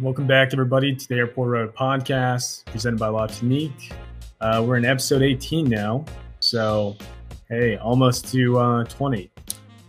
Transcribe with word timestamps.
Welcome 0.00 0.26
back, 0.26 0.54
everybody, 0.54 0.96
to 0.96 1.08
the 1.08 1.16
Airport 1.16 1.50
Road 1.50 1.74
podcast 1.74 2.64
presented 2.64 2.98
by 2.98 3.08
La 3.08 3.26
Tonique. 3.26 3.92
Uh, 4.40 4.64
we're 4.66 4.78
in 4.78 4.86
episode 4.86 5.20
18 5.20 5.68
now. 5.68 6.06
So, 6.38 6.96
hey, 7.50 7.76
almost 7.76 8.26
to 8.32 8.58
uh, 8.58 8.84
20. 8.84 9.30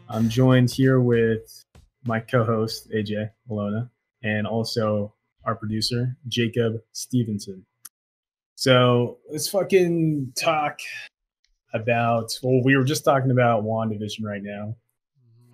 I'm 0.10 0.28
joined 0.28 0.70
here 0.70 1.00
with 1.00 1.63
my 2.04 2.20
co 2.20 2.44
host, 2.44 2.92
AJ 2.92 3.29
Malona, 3.50 3.89
and 4.21 4.46
also 4.46 5.13
our 5.46 5.55
producer, 5.55 6.17
Jacob 6.28 6.81
Stevenson. 6.91 7.65
So, 8.55 9.19
let's 9.31 9.47
fucking 9.47 10.33
talk 10.37 10.79
about, 11.73 12.37
well, 12.43 12.62
we 12.65 12.75
were 12.75 12.83
just 12.83 13.05
talking 13.05 13.31
about 13.31 13.63
WandaVision 13.63 14.25
right 14.25 14.43
now. 14.43 14.75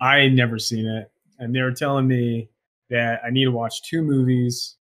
I 0.00 0.18
had 0.18 0.32
never 0.32 0.58
seen 0.58 0.84
it, 0.84 1.12
and 1.38 1.54
they 1.54 1.60
were 1.62 1.70
telling 1.70 2.08
me 2.08 2.50
that 2.90 3.20
I 3.24 3.30
need 3.30 3.44
to 3.44 3.50
watch 3.50 3.82
two 3.82 4.02
movies 4.02 4.76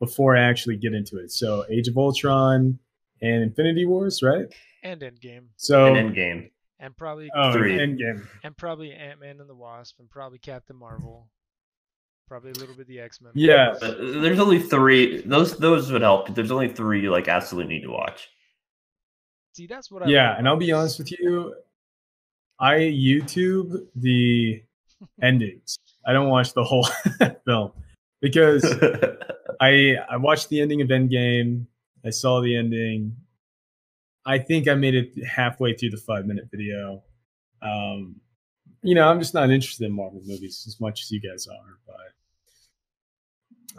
before 0.00 0.36
I 0.36 0.42
actually 0.42 0.76
get 0.76 0.94
into 0.94 1.18
it. 1.18 1.30
So 1.32 1.64
Age 1.70 1.88
of 1.88 1.96
Ultron 1.96 2.78
and 3.22 3.42
Infinity 3.42 3.86
Wars, 3.86 4.22
right? 4.22 4.46
And 4.82 5.00
Endgame. 5.00 5.46
So 5.56 5.94
and 5.94 6.14
Endgame. 6.14 6.50
And 6.78 6.96
probably 6.96 7.30
oh, 7.34 7.52
Three. 7.52 7.78
Endgame. 7.78 8.26
and 8.44 8.56
probably 8.56 8.92
Ant 8.92 9.20
Man 9.20 9.40
and 9.40 9.48
the 9.48 9.54
Wasp 9.54 9.98
and 9.98 10.10
probably 10.10 10.38
Captain 10.38 10.76
Marvel. 10.76 11.28
Probably 12.28 12.50
a 12.50 12.54
little 12.54 12.74
bit 12.74 12.82
of 12.82 12.88
the 12.88 13.00
X 13.00 13.20
Men. 13.20 13.32
Yeah. 13.34 13.74
But 13.80 13.98
there's 13.98 14.40
only 14.40 14.58
three. 14.58 15.22
Those 15.22 15.56
those 15.56 15.90
would 15.92 16.02
help. 16.02 16.34
There's 16.34 16.50
only 16.50 16.68
three 16.68 17.00
you 17.00 17.10
like 17.10 17.28
absolutely 17.28 17.72
need 17.74 17.82
to 17.82 17.90
watch. 17.90 18.28
See, 19.54 19.66
that's 19.66 19.90
what 19.90 20.02
I 20.02 20.08
Yeah, 20.08 20.36
and 20.36 20.46
I'll 20.46 20.56
be 20.56 20.72
honest 20.72 20.98
with 20.98 21.10
you, 21.18 21.54
I 22.58 22.74
YouTube 22.74 23.86
the 23.94 24.62
endings. 25.22 25.78
I 26.06 26.12
don't 26.12 26.28
watch 26.28 26.52
the 26.54 26.62
whole 26.64 26.86
film 27.44 27.72
because 28.20 28.64
I 29.60 29.96
I 30.08 30.16
watched 30.16 30.48
the 30.48 30.60
ending 30.60 30.80
of 30.82 30.88
Endgame. 30.88 31.66
I 32.04 32.10
saw 32.10 32.40
the 32.40 32.56
ending. 32.56 33.16
I 34.24 34.38
think 34.38 34.68
I 34.68 34.74
made 34.74 34.94
it 34.94 35.24
halfway 35.24 35.74
through 35.74 35.90
the 35.90 35.96
five 35.96 36.26
minute 36.26 36.48
video. 36.50 37.02
Um, 37.62 38.20
you 38.82 38.94
know, 38.94 39.08
I'm 39.08 39.18
just 39.18 39.34
not 39.34 39.50
interested 39.50 39.86
in 39.86 39.92
Marvel 39.92 40.20
movies 40.24 40.64
as 40.68 40.80
much 40.80 41.02
as 41.02 41.10
you 41.10 41.20
guys 41.20 41.46
are. 41.48 41.78
But 41.86 41.96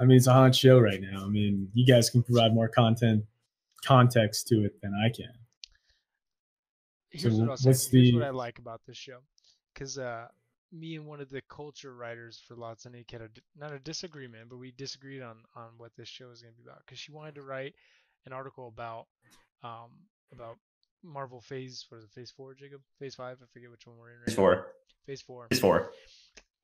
I 0.02 0.06
mean, 0.06 0.18
it's 0.18 0.28
a 0.28 0.34
hot 0.34 0.54
show 0.56 0.80
right 0.80 1.02
now. 1.02 1.24
I 1.24 1.28
mean, 1.30 1.70
you 1.74 1.86
guys 1.86 2.10
can 2.10 2.24
provide 2.24 2.54
more 2.54 2.68
content, 2.68 3.24
context 3.86 4.48
to 4.50 4.66
it 4.66 4.82
than 4.82 4.94
I 4.94 5.10
can. 5.16 5.32
Here's 7.12 7.36
So 7.36 7.42
what 7.42 7.50
I'll 7.52 7.58
say. 7.58 7.70
Here's 7.70 7.90
the- 7.90 8.14
what 8.16 8.24
I 8.24 8.30
like 8.32 8.60
about 8.60 8.82
this 8.86 8.98
show, 8.98 9.20
because 9.74 9.98
uh, 9.98 10.28
me 10.72 10.96
and 10.96 11.06
one 11.06 11.22
of 11.22 11.30
the 11.30 11.42
culture 11.50 11.94
writers 11.96 12.42
for 12.48 12.56
La 12.56 12.74
Tonique 12.74 13.12
had 13.12 13.22
a 13.22 13.30
not 13.56 13.72
a 13.74 13.80
disagreement, 13.80 14.50
but 14.50 14.58
we 14.58 14.72
disagreed 14.72 15.22
on 15.22 15.38
on 15.56 15.70
what 15.78 15.92
this 15.96 16.10
show 16.10 16.30
is 16.32 16.42
going 16.42 16.54
to 16.54 16.62
be 16.62 16.68
about. 16.68 16.80
Because 16.86 17.00
she 17.00 17.12
wanted 17.12 17.36
to 17.36 17.44
write 17.44 17.74
an 18.26 18.34
article 18.34 18.68
about 18.68 19.08
um 19.64 19.92
about 20.34 20.58
Marvel 21.04 21.42
Phase 21.42 21.86
what 21.90 22.00
is 22.00 22.04
it 22.04 22.12
Phase 22.12 22.32
Four, 22.32 22.54
Jacob? 22.56 22.82
Phase 23.00 23.16
Five? 23.16 23.38
I 23.42 23.46
forget 23.54 23.70
which 23.72 23.88
one 23.88 23.98
we're 23.98 24.12
in. 24.12 24.18
Right 24.20 24.26
Phase 24.28 24.38
now. 24.38 24.44
four. 24.44 24.68
Phase 25.06 25.22
Four. 25.22 25.48
Phase 25.50 25.60
four. 25.60 25.92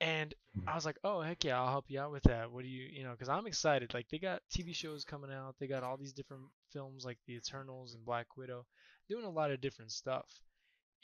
And 0.02 0.34
I 0.68 0.76
was 0.76 0.86
like, 0.86 0.98
oh 1.06 1.22
heck 1.22 1.44
yeah, 1.46 1.60
I'll 1.60 1.70
help 1.70 1.86
you 1.90 2.00
out 2.00 2.12
with 2.12 2.24
that. 2.24 2.52
What 2.52 2.64
do 2.64 2.70
you, 2.70 2.88
you 2.92 3.04
know, 3.04 3.12
because 3.12 3.30
I'm 3.30 3.48
excited. 3.48 3.94
Like 3.94 4.10
they 4.10 4.20
got 4.20 4.42
TV 4.54 4.76
shows 4.76 5.06
coming 5.06 5.32
out. 5.32 5.56
They 5.60 5.68
got 5.68 5.84
all 5.84 5.96
these 5.98 6.12
different 6.14 6.44
films 6.74 7.06
like 7.06 7.20
The 7.26 7.36
Eternals 7.36 7.94
and 7.94 8.04
Black 8.06 8.36
Widow, 8.36 8.66
doing 9.08 9.24
a 9.24 9.30
lot 9.30 9.52
of 9.52 9.62
different 9.62 9.92
stuff. 9.92 10.26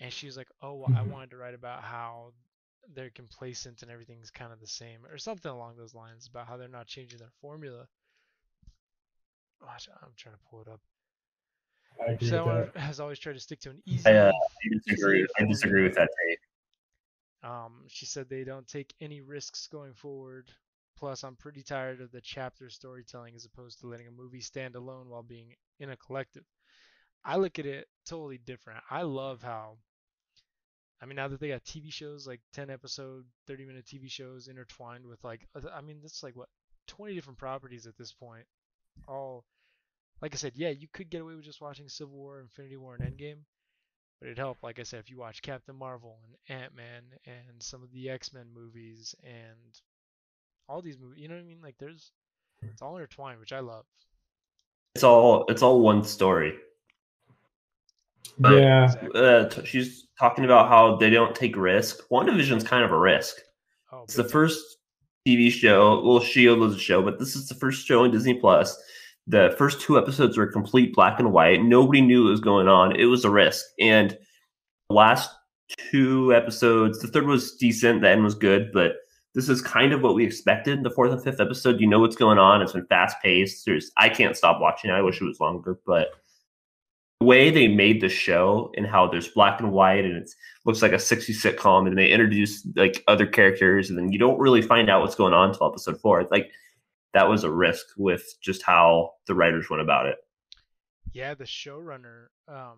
And 0.02 0.12
she 0.12 0.26
was 0.28 0.38
like, 0.38 0.48
oh, 0.62 0.76
well, 0.76 0.92
I 0.96 1.02
Mhm. 1.02 1.12
wanted 1.12 1.30
to 1.32 1.38
write 1.38 1.54
about 1.54 1.84
how 1.84 2.34
they're 2.94 3.12
complacent 3.12 3.82
and 3.82 3.92
everything's 3.92 4.32
kind 4.32 4.52
of 4.52 4.60
the 4.60 4.68
same, 4.68 5.06
or 5.10 5.18
something 5.18 5.52
along 5.52 5.76
those 5.78 5.94
lines 5.94 6.28
about 6.28 6.48
how 6.48 6.58
they're 6.58 6.68
not 6.68 6.88
changing 6.88 7.20
their 7.20 7.32
formula. 7.42 7.88
Watch, 9.62 9.90
I'm 10.02 10.12
trying 10.16 10.36
to 10.36 10.42
pull 10.50 10.62
it 10.62 10.68
up. 10.68 10.80
I 12.02 12.14
agree 12.14 12.28
So 12.30 12.46
with 12.46 12.74
that. 12.74 12.80
has 12.80 13.00
always 13.00 13.20
tried 13.20 13.34
to 13.34 13.40
stick 13.40 13.60
to 13.62 13.72
an 13.72 13.82
easy. 13.86 14.10
I, 14.10 14.16
uh, 14.16 14.32
I 14.32 14.78
disagree. 14.86 15.28
I 15.40 15.44
disagree 15.46 15.84
with 15.84 15.96
that 15.96 16.10
take. 16.28 16.40
Um, 17.50 17.84
she 17.88 18.06
said 18.06 18.30
they 18.30 18.44
don't 18.44 18.68
take 18.68 18.94
any 19.02 19.22
risks 19.22 19.68
going 19.68 19.94
forward. 19.94 20.52
Plus, 20.98 21.24
I'm 21.24 21.36
pretty 21.38 21.64
tired 21.64 22.02
of 22.02 22.12
the 22.12 22.20
chapter 22.22 22.70
storytelling 22.70 23.34
as 23.36 23.46
opposed 23.46 23.80
to 23.80 23.88
letting 23.88 24.08
a 24.08 24.12
movie 24.12 24.42
stand 24.42 24.76
alone 24.76 25.08
while 25.10 25.24
being 25.24 25.56
in 25.80 25.92
a 25.92 25.98
collective. 25.98 26.44
I 27.24 27.38
look 27.38 27.60
at 27.60 27.66
it 27.66 27.88
totally 28.06 28.38
different. 28.38 28.82
I 28.90 29.04
love 29.04 29.42
how, 29.42 29.78
I 31.02 31.06
mean, 31.06 31.16
now 31.16 31.28
that 31.28 31.40
they 31.40 31.48
got 31.48 31.64
TV 31.64 31.92
shows 31.92 32.28
like 32.28 32.42
10 32.54 32.70
episode, 32.70 33.26
30 33.48 33.66
minute 33.66 33.86
TV 33.86 34.10
shows 34.12 34.48
intertwined 34.48 35.06
with 35.06 35.24
like, 35.24 35.48
uh, 35.56 35.70
I 35.74 35.82
mean, 35.82 36.00
that's 36.02 36.24
like 36.24 36.36
what, 36.36 36.50
20 36.88 37.16
different 37.16 37.40
properties 37.40 37.88
at 37.88 37.98
this 37.98 38.12
point. 38.12 38.46
All, 39.08 39.46
like 40.22 40.34
I 40.34 40.38
said, 40.38 40.54
yeah, 40.56 40.70
you 40.70 40.88
could 40.92 41.10
get 41.10 41.22
away 41.22 41.36
with 41.36 41.46
just 41.46 41.62
watching 41.62 41.88
Civil 41.88 42.16
War, 42.16 42.42
Infinity 42.42 42.78
War, 42.78 42.98
and 43.00 43.04
Endgame. 43.04 43.40
But 44.20 44.28
it'd 44.28 44.38
help, 44.38 44.58
like 44.62 44.80
I 44.80 44.84
said, 44.84 45.00
if 45.00 45.10
you 45.10 45.18
watch 45.18 45.42
Captain 45.42 45.76
Marvel 45.76 46.18
and 46.26 46.60
Ant 46.62 46.76
Man 46.76 47.04
and 47.26 47.64
some 47.64 47.82
of 47.84 47.92
the 47.92 48.10
X 48.10 48.34
Men 48.34 48.48
movies 48.54 49.16
and 49.24 49.80
all 50.68 50.82
these 50.82 51.00
movies. 51.00 51.20
You 51.22 51.30
know 51.30 51.36
what 51.36 51.42
I 51.42 51.48
mean? 51.48 51.62
Like 51.64 51.76
there's 51.80 52.12
it's 52.62 52.82
all 52.82 52.98
intertwined, 52.98 53.40
which 53.40 53.54
I 53.54 53.60
love. 53.60 53.86
It's 54.96 55.04
all 55.04 55.46
it's 55.48 55.62
all 55.62 55.80
one 55.80 56.04
story. 56.04 56.54
But, 58.38 58.58
Yeah. 58.58 58.94
Uh, 59.16 59.46
t- 59.50 59.66
she's 59.66 60.08
talking 60.20 60.46
about 60.46 60.70
how 60.70 60.96
they 60.98 61.10
don't 61.10 61.36
take 61.36 61.56
risk. 61.56 62.08
WandaVision's 62.10 62.64
kind 62.64 62.84
of 62.84 62.92
a 62.92 63.00
risk. 63.00 63.38
Oh, 63.92 64.04
It's 64.04 64.16
the 64.16 64.24
first 64.24 64.78
TV 65.28 65.52
show. 65.52 66.02
Well, 66.06 66.20
Shield 66.20 66.60
was 66.60 66.76
a 66.76 66.80
show, 66.80 67.02
but 67.02 67.20
this 67.20 67.36
is 67.36 67.48
the 67.48 67.56
first 67.56 67.86
show 67.86 68.04
on 68.04 68.12
Disney 68.12 68.36
Plus. 68.36 68.78
The 69.28 69.54
first 69.58 69.82
two 69.82 69.98
episodes 69.98 70.38
were 70.38 70.48
complete 70.48 70.94
black 70.94 71.20
and 71.20 71.32
white. 71.32 71.62
Nobody 71.64 72.02
knew 72.02 72.24
what 72.24 72.32
was 72.32 72.40
going 72.40 72.68
on. 72.68 72.96
It 72.96 73.06
was 73.06 73.26
a 73.26 73.30
risk. 73.30 73.64
And 73.80 74.18
the 74.90 74.96
last 74.96 75.30
two 75.92 76.34
episodes, 76.34 77.00
the 77.00 77.08
third 77.08 77.26
was 77.28 77.56
decent. 77.56 78.02
The 78.02 78.10
end 78.10 78.24
was 78.24 78.34
good, 78.36 78.72
but 78.74 78.94
this 79.36 79.48
is 79.48 79.62
kind 79.62 79.94
of 79.94 80.02
what 80.02 80.16
we 80.16 80.26
expected. 80.26 80.84
The 80.84 80.90
fourth 80.90 81.12
and 81.12 81.24
fifth 81.24 81.40
episode, 81.40 81.80
you 81.80 81.86
know 81.88 82.00
what's 82.00 82.16
going 82.16 82.40
on. 82.40 82.62
It's 82.64 82.74
been 82.74 82.88
fast 82.88 83.18
paced. 83.22 83.66
There's 83.66 83.92
I 83.98 84.10
can't 84.10 84.36
stop 84.36 84.60
watching. 84.60 84.90
I 84.90 85.02
wish 85.04 85.22
it 85.22 85.26
was 85.26 85.40
longer, 85.40 85.80
but 85.86 86.08
way 87.22 87.50
they 87.50 87.68
made 87.68 88.02
the 88.02 88.10
show 88.10 88.72
and 88.78 88.88
how 88.88 89.08
there's 89.08 89.28
black 89.28 89.60
and 89.60 89.72
white 89.72 90.06
and 90.06 90.16
it 90.16 90.30
looks 90.66 90.82
like 90.82 90.94
a 90.94 91.00
60 91.00 91.34
sitcom 91.34 91.86
and 91.88 91.98
they 91.98 92.10
introduce 92.10 92.66
like 92.76 93.04
other 93.08 93.26
characters 93.26 93.90
and 93.90 93.98
then 94.00 94.12
you 94.12 94.18
don't 94.18 94.40
really 94.40 94.62
find 94.62 94.90
out 94.90 95.02
what's 95.02 95.16
going 95.16 95.34
on 95.34 95.50
until 95.50 95.68
episode 95.68 96.00
four. 96.00 96.22
It's 96.22 96.32
like 96.32 96.50
that 97.14 97.28
was 97.28 97.44
a 97.44 97.52
risk 97.52 97.88
with 97.98 98.24
just 98.42 98.64
how 98.64 99.12
the 99.28 99.36
writers 99.36 99.70
went 99.70 99.82
about 99.82 100.06
it. 100.06 100.18
yeah, 101.12 101.34
the 101.34 101.44
showrunner, 101.44 102.28
um, 102.48 102.78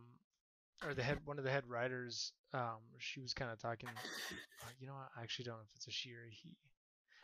or 0.83 0.93
the 0.95 1.03
head 1.03 1.19
one 1.25 1.37
of 1.37 1.43
the 1.43 1.51
head 1.51 1.63
writers, 1.67 2.33
um, 2.53 2.79
she 2.97 3.19
was 3.19 3.33
kind 3.33 3.51
of 3.51 3.59
talking. 3.59 3.89
uh, 3.89 4.69
You 4.79 4.87
know? 4.87 4.95
I 5.15 5.21
actually 5.21 5.45
don't 5.45 5.57
know 5.57 5.63
if 5.69 5.75
it's 5.75 5.87
a 5.87 5.91
she 5.91 6.13
or 6.13 6.23
a 6.27 6.31
he. 6.31 6.55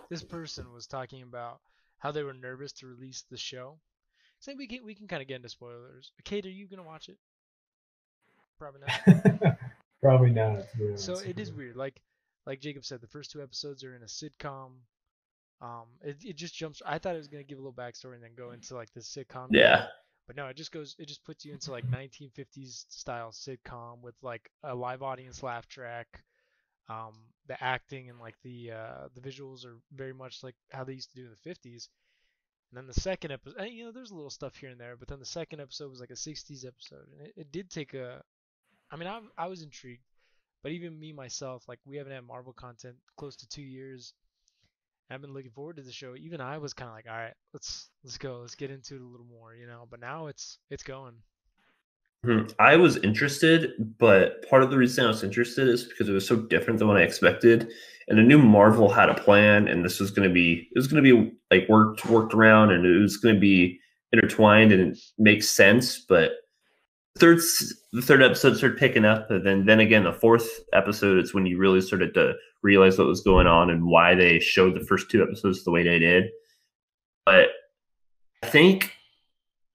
This 0.10 0.24
person 0.24 0.72
was 0.72 0.86
talking 0.86 1.24
about 1.24 1.60
how 1.98 2.12
they 2.12 2.24
were 2.24 2.34
nervous 2.34 2.74
to 2.74 2.88
release 2.88 3.26
the 3.32 3.38
show. 3.38 3.80
So 4.40 4.54
we 4.56 4.68
can 4.68 4.86
we 4.86 4.96
can 4.96 5.08
kind 5.08 5.22
of 5.22 5.28
get 5.28 5.38
into 5.38 5.50
spoilers. 5.50 6.12
Kate, 6.24 6.46
are 6.46 6.50
you 6.50 6.68
gonna 6.68 6.84
watch 6.84 7.10
it? 7.10 7.18
Probably 8.60 8.82
not. 8.82 9.58
Probably 10.02 10.30
not. 10.32 10.70
to 10.72 10.78
be 10.78 10.98
So 10.98 11.14
honest 11.14 11.26
it 11.26 11.28
with 11.36 11.40
is 11.40 11.54
weird. 11.54 11.76
Like 11.76 12.02
like 12.46 12.62
Jacob 12.62 12.86
said, 12.86 13.02
the 13.02 13.08
first 13.08 13.32
two 13.32 13.42
episodes 13.42 13.84
are 13.84 13.96
in 13.96 14.04
a 14.04 14.06
sitcom. 14.06 14.72
Um, 15.60 15.88
it, 16.02 16.18
it 16.24 16.36
just 16.36 16.54
jumps. 16.56 16.82
I 16.86 17.00
thought 17.00 17.16
it 17.16 17.20
was 17.20 17.28
gonna 17.28 17.44
give 17.44 17.58
a 17.58 17.62
little 17.62 17.74
backstory 17.74 18.16
and 18.16 18.24
then 18.24 18.36
go 18.38 18.52
into 18.52 18.76
like 18.76 18.92
the 18.94 19.02
sitcom. 19.02 19.48
Yeah. 19.52 19.88
But 20.28 20.36
no, 20.36 20.48
it 20.48 20.58
just 20.58 20.72
goes. 20.72 20.96
It 21.00 21.08
just 21.08 21.24
puts 21.24 21.46
you 21.46 21.54
into 21.54 21.72
like 21.72 21.86
1950s 21.90 22.86
style 22.90 23.32
sitcom 23.32 24.02
with 24.02 24.16
like 24.22 24.50
a 24.64 24.76
live 24.76 25.02
audience 25.02 25.42
laugh 25.42 25.68
track. 25.68 26.24
Um, 26.90 27.14
the 27.48 27.62
acting 27.62 28.10
and 28.10 28.20
like 28.20 28.36
the 28.44 28.72
uh, 28.72 29.08
the 29.16 29.22
visuals 29.22 29.66
are 29.66 29.78
very 29.94 30.14
much 30.14 30.44
like 30.44 30.56
how 30.72 30.84
they 30.84 30.94
used 30.94 31.12
to 31.12 31.16
do 31.16 31.26
in 31.26 31.32
the 31.32 31.50
50s. 31.50 31.88
And 32.72 32.78
then 32.78 32.88
the 32.88 33.00
second 33.00 33.32
episode, 33.32 33.60
eh, 33.60 33.66
you 33.66 33.86
know, 33.86 33.92
there's 33.92 34.12
a 34.12 34.16
little 34.16 34.30
stuff 34.30 34.58
here 34.58 34.70
and 34.70 34.80
there, 34.80 34.98
but 34.98 35.08
then 35.08 35.20
the 35.20 35.26
second 35.26 35.62
episode 35.62 35.90
was 35.90 36.00
like 36.00 36.10
a 36.10 36.14
60s 36.14 36.66
episode, 36.66 37.08
and 37.14 37.28
it, 37.28 37.34
it 37.38 37.52
did 37.52 37.70
take 37.70 37.94
a. 37.94 38.22
I 38.92 38.96
mean, 38.98 39.08
I 39.08 39.22
I 39.38 39.48
was 39.48 39.62
intrigued, 39.62 40.04
but 40.64 40.72
even 40.72 41.00
me 41.00 41.14
myself, 41.14 41.64
like 41.68 41.80
we 41.86 41.98
haven't 41.98 42.14
had 42.14 42.26
Marvel 42.26 42.54
content 42.54 42.96
close 43.16 43.36
to 43.38 43.48
two 43.48 43.62
years. 43.62 44.14
I've 45.10 45.22
been 45.22 45.34
looking 45.34 45.52
forward 45.52 45.78
to 45.78 45.84
the 45.84 45.92
show. 45.92 46.16
Even 46.18 46.42
I 46.42 46.58
was 46.58 46.74
kind 46.74 46.90
of 46.90 46.96
like, 46.96 47.08
all 47.10 47.16
right, 47.16 47.34
let's 47.54 47.90
let's 48.04 48.18
go, 48.18 48.40
let's 48.42 48.56
get 48.56 48.72
into 48.72 48.96
it 48.96 49.02
a 49.02 49.06
little 49.06 49.26
more, 49.26 49.56
you 49.56 49.66
know. 49.68 49.88
But 49.90 50.02
now 50.02 50.28
it's 50.28 50.60
it's 50.70 50.84
going. 50.84 51.16
Mhm. 52.28 52.54
I 52.60 52.76
was 52.76 52.98
interested, 52.98 53.74
but 53.98 54.48
part 54.50 54.64
of 54.64 54.70
the 54.72 54.78
reason 54.78 55.06
I 55.06 55.10
was 55.10 55.24
interested 55.24 55.68
is 55.68 55.86
because 55.86 56.10
it 56.10 56.14
was 56.14 56.28
so 56.28 56.36
different 56.36 56.80
than 56.80 56.88
what 56.88 56.98
I 56.98 57.04
expected. 57.04 57.72
And 58.10 58.20
I 58.20 58.24
knew 58.24 58.38
Marvel 58.40 58.90
had 58.90 59.10
a 59.10 59.14
plan, 59.14 59.68
and 59.68 59.84
this 59.86 60.00
was 60.00 60.12
going 60.12 60.28
to 60.28 60.34
be 60.34 60.68
it 60.72 60.78
was 60.78 60.88
going 60.88 61.04
to 61.04 61.16
be 61.16 61.32
like 61.52 61.68
worked 61.70 62.06
worked 62.06 62.34
around, 62.34 62.72
and 62.72 62.86
it 62.86 63.00
was 63.00 63.18
going 63.18 63.36
to 63.36 63.42
be 63.42 63.80
intertwined, 64.14 64.72
and 64.72 64.94
it 64.94 65.00
makes 65.18 65.50
sense. 65.50 66.00
But 66.00 66.34
third 67.18 67.40
the 67.94 68.02
third 68.02 68.22
episode 68.24 68.58
started 68.58 68.78
picking 68.78 69.06
up, 69.06 69.30
and 69.32 69.46
then 69.46 69.66
then 69.66 69.80
again 69.80 70.04
the 70.04 70.14
fourth 70.14 70.62
episode 70.74 71.20
is 71.20 71.34
when 71.34 71.46
you 71.46 71.58
really 71.58 71.82
started 71.82 72.14
to 72.16 72.36
realize 72.64 72.98
what 72.98 73.08
was 73.08 73.22
going 73.22 73.48
on 73.48 73.70
and 73.70 73.86
why 73.86 74.16
they 74.16 74.40
showed 74.40 74.76
the 74.76 74.86
first 74.86 75.10
two 75.12 75.22
episodes 75.24 75.64
the 75.64 75.72
way 75.72 75.84
they 75.84 76.00
did. 76.00 76.26
but 77.26 77.50
I 78.44 78.48
think 78.48 78.94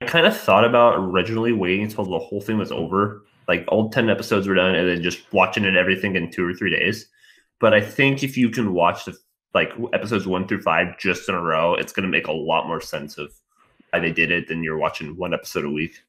kind 0.02 0.26
of 0.26 0.37
thought 0.37 0.64
about 0.64 0.96
originally 0.96 1.52
waiting 1.52 1.84
until 1.84 2.04
the 2.04 2.19
whole 2.19 2.40
thing 2.40 2.58
was 2.58 2.72
over, 2.72 3.25
like 3.49 3.64
all 3.69 3.90
ten 3.90 4.10
episodes 4.10 4.46
were 4.46 4.54
done, 4.54 4.75
and 4.75 4.88
then 4.88 5.02
just 5.02 5.32
watching 5.32 5.64
it 5.64 5.76
everything 5.76 6.16
in 6.16 6.31
two 6.31 6.46
or 6.46 6.54
three 6.54 6.70
days. 6.70 7.06
But 7.60 7.75
I 7.75 7.81
think 7.81 8.22
if 8.22 8.37
you 8.37 8.50
can 8.50 8.72
watch 8.72 9.04
the 9.04 9.16
like 9.54 9.72
episodes 9.93 10.26
one 10.26 10.49
through 10.49 10.62
five 10.62 10.99
just 10.99 11.28
in 11.28 11.34
a 11.34 11.40
row, 11.40 11.75
it's 11.75 11.93
going 11.93 12.04
to 12.04 12.08
make 12.10 12.26
a 12.26 12.32
lot 12.32 12.66
more 12.66 12.81
sense 12.81 13.19
of 13.19 13.32
why 13.90 14.00
they 14.00 14.12
did 14.12 14.31
it 14.31 14.49
than 14.49 14.62
you're 14.62 14.78
watching 14.78 15.16
one 15.16 15.34
episode 15.34 15.64
a 15.64 15.70
week. 15.70 16.02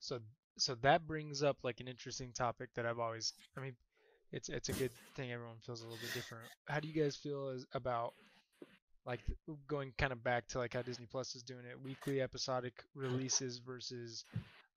So 0.00 0.20
so 0.58 0.74
that 0.82 1.06
brings 1.06 1.42
up 1.42 1.58
like 1.62 1.80
an 1.80 1.88
interesting 1.88 2.32
topic 2.32 2.70
that 2.74 2.86
I've 2.86 2.98
always 2.98 3.32
I 3.56 3.60
mean 3.60 3.74
it's 4.32 4.48
it's 4.48 4.68
a 4.68 4.72
good 4.72 4.90
thing 5.14 5.32
everyone 5.32 5.56
feels 5.64 5.82
a 5.82 5.84
little 5.84 6.00
bit 6.00 6.12
different. 6.14 6.44
How 6.66 6.80
do 6.80 6.88
you 6.88 7.02
guys 7.02 7.16
feel 7.16 7.48
as, 7.48 7.66
about 7.74 8.14
like 9.06 9.20
going 9.66 9.92
kind 9.98 10.12
of 10.12 10.22
back 10.22 10.46
to 10.48 10.58
like 10.58 10.74
how 10.74 10.82
Disney 10.82 11.06
Plus 11.10 11.34
is 11.34 11.42
doing 11.42 11.64
it, 11.68 11.80
weekly 11.82 12.20
episodic 12.20 12.84
releases 12.94 13.58
versus 13.58 14.24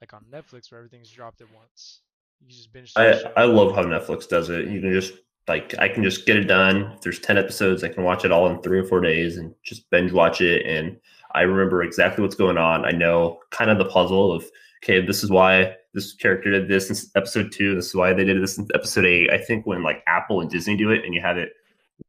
like 0.01 0.13
on 0.13 0.25
Netflix 0.31 0.71
where 0.71 0.79
everything's 0.79 1.11
dropped 1.11 1.41
at 1.41 1.47
once. 1.55 2.01
You 2.41 2.49
just 2.49 2.73
binge. 2.73 2.91
I. 2.95 3.21
I 3.37 3.45
love 3.45 3.75
how 3.75 3.83
Netflix 3.83 4.27
does 4.27 4.49
it. 4.49 4.67
You 4.67 4.81
can 4.81 4.93
just 4.93 5.13
like 5.47 5.75
I 5.79 5.87
can 5.87 6.03
just 6.03 6.25
get 6.25 6.37
it 6.37 6.45
done. 6.45 6.91
If 6.93 7.01
there's 7.01 7.19
ten 7.19 7.37
episodes, 7.37 7.83
I 7.83 7.89
can 7.89 8.03
watch 8.03 8.25
it 8.25 8.31
all 8.31 8.49
in 8.49 8.61
three 8.61 8.79
or 8.79 8.83
four 8.83 9.01
days 9.01 9.37
and 9.37 9.53
just 9.63 9.89
binge 9.89 10.11
watch 10.11 10.41
it. 10.41 10.65
And 10.65 10.97
I 11.33 11.41
remember 11.41 11.83
exactly 11.83 12.21
what's 12.21 12.35
going 12.35 12.57
on. 12.57 12.85
I 12.85 12.91
know 12.91 13.39
kind 13.51 13.69
of 13.69 13.77
the 13.77 13.85
puzzle 13.85 14.31
of 14.31 14.45
okay, 14.83 15.05
this 15.05 15.23
is 15.23 15.29
why 15.29 15.75
this 15.93 16.13
character 16.13 16.51
did 16.51 16.67
this 16.67 16.89
in 16.89 17.11
episode 17.15 17.51
two. 17.51 17.75
This 17.75 17.87
is 17.87 17.95
why 17.95 18.13
they 18.13 18.25
did 18.25 18.41
this 18.41 18.57
in 18.57 18.67
episode 18.73 19.05
eight. 19.05 19.31
I 19.31 19.37
think 19.37 19.65
when 19.65 19.83
like 19.83 20.03
Apple 20.07 20.41
and 20.41 20.49
Disney 20.49 20.75
do 20.75 20.91
it, 20.91 21.05
and 21.05 21.13
you 21.13 21.21
have 21.21 21.37
it 21.37 21.53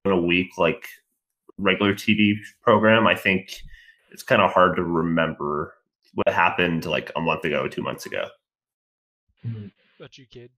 in 0.05 0.13
a 0.13 0.21
week, 0.21 0.59
like 0.59 0.89
regular 1.59 1.95
TV 1.95 2.35
program, 2.63 3.07
I 3.07 3.15
think 3.15 3.63
it's 4.11 4.23
kind 4.23 4.43
of 4.43 4.53
hard 4.53 4.77
to 4.77 4.83
remember 4.83 5.75
what 6.15 6.35
happened 6.35 6.85
like 6.87 7.11
a 7.17 7.21
month 7.21 7.45
ago, 7.45 7.69
two 7.69 7.83
months 7.83 8.07
ago. 8.07 8.29
But 9.99 10.19
you 10.19 10.27
kid. 10.27 10.51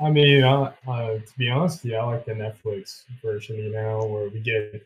I 0.00 0.10
mean, 0.10 0.42
uh, 0.42 0.72
uh, 0.88 1.18
to 1.18 1.38
be 1.38 1.48
honest, 1.48 1.84
yeah, 1.84 1.98
I 1.98 2.04
like 2.04 2.24
the 2.24 2.32
Netflix 2.32 3.04
version. 3.22 3.56
You 3.56 3.72
know, 3.72 4.04
where 4.04 4.28
we 4.28 4.40
get 4.40 4.84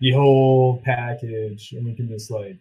the 0.00 0.12
whole 0.12 0.80
package, 0.84 1.72
and 1.72 1.84
we 1.84 1.94
can 1.94 2.08
just 2.08 2.30
like, 2.30 2.58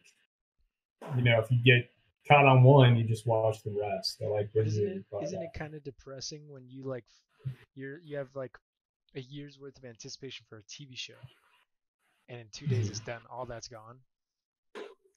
you 1.15 1.23
know, 1.23 1.39
if 1.39 1.51
you 1.51 1.59
get 1.63 1.89
caught 2.27 2.45
on 2.45 2.63
one, 2.63 2.97
you 2.97 3.03
just 3.03 3.27
watch 3.27 3.63
the 3.63 3.71
rest. 3.71 4.21
I 4.23 4.27
like 4.27 4.49
But 4.53 4.67
isn't 4.67 4.87
it 4.87 5.05
by 5.11 5.19
isn't 5.19 5.41
it 5.41 5.53
kind 5.53 5.75
of 5.75 5.83
depressing 5.83 6.49
when 6.49 6.67
you 6.67 6.83
like 6.83 7.05
you're 7.75 7.99
you 7.99 8.17
have 8.17 8.35
like 8.35 8.57
a 9.15 9.21
year's 9.21 9.59
worth 9.59 9.77
of 9.77 9.85
anticipation 9.85 10.45
for 10.49 10.57
a 10.57 10.63
TV 10.63 10.97
show, 10.97 11.13
and 12.29 12.39
in 12.39 12.47
two 12.51 12.67
days 12.67 12.89
it's 12.89 12.99
done. 12.99 13.21
All 13.29 13.45
that's 13.45 13.67
gone. 13.67 13.97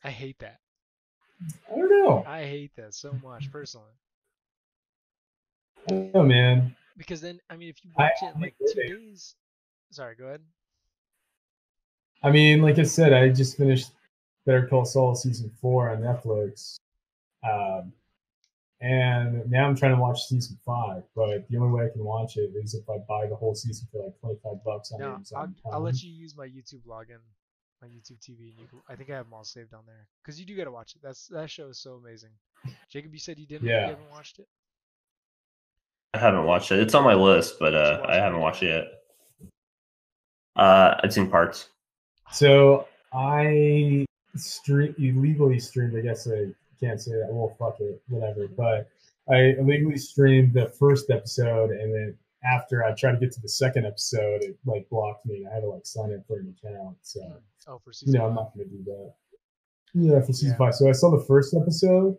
I 0.03 0.11
hate 0.11 0.39
that. 0.39 0.61
I 1.71 1.77
don't 1.77 1.91
know. 1.91 2.25
I 2.27 2.43
hate 2.43 2.73
that 2.77 2.95
so 2.95 3.15
much 3.23 3.51
personally. 3.51 3.93
Oh 5.91 6.23
man. 6.23 6.75
Because 6.97 7.21
then, 7.21 7.41
I 7.49 7.57
mean, 7.57 7.69
if 7.71 7.85
you 7.85 7.91
watch 7.97 8.13
I 8.23 8.27
it 8.27 8.41
like 8.41 8.55
two 8.59 8.73
there. 8.75 8.97
days, 8.97 9.35
sorry, 9.91 10.15
go 10.15 10.27
ahead. 10.27 10.43
I 12.23 12.31
mean, 12.31 12.61
like 12.61 12.79
I 12.79 12.83
said, 12.83 13.15
I 13.15 13.31
just 13.31 13.57
finished 13.57 13.91
Better 14.45 14.67
Call 14.67 14.85
Saul 14.85 15.15
season 15.15 15.51
four 15.61 15.91
on 15.91 16.03
Netflix, 16.03 16.77
um, 17.43 17.93
and 18.81 19.49
now 19.51 19.67
I'm 19.67 19.77
trying 19.77 19.95
to 19.95 20.01
watch 20.01 20.27
season 20.27 20.59
five. 20.65 21.03
But 21.15 21.49
the 21.49 21.59
only 21.59 21.79
way 21.79 21.87
I 21.87 21.91
can 21.91 22.05
watch 22.05 22.37
it 22.37 22.53
is 22.55 22.75
if 22.75 22.89
I 22.89 22.99
buy 23.09 23.27
the 23.27 23.37
whole 23.37 23.55
season 23.55 23.87
for 23.93 24.05
like 24.05 24.19
25 24.21 24.65
bucks 24.65 24.93
on 24.93 25.01
No, 25.01 25.21
I'll, 25.37 25.53
I'll 25.73 25.81
let 25.81 26.03
you 26.03 26.11
use 26.11 26.37
my 26.37 26.47
YouTube 26.47 26.83
login, 26.89 27.21
my 27.83 27.89
YouTube 27.89 28.21
TV, 28.21 28.51
and 28.51 28.59
you. 28.59 28.67
Can, 28.69 28.81
I 28.89 28.97
think 28.97 29.11
I 29.11 29.17
have 29.17 29.27
them 29.27 29.35
all 29.35 29.45
saved 29.45 29.75
on 29.75 29.83
there. 29.87 30.07
Cause 30.25 30.39
you 30.39 30.47
do 30.47 30.57
gotta 30.57 30.71
watch 30.71 30.95
it. 30.95 31.03
That's 31.03 31.27
that 31.29 31.51
show 31.51 31.69
is 31.69 31.79
so 31.79 31.95
amazing. 31.95 32.31
Jacob, 32.91 33.13
you 33.13 33.21
said 33.21 33.39
you 33.39 33.47
didn't. 33.47 33.69
Yeah. 33.69 33.83
You 33.83 33.91
haven't 33.91 34.11
watched 34.11 34.39
it. 34.39 34.49
I 36.15 36.19
haven't 36.19 36.45
watched 36.45 36.73
it. 36.73 36.81
It's 36.81 36.95
on 36.95 37.05
my 37.05 37.15
list, 37.15 37.57
but 37.61 37.75
uh, 37.75 38.03
I 38.09 38.17
haven't 38.17 38.41
watched 38.41 38.63
it 38.63 38.69
yet. 38.69 39.51
Uh, 40.57 40.97
I've 41.03 41.13
seen 41.13 41.31
parts. 41.31 41.69
So 42.33 42.89
I 43.13 44.07
stream 44.37 44.95
illegally 44.99 45.61
streamed. 45.61 45.97
I 45.97 46.01
guess 46.01 46.27
I 46.29 46.49
can't 46.81 47.01
say 47.01 47.13
that. 47.13 47.29
Well, 47.31 47.55
fuck 47.59 47.81
it, 47.81 48.01
whatever. 48.09 48.49
But 48.49 48.89
I 49.29 49.55
illegally 49.59 49.97
streamed 49.99 50.55
the 50.55 50.69
first 50.69 51.11
episode, 51.11 51.71
and 51.71 51.95
then 51.95 52.17
after 52.43 52.85
I 52.85 52.93
tried 52.95 53.13
to 53.13 53.19
get 53.19 53.33
to 53.33 53.41
the 53.41 53.49
second 53.49 53.87
episode, 53.87 54.43
it 54.43 54.59
like 54.65 54.89
blocked 54.89 55.27
me. 55.27 55.47
I 55.51 55.55
had 55.55 55.61
to 55.61 55.69
like 55.69 55.85
sign 55.87 56.15
up 56.15 56.27
for 56.27 56.39
an 56.39 56.55
account. 56.65 56.97
So 57.03 57.21
Oh, 57.69 57.79
for 57.85 57.93
season. 57.93 58.19
know, 58.19 58.27
I'm 58.27 58.35
not 58.35 58.55
going 58.55 58.69
to 58.69 58.75
do 58.77 58.83
that. 58.85 59.13
Yeah, 59.93 60.21
for 60.21 60.33
season 60.33 60.51
Yeah. 60.51 60.57
five. 60.57 60.75
So 60.75 60.89
I 60.89 60.93
saw 60.93 61.11
the 61.17 61.25
first 61.25 61.55
episode, 61.55 62.17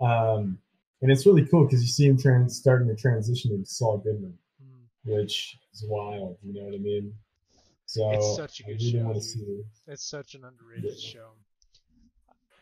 um, 0.00 0.58
and 1.00 1.10
it's 1.10 1.24
really 1.26 1.46
cool 1.46 1.64
because 1.64 1.80
you 1.82 1.88
see 1.88 2.06
him 2.06 2.18
trans- 2.18 2.56
starting 2.56 2.88
to 2.88 2.94
transition 2.94 3.52
into 3.52 3.66
Saul 3.70 3.98
Goodman, 3.98 4.36
Mm. 4.62 5.14
which 5.14 5.58
is 5.72 5.84
wild. 5.88 6.36
You 6.42 6.54
know 6.54 6.64
what 6.66 6.74
I 6.74 6.78
mean? 6.78 7.14
So 7.86 8.10
It's 8.10 8.36
such 8.36 8.60
a 8.60 8.64
I 8.64 8.66
good 8.72 8.80
really 8.80 8.90
show, 8.92 9.04
want 9.04 9.14
to 9.22 9.38
dude. 9.38 9.46
see. 9.46 9.64
It's 9.86 10.04
such 10.04 10.34
an 10.34 10.44
underrated 10.44 10.92
Yeah. 10.92 11.08
show. 11.10 11.30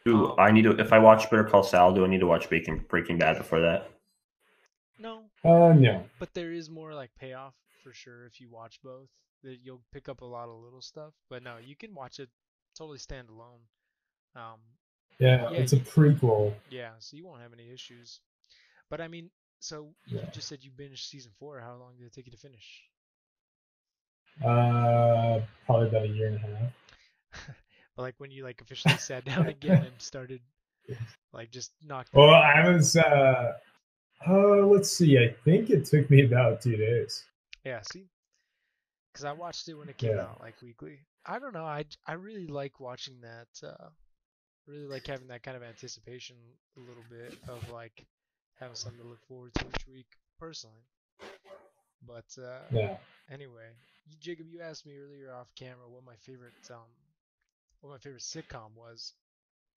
Do 0.06 0.30
Um, 0.30 0.34
I 0.38 0.52
need 0.52 0.62
to? 0.62 0.70
If 0.78 0.92
I 0.92 1.00
watch 1.00 1.28
Better 1.30 1.42
Call 1.42 1.64
Saul, 1.64 1.92
do 1.92 2.04
I 2.04 2.06
need 2.08 2.20
to 2.20 2.28
watch 2.28 2.48
Breaking 2.48 2.78
Breaking 2.88 3.18
Bad 3.18 3.38
before 3.38 3.58
that? 3.60 3.90
No, 5.00 5.24
Uh, 5.42 5.72
no. 5.74 6.08
but 6.20 6.32
there 6.32 6.52
is 6.52 6.70
more 6.70 6.94
like 6.94 7.10
payoff 7.16 7.56
for 7.82 7.92
sure 7.92 8.24
if 8.24 8.40
you 8.40 8.48
watch 8.48 8.80
both. 8.82 9.10
That 9.42 9.58
you'll 9.64 9.82
pick 9.92 10.08
up 10.08 10.20
a 10.22 10.24
lot 10.24 10.48
of 10.48 10.60
little 10.62 10.80
stuff. 10.80 11.12
But 11.28 11.42
no, 11.42 11.56
you 11.58 11.74
can 11.74 11.92
watch 11.92 12.20
it 12.20 12.30
totally 12.76 12.98
standalone. 12.98 13.60
Um, 14.36 14.60
Yeah, 15.18 15.50
Yeah, 15.50 15.58
it's 15.58 15.72
a 15.72 15.76
prequel. 15.80 16.54
yeah, 16.70 16.92
so 16.98 17.16
you 17.16 17.24
won't 17.26 17.40
have 17.42 17.52
any 17.52 17.70
issues. 17.70 18.20
But 18.88 19.00
I 19.00 19.08
mean, 19.08 19.30
so 19.58 19.92
you 20.06 20.18
Yeah. 20.20 20.30
just 20.30 20.46
said 20.46 20.62
you 20.62 20.70
binged 20.70 20.98
season 21.08 21.32
four. 21.32 21.58
How 21.60 21.74
long 21.74 21.96
did 21.96 22.06
it 22.06 22.12
take 22.12 22.26
you 22.26 22.32
to 22.32 22.38
finish? 22.38 22.84
Uh, 24.44 25.40
probably 25.64 25.88
about 25.88 26.02
a 26.04 26.08
year 26.08 26.28
and 26.28 26.36
a 26.36 26.38
half. 26.38 26.72
But 27.96 28.02
like 28.02 28.14
when 28.18 28.30
you 28.30 28.44
like 28.44 28.60
officially 28.60 28.98
sat 28.98 29.24
down 29.24 29.48
again 29.48 29.82
and 29.82 30.00
started 30.00 30.40
like 31.32 31.50
just 31.50 31.72
knocked. 31.84 32.10
Well, 32.12 32.34
I 32.34 32.68
was. 32.68 32.96
Uh, 32.96 33.54
uh, 34.28 34.34
let's 34.66 34.90
see. 34.90 35.18
I 35.18 35.34
think 35.44 35.70
it 35.70 35.84
took 35.86 36.10
me 36.10 36.24
about 36.24 36.62
two 36.62 36.76
days. 36.76 37.24
Yeah, 37.64 37.82
see, 37.82 38.08
because 39.12 39.24
I 39.24 39.32
watched 39.32 39.68
it 39.68 39.74
when 39.74 39.88
it 39.88 39.98
came 39.98 40.16
Yeah. 40.16 40.22
out 40.22 40.40
like 40.40 40.60
weekly. 40.62 41.00
I 41.24 41.38
don't 41.38 41.54
know. 41.54 41.64
I 41.64 41.84
I 42.06 42.14
really 42.14 42.46
like 42.46 42.80
watching 42.80 43.20
that. 43.22 43.48
Uh, 43.66 43.88
really 44.66 44.86
like 44.86 45.06
having 45.06 45.28
that 45.28 45.42
kind 45.42 45.56
of 45.56 45.62
anticipation 45.62 46.36
a 46.76 46.80
little 46.80 47.04
bit 47.10 47.34
of 47.48 47.68
like 47.72 48.04
having 48.58 48.76
something 48.76 49.00
to 49.00 49.08
look 49.08 49.24
forward 49.26 49.54
to 49.54 49.66
each 49.66 49.86
week 49.88 50.06
personally. 50.38 50.82
But 52.06 52.26
uh, 52.40 52.70
Yeah. 52.72 52.96
anyway, 53.30 53.70
you, 54.08 54.16
Jacob, 54.20 54.46
you 54.48 54.60
asked 54.60 54.86
me 54.86 54.96
earlier 54.98 55.32
off 55.32 55.48
camera 55.56 55.88
what 55.88 56.04
my 56.04 56.16
favorite 56.16 56.54
um 56.70 56.88
what 57.86 57.94
my 57.94 57.98
favorite 57.98 58.22
sitcom 58.22 58.74
was, 58.76 59.14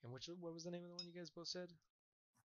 and 0.04 0.12
which 0.12 0.30
what 0.40 0.54
was 0.54 0.64
the 0.64 0.72
name 0.72 0.82
of 0.84 0.90
the 0.90 0.96
one 0.96 1.06
you 1.14 1.20
guys 1.20 1.30
both 1.30 1.48
said? 1.48 1.70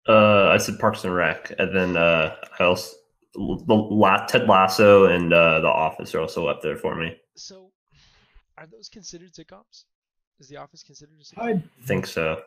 Uh, 0.06 0.48
I 0.48 0.58
said 0.58 0.78
Parks 0.78 1.04
and 1.04 1.14
Rec, 1.14 1.52
and 1.58 1.74
then 1.74 1.96
uh, 1.96 2.36
I 2.58 2.64
also 2.64 2.96
the 3.34 3.74
La- 3.74 4.26
Ted 4.26 4.46
Lasso 4.48 5.06
and 5.06 5.32
uh, 5.32 5.60
The 5.60 5.68
Office 5.68 6.14
are 6.14 6.20
also 6.20 6.46
up 6.46 6.62
there 6.62 6.76
for 6.76 6.94
me. 6.94 7.16
So, 7.34 7.72
are 8.56 8.66
those 8.66 8.88
considered 8.88 9.32
sitcoms? 9.32 9.84
Is 10.38 10.48
The 10.48 10.56
Office 10.58 10.82
considered 10.82 11.16
a 11.20 11.24
sitcom? 11.24 11.42
I 11.42 11.84
think 11.86 12.06
so. 12.06 12.42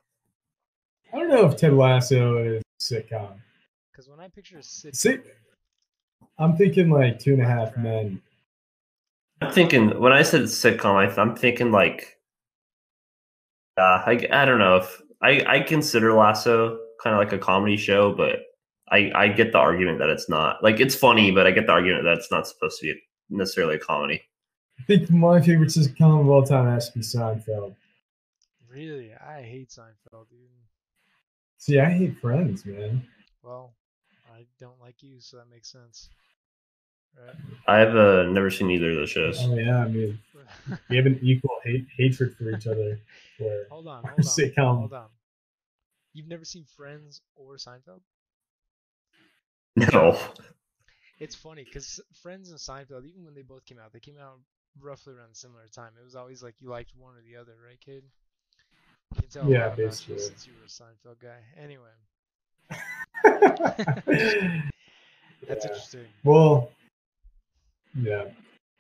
I 1.14 1.18
don't 1.18 1.30
know 1.30 1.46
if 1.46 1.58
Ted 1.58 1.74
Lasso 1.74 2.38
is 2.38 2.62
a 2.62 2.84
sitcom. 2.84 3.34
Because 3.92 4.08
when 4.10 4.20
I 4.20 4.30
picture 4.30 4.58
a 4.58 4.62
sitcom, 4.62 4.96
Sit- 4.96 5.36
I'm 6.38 6.56
thinking 6.56 6.90
like 6.90 7.20
Two 7.20 7.34
and 7.34 7.42
a 7.42 7.48
Half 7.48 7.76
Men. 7.78 8.22
I'm 9.42 9.52
thinking 9.52 10.00
when 10.00 10.14
I 10.14 10.22
said 10.22 10.44
sitcom, 10.44 10.96
I, 10.96 11.22
I'm 11.22 11.36
thinking 11.36 11.72
like, 11.72 12.17
uh, 13.78 14.04
I 14.06 14.28
I 14.32 14.46
don't 14.46 14.60
know 14.60 14.78
if 14.78 15.02
I 15.22 15.44
I 15.48 15.60
consider 15.62 16.14
Lasso 16.14 16.80
kind 17.02 17.16
of 17.16 17.20
like 17.20 17.34
a 17.34 17.38
comedy 17.38 17.78
show, 17.78 18.14
but 18.14 18.40
I 18.90 19.12
I 19.16 19.28
get 19.30 19.52
the 19.52 19.60
argument 19.60 20.00
that 20.00 20.10
it's 20.10 20.30
not. 20.30 20.64
Like 20.64 20.80
it's 20.80 20.96
funny, 20.96 21.32
but 21.32 21.48
I 21.48 21.52
get 21.52 21.66
the 21.66 21.74
argument 21.74 22.04
that 22.06 22.18
it's 22.18 22.32
not 22.32 22.48
supposed 22.48 22.80
to 22.80 22.94
be 22.94 23.02
necessarily 23.30 23.76
a 23.76 23.80
comedy. 23.80 24.22
I 24.80 24.84
think 24.84 25.10
my 25.10 25.42
favorite 25.42 25.70
sitcom 25.70 26.22
of 26.22 26.30
all 26.30 26.44
time 26.44 26.68
has 26.68 26.90
to 26.90 27.00
be 27.00 27.04
Seinfeld. 27.04 27.76
really, 28.70 29.12
I 29.14 29.42
hate 29.42 29.70
Seinfeld, 29.70 30.30
dude. 30.30 30.40
See, 31.58 31.80
I 31.80 31.90
hate 31.90 32.20
Friends, 32.20 32.66
man. 32.66 33.04
Well, 33.42 33.74
I 34.32 34.46
don't 34.60 34.80
like 34.80 35.02
you, 35.02 35.20
so 35.20 35.38
that 35.38 35.50
makes 35.50 35.72
sense. 35.72 36.10
Right? 37.16 37.36
I've 37.68 37.96
uh, 37.96 38.24
never 38.24 38.50
seen 38.50 38.72
either 38.72 38.92
of 38.92 38.96
those 38.98 39.10
shows. 39.10 39.40
Oh 39.44 39.56
yeah, 39.58 39.80
I 39.80 39.88
mean, 39.88 40.20
we 40.90 40.96
have 40.98 41.06
an 41.06 41.20
equal 41.22 41.52
hate 41.64 41.88
hatred 41.98 42.36
for 42.38 42.50
each 42.52 42.68
other. 42.68 43.00
Where 43.40 43.66
hold 43.70 43.88
on, 43.88 44.04
hold 44.06 44.26
on, 44.28 44.34
sitcom. 44.40 44.78
hold 44.80 44.94
on. 44.94 45.08
You've 46.14 46.28
never 46.28 46.44
seen 46.44 46.66
Friends 46.66 47.22
or 47.36 47.56
Seinfeld? 47.56 48.02
No, 49.76 50.18
It's 51.20 51.36
funny 51.36 51.64
because 51.64 52.00
Friends 52.22 52.50
and 52.50 52.60
Seinfeld, 52.60 53.06
even 53.06 53.24
when 53.26 53.34
they 53.36 53.42
both 53.44 53.66
came 53.66 53.78
out, 53.80 53.94
they 53.94 54.00
came 54.00 54.18
out 54.18 54.40
roughly 54.80 55.14
around 55.14 55.32
a 55.32 55.36
similar 55.36 55.68
time. 55.68 55.94
It 56.00 56.04
was 56.04 56.16
always 56.16 56.42
like 56.44 56.56
you 56.60 56.70
liked 56.70 56.96
one 56.96 57.16
or 57.16 57.22
the 57.22 57.36
other, 57.36 57.56
right, 57.64 57.80
kid? 57.80 58.04
You 59.12 59.22
can 59.22 59.30
tell 59.30 59.50
Yeah, 59.50 59.68
lot 59.68 59.74
about 59.74 60.08
you 60.08 60.18
basically. 60.18 60.18
since 60.18 60.48
you 60.48 60.54
were 60.56 60.64
a 60.64 60.68
Seinfeld 60.68 61.20
guy. 61.20 61.40
Anyway, 61.58 61.92
that's 65.48 65.66
Yeah. 65.66 65.70
interesting. 65.70 66.08
Well, 66.24 66.70
yeah. 68.00 68.26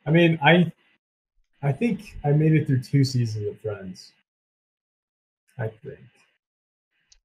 I 0.05 0.11
mean, 0.11 0.39
I 0.41 0.71
I 1.61 1.71
think 1.71 2.17
I 2.23 2.31
made 2.31 2.53
it 2.53 2.67
through 2.67 2.81
two 2.81 3.03
seasons 3.03 3.47
of 3.47 3.59
Friends. 3.61 4.13
I 5.57 5.67
think. 5.67 5.99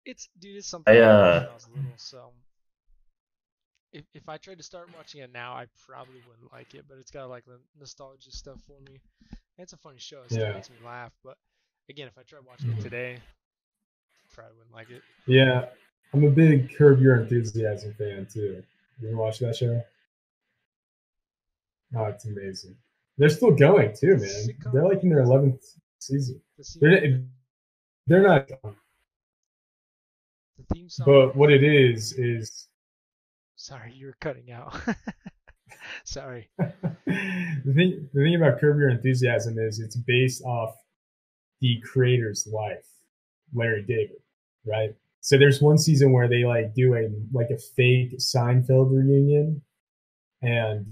It's 0.05 0.29
dude, 0.39 0.57
it's 0.57 0.67
something 0.67 0.95
I, 0.95 0.99
I, 0.99 1.03
uh, 1.03 1.47
I 1.51 1.55
was 1.55 1.69
little, 1.69 1.93
so 1.97 2.33
if 3.93 4.05
if 4.15 4.29
I 4.29 4.37
tried 4.39 4.59
to 4.59 4.65
start 4.65 4.89
watching 4.97 5.21
it 5.21 5.33
now, 5.33 5.53
I 5.53 5.67
probably 5.87 6.21
wouldn't 6.27 6.53
like 6.53 6.75
it. 6.75 6.85
But 6.89 6.99
it's 6.99 7.11
got 7.11 7.29
like 7.29 7.45
the 7.45 7.59
nostalgia 7.79 8.31
stuff 8.33 8.61
for 8.67 8.81
me. 8.91 8.99
It's 9.59 9.75
a 9.75 9.77
funny 9.77 9.99
show. 9.99 10.23
It 10.23 10.31
still 10.31 10.47
Yeah. 10.47 10.55
makes 10.55 10.71
me 10.71 10.77
laugh. 10.85 11.13
But 11.23 11.37
again, 11.89 12.09
if 12.09 12.17
I 12.19 12.23
tried 12.23 12.45
watching 12.47 12.71
it 12.71 12.81
today, 12.81 13.17
I 13.17 14.35
probably 14.35 14.57
wouldn't 14.57 14.75
like 14.75 14.91
it. 14.91 15.03
Yeah, 15.27 15.67
I'm 16.13 16.25
a 16.25 16.31
big 16.31 16.75
Curb 16.77 17.01
Your 17.01 17.21
Enthusiasm 17.21 17.95
fan 17.95 18.27
too. 18.27 18.65
You 19.01 19.09
ever 19.09 19.17
watch 19.17 19.39
that 19.41 19.57
show? 19.57 19.83
Oh, 21.97 22.05
it's 22.05 22.25
amazing. 22.25 22.77
They're 23.19 23.29
still 23.29 23.51
going 23.53 23.95
too, 23.95 24.17
man. 24.17 24.49
They're 24.73 24.89
like 24.89 25.03
in 25.03 25.11
their 25.11 25.21
eleventh 25.21 25.63
season. 25.99 26.41
The, 26.59 26.79
They're 26.81 27.23
they're 28.07 28.23
not, 28.23 28.49
the 28.49 28.75
theme 30.75 30.89
song. 30.89 31.07
but 31.07 31.37
what 31.37 31.53
it 31.53 31.63
is 31.63 32.13
is 32.15 32.69
Sorry, 33.57 33.93
you 33.93 34.07
were 34.07 34.17
cutting 34.21 34.51
out. 34.51 34.75
Sorry. 36.05 36.49
the 36.59 37.73
thing. 37.75 38.09
The 38.13 38.23
thing 38.23 38.35
about 38.35 38.59
Curb 38.59 38.79
Your 38.79 38.89
Enthusiasm 38.89 39.59
is 39.59 39.79
it's 39.79 39.97
based 39.97 40.43
off 40.43 40.75
the 41.61 41.81
creator's 41.85 42.47
life, 42.53 42.87
Larry 43.55 43.83
David, 43.83 44.21
right? 44.67 44.95
So 45.21 45.39
there's 45.39 45.63
one 45.63 45.79
season 45.79 46.13
where 46.13 46.29
they 46.29 46.45
like 46.45 46.75
do 46.75 46.95
a 46.95 47.09
like 47.33 47.51
a 47.51 47.59
fake 47.59 48.19
Seinfeld 48.19 48.91
reunion, 48.91 49.63
and 50.43 50.85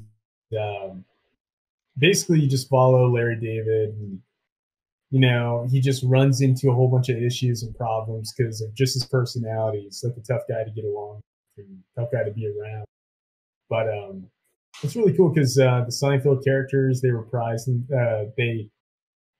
um, 0.58 1.04
basically 1.98 2.40
you 2.40 2.48
just 2.48 2.68
follow 2.68 3.08
Larry 3.08 3.36
David. 3.36 3.90
And, 3.90 4.20
you 5.10 5.20
know, 5.20 5.66
he 5.70 5.80
just 5.80 6.02
runs 6.04 6.40
into 6.40 6.70
a 6.70 6.74
whole 6.74 6.88
bunch 6.88 7.08
of 7.08 7.22
issues 7.22 7.62
and 7.62 7.76
problems 7.76 8.32
because 8.36 8.60
of 8.60 8.74
just 8.74 8.94
his 8.94 9.04
personality. 9.04 9.82
He's 9.82 10.04
like 10.04 10.16
a 10.16 10.20
tough 10.20 10.42
guy 10.48 10.64
to 10.64 10.70
get 10.70 10.84
along, 10.84 11.20
with 11.56 11.66
and 11.66 11.78
tough 11.96 12.10
guy 12.12 12.24
to 12.24 12.30
be 12.30 12.46
around. 12.46 12.84
But 13.68 13.88
um, 13.88 14.30
it's 14.82 14.96
really 14.96 15.16
cool 15.16 15.28
because 15.28 15.58
uh, 15.58 15.84
the 15.84 15.92
Seinfeld 15.92 16.44
characters 16.44 17.00
they 17.00 17.08
reprised 17.08 17.68
uh, 17.92 18.30
they 18.36 18.68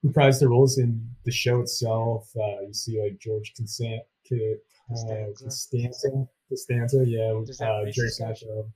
reprised 0.05 0.41
their 0.41 0.49
roles 0.49 0.79
in 0.79 1.09
the 1.25 1.33
show 1.33 1.61
itself. 1.61 2.31
Uh, 2.37 2.63
you 2.67 2.75
see 2.75 3.01
like 3.03 3.19
George 3.19 3.53
Constant, 3.57 4.03
uh, 4.33 4.37
Costanza. 4.89 5.45
Costanza, 5.45 6.29
Costanza, 6.49 7.05
yeah, 7.07 7.33
uh, 7.33 7.91
Jerry 7.91 8.11
Seinfeld, 8.11 8.71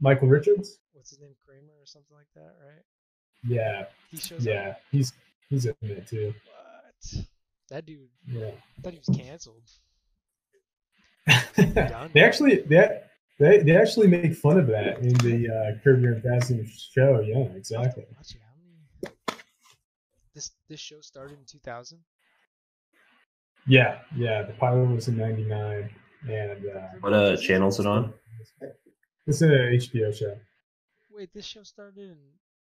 Michael 0.00 0.28
Richards, 0.28 0.78
What's 0.92 1.10
his 1.10 1.20
name? 1.20 1.34
Kramer 1.46 1.72
or 1.80 1.86
something 1.86 2.16
like 2.16 2.28
that, 2.34 2.54
right? 2.64 2.82
yeah, 3.46 3.84
He 4.10 4.16
shows 4.16 4.44
yeah, 4.44 4.70
up. 4.70 4.80
he's 4.90 5.12
he's 5.50 5.66
in 5.66 5.74
it 5.82 6.06
too. 6.06 6.34
What? 7.12 7.24
That 7.70 7.86
dude. 7.86 8.08
Yeah, 8.26 8.50
I 8.78 8.80
thought 8.82 8.92
he 8.92 9.00
was 9.06 9.16
canceled. 9.16 9.70
They 12.12 12.20
actually 12.22 12.60
they, 12.62 13.00
they 13.38 13.58
they 13.60 13.76
actually 13.76 14.08
make 14.08 14.34
fun 14.34 14.58
of 14.58 14.66
that 14.68 14.98
in 14.98 15.14
the 15.14 15.48
uh, 15.48 15.82
Curb 15.82 16.02
Your 16.02 16.14
Enthusiasm 16.14 16.66
show. 16.92 17.20
Yeah, 17.20 17.38
exactly. 17.56 18.04
Watch 18.16 18.34
it. 18.34 18.40
How 18.42 18.54
many? 19.32 19.38
This 20.34 20.50
this 20.68 20.80
show 20.80 21.00
started 21.00 21.38
in 21.38 21.44
2000. 21.46 21.98
Yeah, 23.66 23.98
yeah. 24.14 24.42
The 24.42 24.52
pilot 24.52 24.90
was 24.90 25.08
in 25.08 25.16
'99, 25.16 25.90
and 26.28 26.66
uh, 26.66 26.80
What 27.00 27.12
uh 27.14 27.36
channel's 27.38 27.80
it 27.80 27.86
on? 27.86 28.12
It's 29.26 29.40
an 29.42 29.50
HBO 29.50 30.14
show. 30.14 30.36
Wait, 31.10 31.32
this 31.32 31.44
show 31.44 31.62
started 31.62 32.10
in 32.10 32.16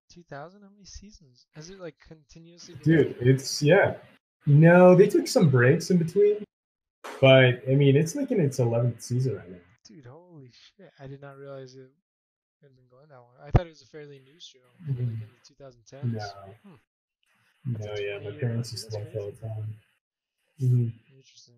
2000. 0.09 0.61
How 0.61 0.67
many 0.69 0.85
seasons? 0.85 1.45
Has 1.55 1.69
it 1.69 1.79
like 1.79 1.95
continuously? 2.05 2.75
been 2.75 2.83
Dude, 2.83 3.15
it's 3.21 3.61
yeah. 3.61 3.95
No, 4.45 4.95
they 4.95 5.07
took 5.07 5.27
some 5.27 5.49
breaks 5.49 5.89
in 5.89 5.97
between, 5.97 6.43
but 7.21 7.61
I 7.69 7.75
mean, 7.75 7.95
it's 7.95 8.13
like 8.15 8.29
in 8.31 8.41
its 8.41 8.59
11th 8.59 9.01
season 9.01 9.37
right 9.37 9.49
now. 9.49 9.57
Dude, 9.87 10.05
holy 10.05 10.51
shit! 10.51 10.91
I 10.99 11.07
did 11.07 11.21
not 11.21 11.37
realize 11.37 11.75
it 11.75 11.89
had 12.61 12.75
been 12.75 12.85
going 12.91 13.07
that 13.09 13.15
long. 13.15 13.35
I 13.41 13.51
thought 13.51 13.65
it 13.65 13.69
was 13.69 13.81
a 13.81 13.85
fairly 13.87 14.19
new 14.19 14.39
show, 14.39 14.59
like 14.87 14.97
in 14.99 15.19
the 15.19 15.63
2010s. 15.63 16.13
No, 16.13 16.53
Hmm. 16.63 16.75
no, 17.79 17.95
yeah. 17.97 18.19
My 18.19 18.37
parents 18.37 18.71
used 18.73 18.91
to 18.91 18.97
watch 18.97 19.15
all 19.15 19.31
the 19.31 19.47
time. 19.47 19.75
hmm 20.59 20.87
Interesting. 21.15 21.55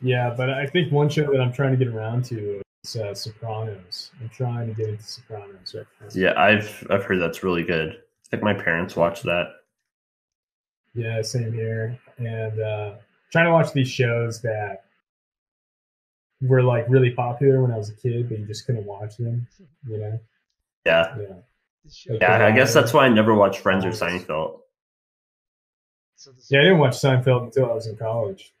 Yeah, 0.00 0.34
but 0.36 0.50
I 0.50 0.66
think 0.66 0.92
one 0.92 1.08
show 1.10 1.30
that 1.30 1.40
I'm 1.40 1.52
trying 1.52 1.78
to 1.78 1.82
get 1.82 1.94
around 1.94 2.24
to 2.26 2.60
uh, 2.96 3.14
Sopranos. 3.14 4.10
I'm 4.20 4.28
trying 4.28 4.68
to 4.68 4.74
get 4.74 4.88
into 4.88 5.02
Sopranos 5.02 5.74
right 5.74 5.86
now. 6.00 6.08
Yeah, 6.14 6.40
I've 6.40 6.86
I've 6.90 7.04
heard 7.04 7.20
that's 7.20 7.42
really 7.42 7.64
good. 7.64 7.92
I 7.92 8.28
think 8.30 8.42
my 8.42 8.54
parents 8.54 8.96
watched 8.96 9.22
that. 9.24 9.46
Yeah, 10.94 11.22
same 11.22 11.52
here. 11.52 11.98
And 12.18 12.60
uh, 12.60 12.94
trying 13.32 13.46
to 13.46 13.52
watch 13.52 13.72
these 13.72 13.88
shows 13.88 14.40
that 14.42 14.84
were 16.40 16.62
like 16.62 16.86
really 16.88 17.10
popular 17.10 17.62
when 17.62 17.72
I 17.72 17.76
was 17.76 17.90
a 17.90 17.94
kid, 17.94 18.28
but 18.28 18.38
you 18.38 18.46
just 18.46 18.66
couldn't 18.66 18.86
watch 18.86 19.16
them. 19.16 19.46
You 19.88 19.98
know? 19.98 20.20
Yeah. 20.86 21.16
Yeah. 21.18 21.26
This 21.84 21.96
show. 21.96 22.12
Yeah, 22.20 22.38
Yeah, 22.38 22.46
I 22.46 22.52
guess 22.52 22.74
that's 22.74 22.92
why 22.92 23.06
I 23.06 23.08
never 23.08 23.34
watched 23.34 23.60
Friends 23.60 23.84
or 23.84 23.90
Seinfeld. 23.90 24.60
So 26.16 26.32
this 26.32 26.50
Yeah, 26.50 26.60
I 26.60 26.62
didn't 26.62 26.78
watch 26.78 26.94
Seinfeld 26.94 27.44
until 27.44 27.70
I 27.70 27.74
was 27.74 27.86
in 27.86 27.96
college. 27.96 28.52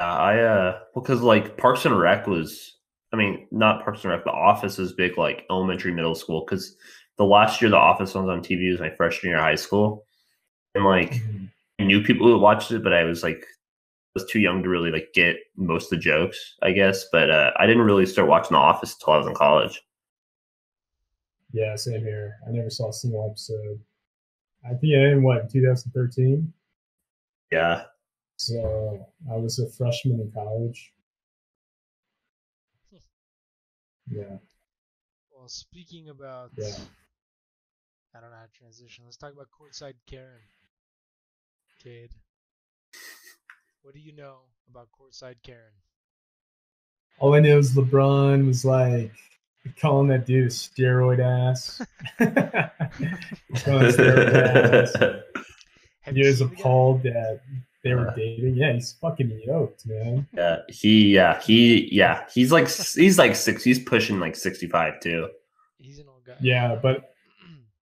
Uh, 0.00 0.04
I 0.04 0.38
uh, 0.40 0.80
because 0.94 1.22
like 1.22 1.56
Parks 1.56 1.84
and 1.84 1.98
Rec 1.98 2.26
was, 2.26 2.76
I 3.12 3.16
mean, 3.16 3.46
not 3.50 3.82
Parks 3.84 4.04
and 4.04 4.12
Rec, 4.12 4.24
The 4.24 4.30
Office 4.30 4.78
is 4.78 4.92
big, 4.92 5.16
like 5.16 5.46
elementary, 5.50 5.92
middle 5.92 6.14
school. 6.14 6.44
Because 6.44 6.76
the 7.16 7.24
last 7.24 7.60
year 7.60 7.70
The 7.70 7.76
Office 7.76 8.14
was 8.14 8.28
on 8.28 8.42
TV 8.42 8.70
was 8.70 8.80
my 8.80 8.90
freshman 8.90 9.30
year 9.30 9.38
of 9.38 9.44
high 9.44 9.54
school, 9.54 10.04
and 10.74 10.84
like 10.84 11.12
Mhm. 11.12 11.50
I 11.80 11.84
knew 11.84 12.02
people 12.02 12.26
who 12.26 12.38
watched 12.38 12.70
it, 12.72 12.82
but 12.82 12.92
I 12.92 13.04
was 13.04 13.22
like, 13.22 13.44
was 14.14 14.24
too 14.26 14.40
young 14.40 14.62
to 14.64 14.68
really 14.68 14.90
like 14.90 15.10
get 15.14 15.36
most 15.56 15.84
of 15.84 15.90
the 15.90 16.02
jokes, 16.02 16.56
I 16.62 16.72
guess. 16.72 17.06
But 17.12 17.30
uh, 17.30 17.52
I 17.56 17.66
didn't 17.66 17.82
really 17.82 18.04
start 18.06 18.28
watching 18.28 18.54
The 18.54 18.58
Office 18.58 18.94
until 18.94 19.14
I 19.14 19.18
was 19.18 19.26
in 19.28 19.34
college. 19.34 19.80
Yeah, 21.52 21.76
same 21.76 22.02
here. 22.02 22.36
I 22.46 22.50
never 22.50 22.68
saw 22.68 22.90
a 22.90 22.92
single 22.92 23.26
episode. 23.30 23.80
I 24.64 24.74
think 24.74 24.94
I 24.94 25.12
in 25.12 25.22
what 25.22 25.48
2013. 25.50 26.52
Yeah, 27.50 27.84
So 28.36 29.06
I 29.32 29.36
was 29.36 29.58
a 29.58 29.70
freshman 29.70 30.20
in 30.20 30.30
college. 30.32 30.92
Yeah. 34.10 34.38
Well, 35.30 35.48
speaking 35.48 36.08
about, 36.08 36.50
Yeah. 36.56 36.74
I 38.14 38.20
don't 38.20 38.30
know 38.30 38.36
how 38.36 38.46
to 38.46 38.58
transition. 38.58 39.04
Let's 39.04 39.16
talk 39.16 39.32
about 39.32 39.48
courtside 39.50 39.94
Karen. 40.06 40.40
Kid, 41.82 42.10
what 43.82 43.94
do 43.94 44.00
you 44.00 44.12
know 44.12 44.38
about 44.68 44.88
courtside 44.90 45.36
Karen? 45.44 45.72
All 47.20 47.34
I 47.34 47.40
know 47.40 47.58
is 47.58 47.74
LeBron 47.74 48.46
was 48.46 48.64
like 48.64 49.12
calling 49.80 50.08
that 50.08 50.26
dude 50.26 50.46
a 50.46 50.48
steroid 50.48 51.20
ass. 51.20 51.80
steroid 53.54 54.34
ass. 54.34 54.92
He 56.12 56.22
was 56.26 56.38
seen 56.38 56.48
the 56.48 56.54
guy? 56.54 56.60
appalled 56.60 57.02
that 57.04 57.40
they 57.88 57.94
were 57.94 58.08
Uh. 58.10 58.14
dating. 58.14 58.54
Yeah, 58.54 58.72
he's 58.74 58.92
fucking 59.00 59.40
yoked, 59.46 59.86
man. 59.86 60.26
yeah. 60.34 60.58
He, 60.68 61.14
yeah, 61.14 61.40
he, 61.40 61.88
yeah, 61.92 62.24
he's 62.32 62.52
like 62.52 62.68
he's 62.68 63.18
like 63.18 63.34
six. 63.36 63.64
He's 63.64 63.78
pushing 63.78 64.20
like 64.20 64.36
sixty 64.36 64.66
five 64.66 65.00
too. 65.00 65.28
He's 65.78 65.98
an 65.98 66.06
old 66.08 66.24
guy. 66.26 66.34
Yeah, 66.40 66.76
but 66.82 67.14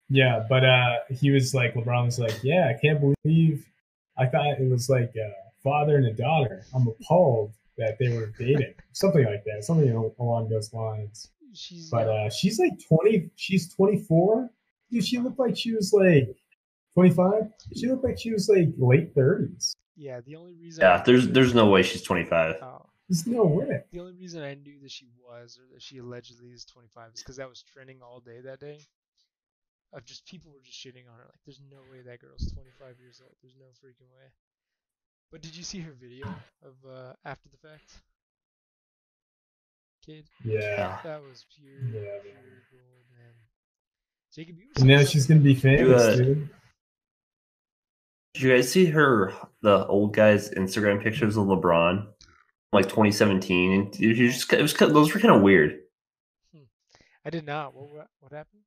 yeah, 0.08 0.44
but 0.48 0.64
uh 0.64 0.96
he 1.10 1.30
was 1.30 1.54
like 1.54 1.74
LeBron 1.74 2.06
was 2.06 2.18
like, 2.18 2.42
Yeah, 2.42 2.72
I 2.74 2.78
can't 2.80 3.00
believe 3.24 3.66
I 4.16 4.26
thought 4.26 4.58
it 4.60 4.70
was 4.70 4.88
like 4.88 5.12
a 5.16 5.32
father 5.62 5.96
and 5.96 6.06
a 6.06 6.12
daughter. 6.12 6.64
I'm 6.74 6.88
appalled 6.88 7.52
that 7.76 7.96
they 7.98 8.08
were 8.08 8.32
dating. 8.38 8.74
Something 8.92 9.24
like 9.24 9.44
that. 9.44 9.64
Something 9.64 9.90
along 10.18 10.48
those 10.48 10.72
lines. 10.72 11.30
She's 11.54 11.90
But 11.90 12.08
uh 12.08 12.30
she's 12.30 12.58
like 12.58 12.72
twenty 12.88 13.30
she's 13.36 13.72
twenty 13.74 13.98
four. 14.02 14.50
Dude, 14.90 15.04
she 15.04 15.18
looked 15.18 15.38
like 15.38 15.56
she 15.56 15.72
was 15.72 15.92
like 15.92 16.34
twenty 16.94 17.10
five. 17.10 17.44
She 17.76 17.86
looked 17.88 18.04
like 18.04 18.18
she 18.18 18.32
was 18.32 18.48
like 18.48 18.68
late 18.78 19.14
thirties. 19.14 19.74
Yeah, 19.98 20.20
the 20.20 20.36
only 20.36 20.54
reason. 20.54 20.82
Yeah, 20.82 21.02
there's 21.04 21.26
there's 21.28 21.54
no 21.54 21.66
way 21.68 21.82
she's 21.82 22.02
twenty 22.02 22.24
five. 22.24 22.56
Oh, 22.62 22.86
There's 23.08 23.26
no 23.26 23.44
way. 23.44 23.82
the 23.92 23.98
only 24.00 24.12
reason 24.14 24.42
I 24.42 24.54
knew 24.54 24.78
that 24.82 24.90
she 24.92 25.08
was, 25.26 25.58
or 25.58 25.66
that 25.74 25.82
she 25.82 25.98
allegedly 25.98 26.50
is 26.50 26.64
25, 26.64 27.10
is 27.14 27.22
because 27.22 27.36
that 27.36 27.48
was 27.48 27.62
trending 27.62 27.98
all 28.00 28.20
day 28.20 28.40
that 28.44 28.60
day. 28.60 28.78
Of 29.92 30.04
just 30.04 30.24
people 30.26 30.52
were 30.52 30.60
just 30.62 30.78
shitting 30.78 31.08
on 31.10 31.16
her. 31.18 31.24
Like, 31.24 31.40
there's 31.46 31.60
no 31.70 31.78
way 31.90 32.02
that 32.06 32.20
girl's 32.20 32.52
25 32.52 33.00
years 33.00 33.20
old. 33.24 33.34
There's 33.42 33.56
no 33.58 33.66
freaking 33.82 34.10
way. 34.14 34.28
But 35.32 35.40
did 35.42 35.56
you 35.56 35.64
see 35.64 35.80
her 35.80 35.92
video 35.92 36.26
of 36.62 36.74
uh, 36.88 37.12
after 37.24 37.48
the 37.48 37.56
fact? 37.56 37.90
Kid, 40.04 40.26
Yeah. 40.44 40.98
that 41.04 41.22
was 41.22 41.44
pure, 41.56 41.80
Yeah, 41.84 42.20
pure 42.22 42.62
gold, 42.70 43.04
man. 43.10 43.34
Jacob, 44.34 44.56
you 44.58 44.84
now 44.84 45.04
she's 45.04 45.26
gonna 45.26 45.40
be 45.40 45.54
famous, 45.54 46.02
uh, 46.02 46.16
dude. 46.16 46.48
Did 48.38 48.44
you 48.44 48.54
guys 48.54 48.70
see 48.70 48.86
her, 48.86 49.32
the 49.62 49.84
old 49.88 50.14
guy's 50.14 50.50
Instagram 50.50 51.02
pictures 51.02 51.36
of 51.36 51.46
LeBron, 51.46 52.06
like 52.72 52.84
2017? 52.84 53.72
And 53.72 53.86
was 53.88 54.16
just, 54.16 54.52
it 54.52 54.62
was 54.62 54.74
those 54.74 55.12
were 55.12 55.18
kind 55.18 55.34
of 55.34 55.42
weird. 55.42 55.80
Hmm. 56.54 56.62
I 57.24 57.30
did 57.30 57.44
not. 57.44 57.74
What 57.74 57.92
what, 57.92 58.06
what 58.20 58.32
happened? 58.32 58.62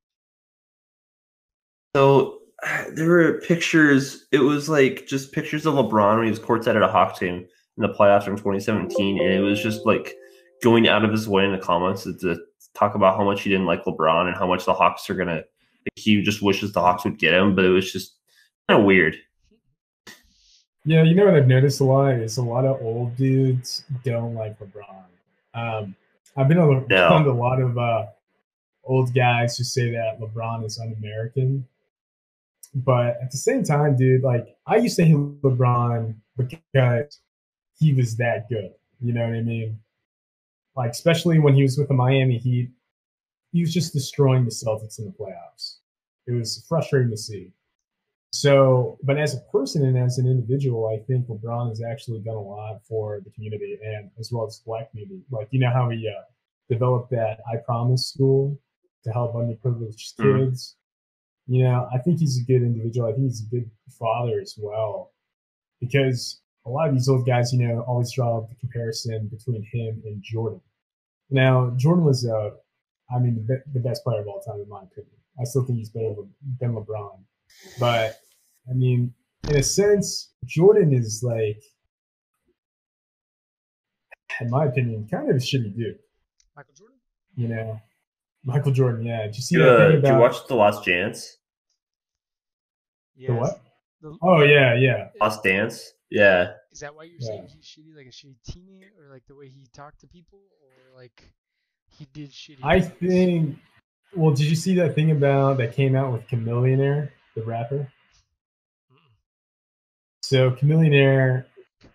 So 1.96 2.40
there 2.96 3.08
were 3.08 3.40
pictures. 3.48 4.26
It 4.34 4.40
was 4.40 4.68
like 4.68 5.08
just 5.08 5.32
pictures 5.32 5.66
of 5.66 5.76
LeBron 5.76 6.18
when 6.18 6.26
he 6.26 6.32
was 6.32 6.42
courtside 6.42 6.76
at 6.76 6.84
a 6.84 6.90
Hawks 6.90 7.20
game 7.20 7.48
in 7.78 7.82
the 7.82 7.94
playoffs 7.94 8.26
from 8.26 8.36
2017, 8.36 9.22
and 9.22 9.34
it 9.34 9.40
was 9.40 9.64
just 9.64 9.86
like 9.86 10.16
going 10.62 10.90
out 10.90 11.06
of 11.06 11.14
his 11.14 11.30
way 11.30 11.46
in 11.46 11.54
the 11.54 11.58
comments 11.58 12.04
to, 12.04 12.18
to 12.18 12.38
talk 12.76 12.96
about 12.96 13.16
how 13.16 13.24
much 13.24 13.44
he 13.44 13.50
didn't 13.50 13.68
like 13.68 13.86
LeBron 13.86 14.28
and 14.28 14.36
how 14.36 14.48
much 14.48 14.66
the 14.66 14.74
Hawks 14.74 15.10
are 15.10 15.16
gonna. 15.16 15.36
Like, 15.36 15.46
he 15.96 16.22
just 16.22 16.42
wishes 16.42 16.74
the 16.74 16.82
Hawks 16.82 17.06
would 17.06 17.20
get 17.20 17.34
him, 17.34 17.56
but 17.56 17.64
it 17.64 17.70
was 17.70 17.90
just 17.90 18.18
kind 18.68 18.78
of 18.78 18.86
weird. 18.86 19.16
Yeah, 20.84 21.04
you 21.04 21.14
know 21.14 21.26
what 21.26 21.36
I've 21.36 21.48
noticed 21.48 21.80
a 21.80 21.84
lot 21.84 22.14
is 22.16 22.38
a 22.38 22.42
lot 22.42 22.66
of 22.66 22.82
old 22.82 23.16
dudes 23.16 23.84
don't 24.04 24.34
like 24.34 24.58
LeBron. 24.60 25.04
Um, 25.54 25.96
I've 26.36 26.48
been 26.48 26.58
around 26.58 26.88
No. 26.90 27.18
a 27.30 27.34
lot 27.34 27.62
of 27.62 27.78
uh, 27.78 28.08
old 28.84 29.14
guys 29.14 29.58
who 29.58 29.64
say 29.64 29.92
that 29.92 30.20
LeBron 30.20 30.66
is 30.66 30.80
un-American, 30.80 31.68
but 32.74 33.18
at 33.22 33.30
the 33.32 33.38
same 33.38 33.64
time, 33.64 33.96
dude, 33.96 34.24
like 34.24 34.56
I 34.66 34.78
used 34.78 34.96
to 34.98 35.06
hate 35.06 35.16
LeBron 35.16 36.16
because 36.38 37.20
he 37.78 37.94
was 37.94 38.16
that 38.18 38.50
good. 38.50 38.74
You 39.02 39.14
know 39.14 39.26
what 39.26 39.36
I 39.36 39.42
mean? 39.42 39.78
Like 40.76 40.92
especially 40.92 41.38
when 41.40 41.54
he 41.54 41.62
was 41.64 41.78
with 41.78 41.90
the 41.90 41.94
Miami 41.94 42.38
Heat, 42.38 42.72
he 43.52 43.62
was 43.62 43.74
just 43.74 43.94
destroying 43.94 44.46
the 44.46 44.52
Celtics 44.52 44.98
in 45.00 45.06
the 45.06 45.12
playoffs. 45.12 45.78
It 46.28 46.32
was 46.32 46.66
frustrating 46.68 47.12
to 47.12 47.18
see. 47.18 47.52
So, 48.34 48.98
but 49.04 49.18
as 49.18 49.36
a 49.36 49.42
person 49.52 49.86
and 49.86 49.98
as 49.98 50.18
an 50.18 50.26
individual, 50.26 50.88
I 50.88 51.04
think 51.06 51.28
LeBron 51.28 51.68
has 51.70 51.82
actually 51.82 52.20
done 52.22 52.36
a 52.36 52.42
lot 52.42 52.82
for 52.88 53.20
the 53.26 53.30
community 53.32 53.78
and 53.84 54.10
as 54.20 54.32
well 54.32 54.46
as 54.48 54.60
the 54.60 54.64
black 54.66 54.90
community. 54.92 55.22
Like, 55.30 55.50
you 55.52 55.60
know 55.60 55.72
how 55.72 55.90
he 55.90 56.08
uh, 56.08 56.24
developed 56.70 57.12
that 57.12 57.40
I 57.52 57.58
Promise 57.58 58.08
school 58.14 58.58
to 59.04 59.12
help 59.12 59.34
underprivileged 59.34 60.16
Mhm. 60.16 60.46
kids. 60.48 60.78
You 61.48 61.64
know, 61.66 61.90
I 61.94 61.98
think 61.98 62.20
he's 62.20 62.40
a 62.42 62.46
good 62.46 62.62
individual. 62.62 63.10
I 63.10 63.12
think 63.12 63.24
he's 63.24 63.46
a 63.46 63.50
good 63.50 63.70
father 63.90 64.40
as 64.40 64.58
well, 64.58 65.12
because 65.82 66.42
a 66.66 66.70
lot 66.70 66.88
of 66.88 66.94
these 66.94 67.10
old 67.10 67.26
guys, 67.26 67.52
you 67.52 67.68
know, 67.68 67.82
always 67.82 68.12
draw 68.14 68.48
the 68.48 68.56
comparison 68.56 69.28
between 69.28 69.64
him 69.74 70.02
and 70.06 70.22
Jordan. 70.24 70.62
Now, 71.30 71.72
Jordan 71.72 72.06
was, 72.06 72.26
uh, 72.26 72.52
I 73.14 73.20
mean, 73.20 73.46
the 73.46 73.80
best 73.82 74.04
player 74.06 74.22
of 74.22 74.28
all 74.28 74.40
time, 74.40 74.62
in 74.62 74.70
my 74.70 74.84
opinion. 74.84 75.12
I 75.38 75.44
still 75.44 75.66
think 75.66 75.80
he's 75.80 75.90
better 75.90 76.14
than 76.60 76.76
LeBron. 76.76 77.20
But 77.80 78.20
I 78.70 78.74
mean, 78.74 79.14
in 79.50 79.56
a 79.58 79.64
sense, 79.64 80.32
Jordan 80.46 80.94
is 80.94 81.22
like, 81.24 81.62
in 84.40 84.50
my 84.50 84.66
opinion, 84.66 85.08
kind 85.10 85.30
of 85.30 85.36
a 85.36 85.40
shitty 85.40 85.76
dude. 85.76 85.98
Michael 86.56 86.74
Jordan? 86.76 86.98
You 87.36 87.48
know, 87.50 87.82
Michael 88.44 88.72
Jordan. 88.72 89.06
Yeah. 89.06 89.24
Did 89.26 89.36
you 89.36 89.42
see 89.42 89.56
Did, 89.58 89.66
that 89.66 89.76
uh, 89.76 89.90
thing 89.92 90.02
did 90.02 90.08
you 90.14 90.18
watch 90.20 90.48
The 90.48 90.56
Last 90.56 90.86
Dance? 90.86 91.38
Yes. 93.16 93.28
the 93.30 93.34
what? 93.36 93.62
The- 94.02 94.18
Oh 94.24 94.42
yeah, 94.44 94.74
yeah. 94.76 95.10
Last 95.20 95.44
Dance? 95.44 95.94
Yeah. 96.10 96.54
Is 96.72 96.80
that 96.80 96.96
why 96.96 97.04
you're 97.04 97.18
Yeah. 97.20 97.28
saying 97.28 97.48
he's 97.56 97.66
shitty, 97.66 97.96
like 97.96 98.08
a 98.08 98.10
shitty 98.10 98.36
teammate, 98.50 98.90
or 99.00 99.12
like 99.12 99.24
the 99.28 99.36
way 99.36 99.48
he 99.48 99.68
talked 99.74 100.02
to 100.02 100.08
people, 100.08 100.40
or 100.64 100.98
like 101.00 101.24
he 101.98 102.08
did 102.14 102.32
shitty? 102.32 102.60
I 102.64 102.80
things? 102.82 102.94
think. 103.00 103.58
Well, 104.16 104.32
did 104.32 104.46
you 104.48 104.56
see 104.56 104.76
that 104.76 104.94
thing 104.96 105.12
about 105.12 105.58
that 105.60 105.74
came 105.74 105.96
out 105.96 106.12
with 106.12 106.28
Chamillionaire, 106.28 107.12
the 107.36 107.44
rapper? 107.44 107.92
Mm-mm. 108.92 108.98
So 110.22 110.52
Chamillionaire, 110.52 111.46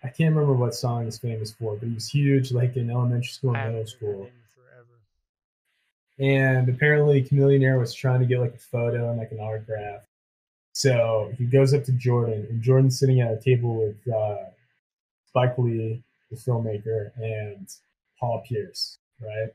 I 0.03 0.07
can't 0.09 0.33
remember 0.35 0.53
what 0.53 0.75
song 0.75 1.05
he's 1.05 1.17
famous 1.17 1.51
for, 1.51 1.75
but 1.75 1.87
he 1.87 1.93
was 1.93 2.09
huge, 2.09 2.51
like 2.51 2.75
in 2.77 2.89
elementary 2.89 3.27
school 3.31 3.55
and 3.55 3.73
middle 3.73 3.87
school. 3.87 4.29
forever. 4.55 4.99
and 6.19 6.69
apparently 6.69 7.23
Chamillionaire 7.23 7.79
was 7.79 7.93
trying 7.93 8.19
to 8.19 8.25
get 8.25 8.39
like 8.39 8.55
a 8.55 8.59
photo 8.59 9.09
and 9.09 9.17
like 9.17 9.31
an 9.31 9.39
autograph. 9.39 10.03
So 10.73 11.31
he 11.37 11.45
goes 11.45 11.73
up 11.73 11.83
to 11.85 11.91
Jordan, 11.93 12.45
and 12.49 12.61
Jordan's 12.61 12.99
sitting 12.99 13.19
at 13.21 13.31
a 13.31 13.39
table 13.41 13.75
with 13.75 14.13
uh, 14.13 14.35
Spike 15.27 15.57
Lee, 15.57 16.03
the 16.29 16.37
filmmaker, 16.37 17.11
and 17.17 17.67
Paul 18.19 18.43
Pierce, 18.47 18.99
right? 19.19 19.49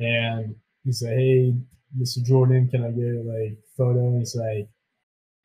And 0.00 0.56
he's 0.84 1.02
like, 1.02 1.12
"Hey, 1.12 1.54
Mr. 1.96 2.22
Jordan, 2.24 2.68
can 2.68 2.82
I 2.82 2.90
get 2.90 3.24
like 3.24 3.52
a 3.52 3.76
photo?" 3.76 4.00
And 4.08 4.18
he's 4.18 4.34
like, 4.34 4.68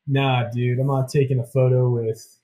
"Nah, 0.07 0.49
dude, 0.49 0.79
I'm 0.79 0.87
not 0.87 1.09
taking 1.09 1.39
a 1.39 1.45
photo 1.45 1.89
with 1.89 2.39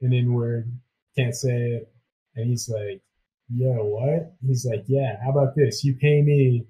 an 0.00 0.12
N 0.12 0.32
word. 0.32 0.70
Can't 1.16 1.34
say 1.34 1.72
it." 1.72 1.92
And 2.36 2.48
he's 2.48 2.68
like, 2.68 3.00
"Yo, 3.54 3.84
what?" 3.84 4.34
He's 4.46 4.66
like, 4.66 4.84
"Yeah, 4.86 5.22
how 5.22 5.30
about 5.30 5.54
this? 5.54 5.84
You 5.84 5.94
pay 5.94 6.22
me 6.22 6.66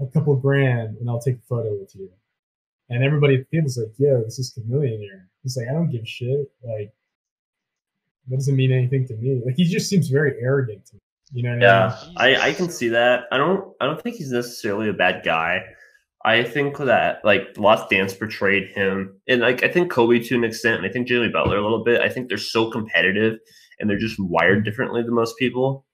a 0.00 0.06
couple 0.06 0.36
grand 0.36 0.96
and 0.98 1.08
I'll 1.08 1.20
take 1.20 1.36
a 1.36 1.46
photo 1.48 1.74
with 1.78 1.94
you. 1.94 2.10
And 2.88 3.02
everybody 3.02 3.34
at 3.36 3.50
the 3.50 3.56
table's 3.56 3.78
like, 3.78 3.92
yo, 3.98 4.22
this 4.22 4.38
is 4.38 4.52
Chamillionaire. 4.54 5.24
He's 5.42 5.56
like, 5.56 5.68
I 5.68 5.72
don't 5.72 5.90
give 5.90 6.02
a 6.02 6.06
shit. 6.06 6.50
Like, 6.62 6.92
that 8.28 8.36
doesn't 8.36 8.56
mean 8.56 8.72
anything 8.72 9.06
to 9.08 9.14
me. 9.16 9.42
Like, 9.44 9.56
he 9.56 9.64
just 9.64 9.88
seems 9.88 10.08
very 10.08 10.34
arrogant 10.40 10.86
to 10.86 10.94
me. 10.94 11.00
You 11.32 11.42
know 11.42 11.54
what 11.56 11.64
I 11.64 11.66
Yeah, 11.66 12.06
mean? 12.06 12.14
I, 12.18 12.48
I 12.48 12.52
can 12.52 12.68
see 12.68 12.88
that. 12.88 13.24
I 13.32 13.36
don't 13.36 13.74
I 13.80 13.86
don't 13.86 14.00
think 14.00 14.16
he's 14.16 14.30
necessarily 14.30 14.88
a 14.88 14.92
bad 14.92 15.24
guy. 15.24 15.64
I 16.26 16.42
think 16.42 16.76
that 16.78 17.24
like 17.24 17.56
Last 17.56 17.88
Dance 17.88 18.12
portrayed 18.12 18.70
him, 18.74 19.18
and 19.28 19.40
like 19.40 19.62
I 19.62 19.68
think 19.68 19.92
Kobe 19.92 20.18
to 20.18 20.34
an 20.34 20.42
extent, 20.44 20.78
and 20.78 20.84
I 20.86 20.92
think 20.92 21.06
Jimmy 21.06 21.28
Butler 21.28 21.56
a 21.56 21.62
little 21.62 21.84
bit. 21.84 22.00
I 22.00 22.08
think 22.08 22.28
they're 22.28 22.36
so 22.36 22.68
competitive, 22.70 23.38
and 23.78 23.88
they're 23.88 23.96
just 23.96 24.18
wired 24.18 24.64
differently 24.64 25.02
than 25.02 25.14
most 25.14 25.38
people. 25.38 25.86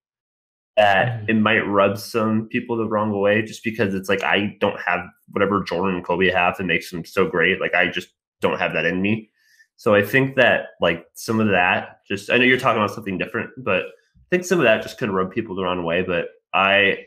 That 0.77 1.21
Mhm. 1.21 1.29
it 1.29 1.35
might 1.35 1.61
rub 1.61 1.99
some 1.99 2.49
people 2.49 2.79
the 2.79 2.88
wrong 2.88 3.12
way, 3.21 3.42
just 3.42 3.62
because 3.62 3.95
it's 3.95 4.09
like 4.09 4.25
I 4.25 4.57
don't 4.59 4.81
have 4.81 5.01
whatever 5.33 5.62
Jordan 5.62 5.97
and 5.97 6.05
Kobe 6.05 6.31
have 6.31 6.57
that 6.57 6.64
makes 6.64 6.90
them 6.90 7.05
so 7.05 7.29
great. 7.29 7.61
Like 7.61 7.75
I 7.75 7.88
just 7.88 8.09
don't 8.40 8.59
have 8.59 8.73
that 8.73 8.87
in 8.87 9.03
me. 9.03 9.31
So 9.77 9.95
I 9.95 10.03
think 10.03 10.37
that 10.37 10.68
like 10.81 11.05
some 11.12 11.40
of 11.40 11.49
that, 11.49 11.99
just 12.09 12.31
I 12.31 12.38
know 12.38 12.45
you're 12.45 12.59
talking 12.59 12.83
about 12.83 12.95
something 12.95 13.18
different, 13.18 13.51
but 13.59 13.83
I 13.83 14.29
think 14.31 14.45
some 14.45 14.61
of 14.61 14.64
that 14.64 14.83
just 14.83 14.97
could 14.97 15.11
rub 15.11 15.31
people 15.31 15.55
the 15.55 15.64
wrong 15.64 15.85
way, 15.85 16.01
but 16.03 16.29
I 16.55 17.05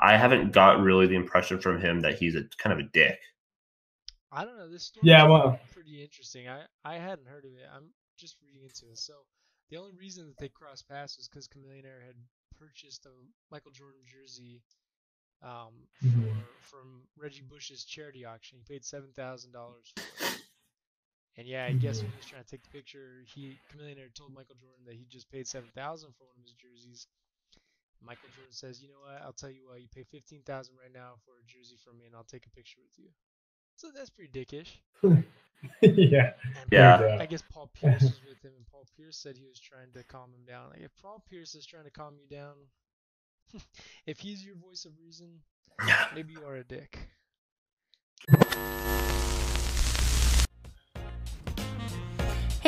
I 0.00 0.16
haven't 0.16 0.52
got 0.52 0.80
really 0.80 1.06
the 1.06 1.16
impression 1.16 1.60
from 1.60 1.80
him 1.80 2.00
that 2.02 2.18
he's 2.18 2.36
a 2.36 2.44
kind 2.58 2.72
of 2.72 2.78
a 2.86 2.88
dick. 2.88 3.18
I 4.30 4.44
don't 4.44 4.56
know. 4.58 4.68
This 4.68 4.84
story 4.84 5.08
Yeah, 5.08 5.24
well- 5.26 5.58
pretty 5.72 6.02
interesting. 6.02 6.48
I 6.48 6.64
I 6.84 6.94
hadn't 6.98 7.26
heard 7.28 7.44
of 7.44 7.52
it. 7.52 7.66
I'm 7.74 7.90
just 8.18 8.36
reading 8.42 8.62
into 8.62 8.90
it. 8.90 8.98
So 8.98 9.14
the 9.70 9.76
only 9.78 9.92
reason 9.92 10.26
that 10.26 10.38
they 10.38 10.48
crossed 10.48 10.88
paths 10.88 11.16
was 11.16 11.28
because 11.28 11.48
Chamillionaire 11.48 12.04
had 12.04 12.16
purchased 12.58 13.06
a 13.06 13.10
Michael 13.50 13.70
Jordan 13.72 14.00
jersey 14.06 14.62
um, 15.40 15.86
for, 16.00 16.06
Mhm. 16.08 16.42
from 16.62 17.08
Reggie 17.16 17.42
Bush's 17.42 17.84
charity 17.84 18.24
auction. 18.24 18.58
He 18.58 18.64
paid 18.74 18.84
seven 18.84 19.12
thousand 19.12 19.52
dollars 19.52 19.92
for 19.94 20.02
it. 20.26 20.42
And 21.36 21.46
yeah, 21.46 21.64
I 21.66 21.72
guess 21.72 22.02
when 22.02 22.10
he 22.10 22.16
was 22.16 22.26
trying 22.26 22.42
to 22.42 22.48
take 22.50 22.64
the 22.64 22.70
picture, 22.70 23.22
he 23.24 23.56
Chamillionaire 23.70 24.12
told 24.12 24.32
Michael 24.34 24.56
Jordan 24.56 24.84
that 24.86 24.96
he 24.96 25.04
just 25.04 25.30
paid 25.30 25.46
seven 25.46 25.70
thousand 25.76 26.12
for 26.16 26.24
one 26.24 26.36
of 26.38 26.42
his 26.42 26.54
jerseys. 26.54 27.06
Michael 28.04 28.28
Jordan 28.34 28.52
says, 28.52 28.80
"You 28.82 28.88
know 28.88 29.00
what? 29.02 29.20
I'll 29.22 29.32
tell 29.32 29.50
you 29.50 29.66
what. 29.66 29.80
You 29.80 29.88
pay 29.94 30.04
fifteen 30.04 30.42
thousand 30.42 30.76
right 30.82 30.92
now 30.92 31.14
for 31.24 31.32
a 31.32 31.44
jersey 31.46 31.76
from 31.84 31.98
me, 31.98 32.06
and 32.06 32.14
I'll 32.14 32.24
take 32.24 32.46
a 32.46 32.50
picture 32.50 32.80
with 32.82 32.96
you." 32.98 33.10
So 33.76 33.88
that's 33.94 34.10
pretty 34.10 34.32
dickish. 34.32 34.78
yeah. 35.82 36.32
And 36.44 36.72
Yeah. 36.72 36.98
Paul- 36.98 37.20
I 37.20 37.26
guess 37.26 37.42
Paul 37.52 37.70
Pierce 37.74 38.02
was 38.02 38.20
with 38.28 38.42
him, 38.44 38.52
and 38.56 38.66
Paul 38.66 38.86
Pierce 38.96 39.16
said 39.16 39.36
he 39.36 39.44
was 39.46 39.60
trying 39.60 39.92
to 39.94 40.02
calm 40.04 40.30
him 40.32 40.44
down. 40.46 40.70
Like 40.70 40.80
if 40.82 40.90
Paul 41.00 41.22
Pierce 41.28 41.54
is 41.54 41.66
trying 41.66 41.84
to 41.84 41.90
calm 41.90 42.14
you 42.20 42.26
down, 42.28 42.54
if 44.06 44.18
he's 44.20 44.44
your 44.44 44.56
voice 44.56 44.84
of 44.84 44.92
reason, 44.98 45.40
maybe 46.14 46.32
you 46.34 46.44
are 46.44 46.56
a 46.56 46.64
dick. 46.64 46.98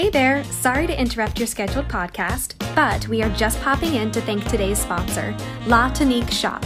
Hey 0.01 0.09
there, 0.09 0.43
sorry 0.45 0.87
to 0.87 0.99
interrupt 0.99 1.39
your 1.39 1.47
scheduled 1.47 1.87
podcast, 1.87 2.55
but 2.75 3.07
we 3.09 3.23
are 3.23 3.29
just 3.37 3.61
popping 3.61 3.97
in 3.97 4.11
to 4.13 4.23
thank 4.23 4.43
today's 4.49 4.79
sponsor, 4.79 5.37
La 5.67 5.91
Tonique 5.91 6.31
Shop. 6.31 6.65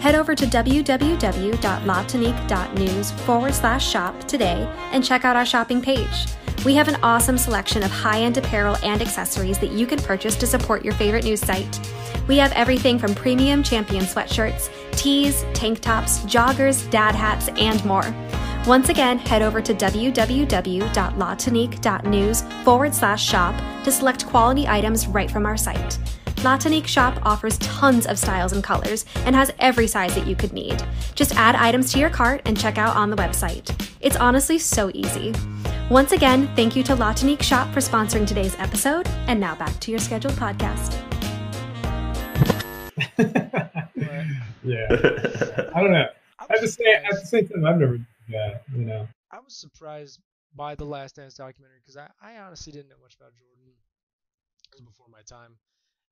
Head 0.00 0.14
over 0.14 0.34
to 0.34 0.44
www.latonique.news 0.44 3.10
forward 3.10 3.54
slash 3.54 3.90
shop 3.90 4.24
today 4.24 4.70
and 4.92 5.02
check 5.02 5.24
out 5.24 5.34
our 5.34 5.46
shopping 5.46 5.80
page. 5.80 6.26
We 6.66 6.74
have 6.74 6.88
an 6.88 7.02
awesome 7.02 7.38
selection 7.38 7.82
of 7.82 7.90
high 7.90 8.20
end 8.20 8.36
apparel 8.36 8.76
and 8.82 9.00
accessories 9.00 9.58
that 9.60 9.72
you 9.72 9.86
can 9.86 10.00
purchase 10.00 10.36
to 10.36 10.46
support 10.46 10.84
your 10.84 10.92
favorite 10.92 11.24
news 11.24 11.40
site. 11.40 11.80
We 12.28 12.36
have 12.36 12.52
everything 12.52 12.98
from 12.98 13.14
premium 13.14 13.62
champion 13.62 14.04
sweatshirts, 14.04 14.68
tees, 14.92 15.46
tank 15.54 15.80
tops, 15.80 16.18
joggers, 16.26 16.90
dad 16.90 17.14
hats, 17.14 17.48
and 17.56 17.82
more. 17.86 18.14
Once 18.66 18.88
again, 18.88 19.18
head 19.18 19.42
over 19.42 19.60
to 19.60 19.74
www.latonique.news 19.74 22.42
forward 22.64 22.94
slash 22.94 23.22
shop 23.22 23.54
to 23.84 23.92
select 23.92 24.24
quality 24.26 24.66
items 24.66 25.06
right 25.06 25.30
from 25.30 25.44
our 25.44 25.54
site. 25.56 25.98
La 26.42 26.56
Tonique 26.56 26.86
Shop 26.86 27.18
offers 27.26 27.58
tons 27.58 28.06
of 28.06 28.18
styles 28.18 28.52
and 28.52 28.64
colors 28.64 29.04
and 29.26 29.36
has 29.36 29.52
every 29.58 29.86
size 29.86 30.14
that 30.14 30.26
you 30.26 30.34
could 30.34 30.54
need. 30.54 30.82
Just 31.14 31.36
add 31.36 31.54
items 31.56 31.92
to 31.92 31.98
your 31.98 32.08
cart 32.08 32.40
and 32.46 32.58
check 32.58 32.78
out 32.78 32.96
on 32.96 33.10
the 33.10 33.16
website. 33.16 33.70
It's 34.00 34.16
honestly 34.16 34.58
so 34.58 34.90
easy. 34.94 35.34
Once 35.90 36.12
again, 36.12 36.48
thank 36.56 36.74
you 36.74 36.82
to 36.84 36.94
La 36.94 37.12
Tonique 37.12 37.42
Shop 37.42 37.70
for 37.72 37.80
sponsoring 37.80 38.26
today's 38.26 38.56
episode. 38.58 39.06
And 39.26 39.38
now 39.38 39.54
back 39.56 39.78
to 39.80 39.90
your 39.90 40.00
scheduled 40.00 40.34
podcast. 40.34 40.94
yeah. 44.64 44.86
I 45.74 45.82
don't 45.82 45.92
know. 45.92 46.08
I 46.38 46.66
surprised- 46.66 47.26
same 47.26 47.46
time, 47.48 47.66
I've 47.66 47.78
never 47.78 47.98
yeah, 48.28 48.58
you 48.74 48.84
know. 48.84 49.08
I 49.32 49.38
was 49.40 49.56
surprised 49.56 50.20
by 50.54 50.74
the 50.74 50.84
Last 50.84 51.16
Dance 51.16 51.34
documentary 51.34 51.80
because 51.82 51.96
I, 51.96 52.08
I 52.22 52.38
honestly 52.38 52.72
didn't 52.72 52.88
know 52.88 53.02
much 53.02 53.16
about 53.16 53.32
Jordan. 53.36 53.74
It 54.72 54.82
was 54.82 54.86
before 54.86 55.06
my 55.10 55.22
time. 55.26 55.56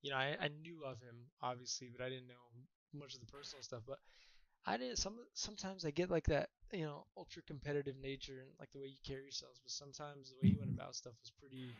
You 0.02 0.10
know, 0.10 0.16
I, 0.16 0.36
I 0.40 0.48
knew 0.62 0.82
of 0.84 1.00
him 1.00 1.14
obviously, 1.42 1.90
but 1.96 2.04
I 2.04 2.08
didn't 2.08 2.26
know 2.28 2.42
much 2.92 3.14
of 3.14 3.20
the 3.20 3.26
personal 3.26 3.62
stuff. 3.62 3.82
But 3.86 3.98
I 4.66 4.76
didn't. 4.76 4.98
Some 4.98 5.18
sometimes 5.34 5.84
I 5.84 5.90
get 5.90 6.10
like 6.10 6.26
that, 6.26 6.48
you 6.72 6.84
know, 6.84 7.06
ultra 7.16 7.42
competitive 7.42 7.96
nature 8.02 8.40
and 8.40 8.50
like 8.58 8.70
the 8.72 8.80
way 8.80 8.88
you 8.88 8.98
carry 9.06 9.22
yourselves. 9.22 9.60
But 9.62 9.70
sometimes 9.70 10.30
the 10.30 10.36
way 10.42 10.54
he 10.54 10.58
went 10.58 10.72
about 10.74 10.96
stuff 10.96 11.14
was 11.22 11.32
pretty 11.38 11.70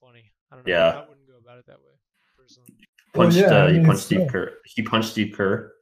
funny. 0.00 0.30
I 0.50 0.56
don't 0.56 0.66
know. 0.66 0.72
Yeah. 0.72 1.02
I 1.04 1.08
wouldn't 1.08 1.26
go 1.26 1.38
about 1.42 1.58
it 1.58 1.66
that 1.66 1.80
way 1.80 1.96
personally. 2.36 2.70
Well, 3.14 3.26
punched, 3.26 3.38
yeah, 3.38 3.54
I 3.54 3.60
uh, 3.60 3.66
he 3.68 3.78
mean, 3.78 3.86
punched 3.86 4.02
Steve. 4.04 4.28
Kerr. 4.28 4.52
He 4.64 4.82
punched 4.82 5.10
Steve 5.10 5.34
Kerr. 5.34 5.72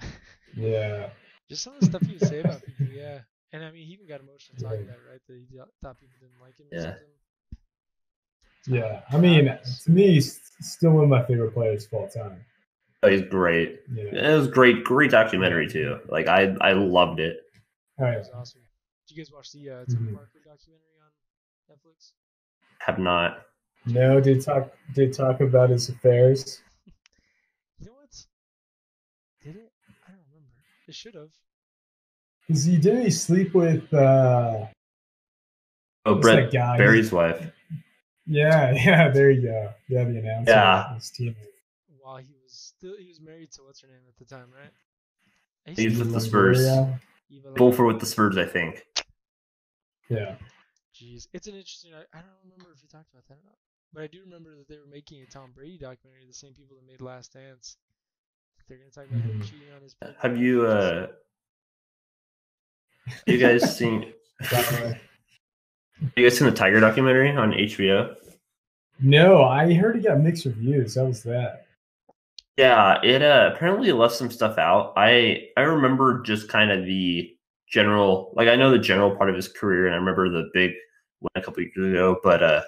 Yeah. 0.58 1.10
Just 1.48 1.62
some 1.62 1.74
of 1.74 1.80
the 1.80 1.86
stuff 1.86 2.02
he 2.06 2.14
would 2.14 2.22
say 2.26 2.40
about 2.40 2.64
people, 2.64 2.86
yeah. 2.92 3.20
And 3.52 3.64
I 3.64 3.70
mean, 3.70 3.86
he 3.86 3.92
even 3.92 4.06
got 4.08 4.20
emotional 4.20 4.58
talking 4.58 4.78
Right. 4.78 4.84
about 4.88 4.98
it, 4.98 5.10
right? 5.10 5.20
That 5.28 5.44
he 5.48 5.58
thought 5.82 6.00
people 6.00 6.16
didn't 6.20 6.40
like 6.40 6.58
him 6.58 6.66
or 6.66 6.76
Yeah. 6.76 6.82
something. 6.82 7.08
Yeah. 8.66 9.02
I 9.10 9.18
mean, 9.18 9.44
to 9.84 9.90
me, 9.90 10.14
he's 10.14 10.40
still 10.60 10.92
one 10.92 11.04
of 11.04 11.10
my 11.10 11.24
favorite 11.24 11.52
players 11.52 11.86
of 11.86 11.92
all 11.94 12.08
time. 12.08 12.44
Oh, 13.02 13.08
he's 13.08 13.22
great. 13.22 13.82
You 13.94 14.10
know? 14.10 14.18
It 14.18 14.36
was 14.36 14.48
great, 14.48 14.82
great 14.82 15.12
documentary 15.12 15.68
too. 15.68 16.00
Like 16.08 16.26
I, 16.26 16.56
I 16.60 16.72
loved 16.72 17.20
it. 17.20 17.38
All 17.98 18.04
right. 18.06 18.10
That 18.10 18.16
right. 18.16 18.18
was 18.18 18.30
awesome. 18.34 18.62
Did 19.06 19.16
you 19.16 19.22
guys 19.22 19.30
watch 19.32 19.52
the 19.52 19.70
uh, 19.70 19.84
Tony 19.84 20.10
Mhm. 20.10 20.14
Parker 20.14 20.40
documentary 20.44 20.98
on 21.00 21.76
Netflix? 21.76 22.12
Have 22.80 22.98
not. 22.98 23.46
No, 23.86 24.20
did 24.20 24.42
talk 24.42 24.72
did 24.94 25.12
talk 25.12 25.40
about 25.40 25.70
his 25.70 25.88
affairs. 25.88 26.60
You 27.78 27.86
know 27.86 27.92
what? 27.92 28.10
Did 29.44 29.54
it? 29.56 29.72
I 30.08 30.10
don't 30.10 30.26
remember. 30.86 30.90
It 30.90 30.94
should 30.94 31.14
have. 31.14 31.30
Cause 32.48 32.64
he 32.64 32.76
didn't 32.76 33.04
he 33.04 33.10
sleep 33.10 33.54
with 33.54 33.92
uh 33.92 34.66
Oh, 36.04 36.14
what's 36.14 36.22
Brett 36.22 36.52
guy? 36.52 36.78
Barry's 36.78 37.10
wife. 37.10 37.50
Yeah, 38.26 38.72
yeah, 38.74 39.10
there 39.10 39.30
you 39.30 39.42
go. 39.42 39.70
Yeah, 39.88 40.04
the 40.04 40.18
announcer. 40.18 40.50
Yeah. 40.52 40.94
His 40.94 41.10
teammate. 41.10 41.34
While 41.98 42.18
he 42.18 42.34
was 42.42 42.52
still, 42.52 42.96
he 42.96 43.08
was 43.08 43.20
married 43.20 43.50
to 43.52 43.62
what's 43.62 43.80
her 43.80 43.88
name 43.88 44.02
at 44.08 44.16
the 44.16 44.24
time, 44.24 44.46
right? 44.54 44.70
I 45.66 45.70
used 45.70 45.80
He's 45.80 45.98
with 45.98 46.12
the 46.12 46.20
think 46.20 46.28
Spurs. 46.30 46.60
Yeah. 46.60 46.94
Both 47.56 47.74
Longoria. 47.74 47.78
were 47.78 47.86
with 47.86 47.98
the 48.00 48.06
Spurs, 48.06 48.38
I 48.38 48.44
think. 48.44 48.84
Yeah. 50.08 50.36
Jeez, 50.94 51.26
it's 51.32 51.48
an 51.48 51.54
interesting. 51.54 51.90
I, 51.92 52.02
I 52.16 52.20
don't 52.20 52.38
remember 52.44 52.72
if 52.74 52.82
you 52.82 52.88
talked 52.88 53.10
about 53.12 53.26
that 53.26 53.34
or 53.34 53.44
not, 53.44 53.58
but 53.92 54.04
I 54.04 54.06
do 54.06 54.20
remember 54.20 54.56
that 54.56 54.68
they 54.68 54.78
were 54.78 54.86
making 54.88 55.22
a 55.22 55.26
Tom 55.26 55.50
Brady 55.52 55.78
documentary. 55.78 56.26
The 56.28 56.32
same 56.32 56.54
people 56.54 56.76
that 56.76 56.86
made 56.86 57.00
Last 57.00 57.32
Dance. 57.32 57.76
They're 58.68 58.78
gonna 58.78 58.90
talk 58.90 59.04
about 59.06 59.20
him 59.22 59.40
Mhm. 59.40 59.44
cheating 59.44 59.72
on 59.74 59.82
his. 59.82 59.94
pregnant 59.94 60.20
Have 60.22 60.36
you, 60.36 60.66
uh, 60.66 61.06
you 63.26 63.38
guys 63.38 63.76
seen? 63.76 64.12
The. 64.40 64.98
You 66.14 66.24
guys 66.28 66.36
seen 66.38 66.46
the 66.46 66.54
Tiger 66.54 66.78
documentary 66.78 67.30
on 67.30 67.52
HBO? 67.54 68.14
No, 69.00 69.44
I 69.44 69.72
heard 69.72 69.96
he 69.96 70.02
got 70.02 70.20
mixed 70.20 70.44
reviews. 70.44 70.94
That 70.94 71.06
was 71.06 71.22
that. 71.22 71.66
Yeah, 72.58 73.00
it 73.02 73.22
uh, 73.22 73.50
apparently 73.54 73.92
left 73.92 74.14
some 74.14 74.30
stuff 74.30 74.58
out. 74.58 74.92
I 74.96 75.48
I 75.56 75.62
remember 75.62 76.22
just 76.22 76.48
kind 76.50 76.70
of 76.70 76.84
the 76.84 77.34
general, 77.68 78.32
like 78.36 78.48
I 78.48 78.56
know 78.56 78.70
the 78.70 78.78
general 78.78 79.16
part 79.16 79.30
of 79.30 79.36
his 79.36 79.48
career, 79.48 79.86
and 79.86 79.94
I 79.94 79.98
remember 79.98 80.28
the 80.28 80.50
big 80.52 80.72
one 81.20 81.30
a 81.34 81.40
couple 81.40 81.62
years 81.62 81.92
ago. 81.92 82.18
But 82.22 82.42
uh, 82.42 82.62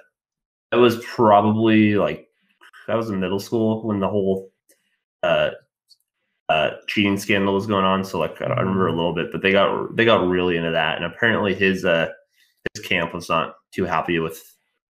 it 0.72 0.76
was 0.76 1.04
probably 1.04 1.96
like 1.96 2.28
I 2.88 2.94
was 2.94 3.10
in 3.10 3.20
middle 3.20 3.40
school 3.40 3.86
when 3.86 4.00
the 4.00 4.08
whole 4.08 4.50
uh, 5.22 5.50
uh, 6.48 6.70
cheating 6.86 7.18
scandal 7.18 7.54
was 7.54 7.66
going 7.66 7.84
on. 7.84 8.04
So 8.04 8.18
like 8.18 8.40
I, 8.40 8.46
I 8.46 8.60
remember 8.60 8.88
a 8.88 8.92
little 8.92 9.14
bit, 9.14 9.30
but 9.32 9.42
they 9.42 9.52
got 9.52 9.94
they 9.96 10.04
got 10.04 10.26
really 10.26 10.56
into 10.56 10.70
that, 10.70 10.96
and 10.96 11.04
apparently 11.04 11.54
his 11.54 11.84
uh 11.84 12.08
his 12.74 12.84
camp 12.84 13.14
was 13.14 13.28
not 13.28 13.56
too 13.72 13.84
happy 13.84 14.18
with 14.18 14.42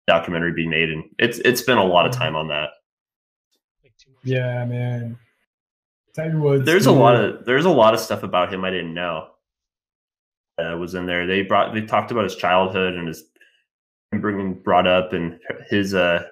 documentary 0.06 0.52
being 0.52 0.70
made, 0.70 0.90
and 0.90 1.04
it's 1.18 1.38
it's 1.38 1.62
been 1.62 1.78
a 1.78 1.84
lot 1.84 2.06
of 2.06 2.12
time 2.12 2.36
on 2.36 2.48
that. 2.48 2.70
Like 3.82 3.96
too 3.98 4.10
much. 4.10 4.24
Yeah, 4.24 4.64
man. 4.64 5.18
Tiger 6.14 6.40
Woods. 6.40 6.64
There's 6.64 6.86
a 6.86 6.92
lot 6.92 7.16
of 7.16 7.44
there's 7.44 7.64
a 7.64 7.70
lot 7.70 7.94
of 7.94 8.00
stuff 8.00 8.22
about 8.22 8.52
him 8.52 8.64
I 8.64 8.70
didn't 8.70 8.94
know. 8.94 9.28
Uh, 10.58 10.76
was 10.76 10.94
in 10.94 11.06
there. 11.06 11.26
They 11.26 11.42
brought 11.42 11.72
they 11.72 11.82
talked 11.82 12.10
about 12.10 12.24
his 12.24 12.34
childhood 12.34 12.94
and 12.94 13.06
his 13.06 13.24
bringing 14.20 14.54
brought 14.54 14.86
up 14.86 15.12
and 15.12 15.38
his 15.68 15.94
uh 15.94 16.24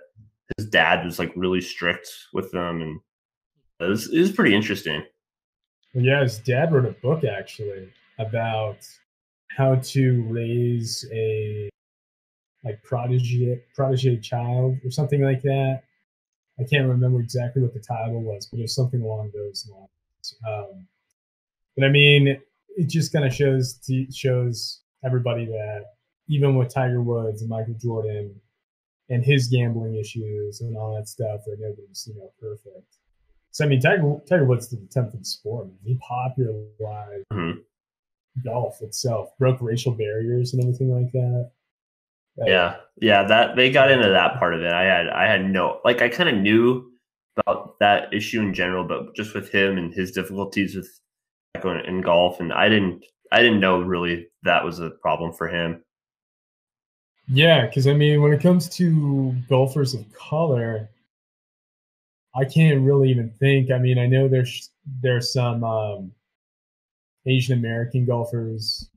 his 0.56 0.66
dad 0.66 1.04
was 1.04 1.18
like 1.18 1.32
really 1.36 1.60
strict 1.60 2.08
with 2.32 2.50
them 2.50 2.82
and 2.82 3.00
it 3.80 3.84
was 3.84 4.12
it 4.12 4.20
was 4.20 4.32
pretty 4.32 4.54
interesting. 4.54 5.04
Yeah, 5.94 6.22
his 6.22 6.38
dad 6.38 6.72
wrote 6.72 6.86
a 6.86 6.92
book 6.92 7.24
actually 7.24 7.88
about 8.18 8.86
how 9.48 9.76
to 9.76 10.22
raise 10.28 11.06
a 11.12 11.68
like 12.64 12.82
prodigy 12.82 13.60
prodigy 13.74 14.18
child 14.18 14.78
or 14.84 14.90
something 14.90 15.22
like 15.22 15.42
that. 15.42 15.82
I 16.58 16.64
can't 16.64 16.88
remember 16.88 17.20
exactly 17.20 17.62
what 17.62 17.74
the 17.74 17.80
title 17.80 18.22
was, 18.22 18.46
but 18.46 18.58
it 18.58 18.62
was 18.62 18.74
something 18.74 19.02
along 19.02 19.30
those 19.34 19.68
lines. 19.70 20.34
Um, 20.46 20.86
but 21.76 21.84
I 21.84 21.88
mean, 21.90 22.40
it 22.76 22.88
just 22.88 23.12
kind 23.12 23.24
of 23.24 23.34
shows 23.34 23.78
shows 24.12 24.80
everybody 25.04 25.46
that 25.46 25.84
even 26.28 26.56
with 26.56 26.72
Tiger 26.72 27.02
Woods 27.02 27.40
and 27.40 27.50
Michael 27.50 27.74
Jordan 27.74 28.34
and 29.08 29.24
his 29.24 29.48
gambling 29.48 29.94
issues 29.94 30.60
and 30.60 30.76
all 30.76 30.96
that 30.96 31.08
stuff, 31.08 31.42
that 31.46 31.56
nobody's 31.60 32.08
you 32.08 32.18
know 32.18 32.32
perfect. 32.40 32.95
So 33.56 33.64
I 33.64 33.68
mean, 33.68 33.80
Tiger 33.80 34.18
Tiger 34.28 34.44
Woods 34.44 34.68
did 34.68 34.82
attempted 34.82 35.26
sport. 35.26 35.68
Man. 35.68 35.78
He 35.82 35.94
popularized 36.06 37.24
Mhm. 37.32 37.62
golf 38.44 38.82
itself, 38.82 39.30
broke 39.38 39.62
racial 39.62 39.92
barriers 39.94 40.52
and 40.52 40.62
everything 40.62 40.90
like 40.92 41.10
that. 41.12 41.52
Like, 42.36 42.48
Yeah. 42.50 42.76
Yeah, 43.00 43.22
that 43.24 43.56
they 43.56 43.70
got 43.70 43.90
into 43.90 44.10
that 44.10 44.38
part 44.38 44.52
of 44.54 44.60
it. 44.60 44.70
I 44.70 44.84
had 44.84 45.08
I 45.08 45.26
had 45.26 45.46
no 45.46 45.80
like 45.86 46.02
I 46.02 46.10
kind 46.10 46.28
of 46.28 46.36
knew 46.36 46.92
about 47.38 47.78
that 47.78 48.12
issue 48.12 48.42
in 48.42 48.52
general, 48.52 48.84
but 48.84 49.16
just 49.16 49.34
with 49.34 49.50
him 49.50 49.78
and 49.78 49.90
his 49.94 50.12
difficulties 50.12 50.76
with 50.76 50.90
going 51.62 51.82
in 51.86 52.02
golf 52.02 52.40
and 52.40 52.52
I 52.52 52.68
didn't 52.68 53.06
I 53.32 53.40
didn't 53.40 53.60
know 53.60 53.80
really 53.80 54.28
that 54.42 54.64
was 54.66 54.80
a 54.80 54.90
problem 54.90 55.32
for 55.32 55.48
him. 55.48 55.82
Yeah, 57.26 57.64
because 57.66 57.86
I 57.86 57.94
mean, 57.94 58.20
when 58.20 58.34
it 58.34 58.42
comes 58.42 58.68
to 58.76 59.32
golfers 59.48 59.94
of 59.94 60.12
color, 60.12 60.90
I 62.36 62.44
can't 62.44 62.82
really 62.82 63.10
even 63.10 63.30
think. 63.30 63.70
I 63.70 63.78
mean, 63.78 63.98
I 63.98 64.06
know 64.06 64.28
there's 64.28 64.70
there's 65.02 65.32
some 65.32 65.64
um, 65.64 66.12
Asian 67.26 67.58
American 67.58 68.04
golfers. 68.04 68.88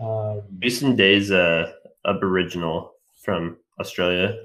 Um, 0.00 0.42
Jason 0.60 0.96
Day's 0.96 1.30
uh 1.30 1.72
aboriginal 2.06 2.92
from 3.22 3.56
Australia. 3.78 4.36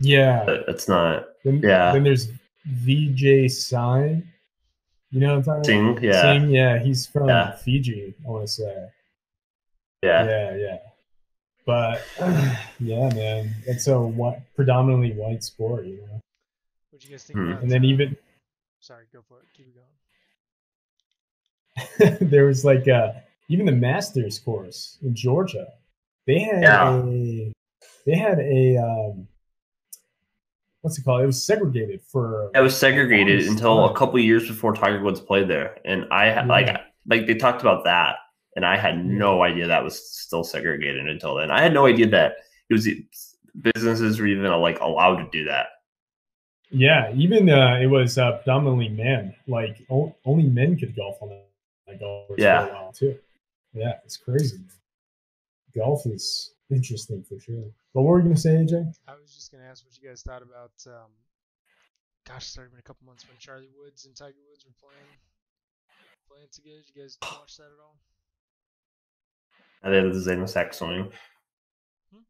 yeah, 0.00 0.44
But 0.44 0.64
it's 0.68 0.88
not 0.88 1.26
then, 1.44 1.60
yeah. 1.62 1.92
Then 1.92 2.04
there's 2.04 2.28
Vijay 2.84 3.50
Singh. 3.50 4.22
You 5.10 5.20
know 5.20 5.38
what 5.38 5.48
I'm 5.48 5.62
talking 5.64 5.88
about? 5.88 5.98
Singh, 6.00 6.04
yeah. 6.04 6.22
Singh, 6.22 6.50
yeah, 6.50 6.78
he's 6.78 7.06
from 7.06 7.28
Yeah. 7.28 7.56
Fiji. 7.56 8.14
I 8.24 8.28
want 8.28 8.46
to 8.46 8.52
say. 8.52 8.88
Yeah. 10.02 10.24
yeah, 10.26 10.56
yeah. 10.56 10.78
But 11.64 12.02
yeah, 12.80 13.08
man, 13.14 13.54
it's 13.66 13.86
a 13.88 14.00
white, 14.00 14.40
predominantly 14.54 15.12
white 15.12 15.42
sport, 15.44 15.86
you 15.86 15.98
know. 16.06 16.20
What'd 16.98 17.08
you 17.10 17.14
guys 17.14 17.22
think 17.22 17.38
about? 17.38 17.62
And 17.62 17.70
then 17.70 17.84
even 17.84 18.16
Sorry, 18.80 19.04
go 19.12 19.20
for 19.28 19.38
it. 19.38 19.46
Keep 19.56 19.68
it 19.68 19.74
going. 22.10 22.28
there 22.28 22.44
was 22.46 22.64
like 22.64 22.88
uh 22.88 23.12
even 23.48 23.66
the 23.66 23.72
Masters 23.72 24.40
course 24.40 24.98
in 25.02 25.14
Georgia. 25.14 25.68
They 26.26 26.40
had 26.40 26.62
Yeah. 26.62 27.04
a 27.04 27.52
they 28.04 28.16
had 28.16 28.40
a 28.40 28.78
um 28.78 29.28
what's 30.80 30.98
it 30.98 31.04
called? 31.04 31.22
It 31.22 31.26
was 31.26 31.40
segregated 31.40 32.02
for 32.02 32.50
It 32.52 32.60
was 32.60 32.76
segregated 32.76 33.28
longest 33.42 33.50
until 33.52 33.84
a 33.84 33.88
time. 33.90 33.96
couple 33.96 34.18
years 34.18 34.48
before 34.48 34.74
Tiger 34.74 35.00
Woods 35.00 35.20
played 35.20 35.46
there. 35.46 35.78
And 35.84 36.04
I 36.10 36.26
had 36.32 36.48
like 36.48 36.76
like 37.06 37.28
they 37.28 37.36
talked 37.36 37.60
about 37.60 37.84
that 37.84 38.16
and 38.56 38.66
I 38.66 38.76
had 38.76 39.04
no 39.04 39.44
idea 39.44 39.68
that 39.68 39.84
was 39.84 40.04
still 40.18 40.42
segregated 40.42 41.06
until 41.08 41.36
then. 41.36 41.52
I 41.52 41.62
had 41.62 41.72
no 41.72 41.86
idea 41.86 42.08
that 42.08 42.32
it 42.68 42.72
was 42.74 42.88
businesses 43.62 44.18
were 44.18 44.26
even 44.26 44.50
like 44.60 44.80
allowed 44.80 45.18
to 45.18 45.28
do 45.30 45.44
that. 45.44 45.66
Yeah, 46.70 47.12
even 47.14 47.48
uh, 47.48 47.78
it 47.80 47.86
was 47.86 48.18
uh, 48.18 48.32
predominantly 48.38 48.88
men. 48.90 49.34
Like 49.46 49.84
o- 49.90 50.14
only 50.24 50.44
men 50.44 50.76
could 50.78 50.94
golf 50.94 51.16
on 51.22 51.30
that, 51.30 51.46
that 51.86 52.00
golf 52.00 52.28
course 52.28 52.40
Yeah. 52.40 52.66
for 52.66 52.70
a 52.70 52.74
while 52.74 52.92
too. 52.92 53.18
Yeah, 53.72 53.94
it's 54.04 54.16
crazy. 54.16 54.58
Golf 55.74 56.04
is 56.06 56.52
interesting 56.70 57.22
for 57.22 57.38
sure. 57.40 57.64
But 57.94 58.02
what 58.02 58.10
were 58.10 58.18
you 58.18 58.24
gonna 58.24 58.36
say, 58.36 58.50
AJ? 58.56 58.92
I 59.06 59.12
was 59.20 59.34
just 59.34 59.50
gonna 59.50 59.64
ask 59.64 59.84
what 59.84 59.96
you 60.00 60.08
guys 60.08 60.22
thought 60.22 60.42
about 60.42 60.72
um, 60.86 61.10
gosh, 62.26 62.48
it's 62.48 62.58
already 62.58 62.70
been 62.72 62.80
a 62.80 62.82
couple 62.82 63.06
months 63.06 63.26
when 63.26 63.36
Charlie 63.38 63.70
Woods 63.82 64.04
and 64.04 64.14
Tiger 64.14 64.36
Woods 64.50 64.64
were 64.66 64.72
playing 64.78 65.08
playing 66.28 66.48
together. 66.52 66.76
Did 66.86 66.94
you 66.94 67.02
guys 67.02 67.16
watch 67.22 67.56
that 67.56 67.64
at 67.64 67.80
all? 67.82 67.96
I 69.82 69.90
did 69.90 70.12
the 70.12 70.20
same 70.20 70.42
exact 70.42 70.74
swing. 70.74 71.10
Hmm? 72.12 72.20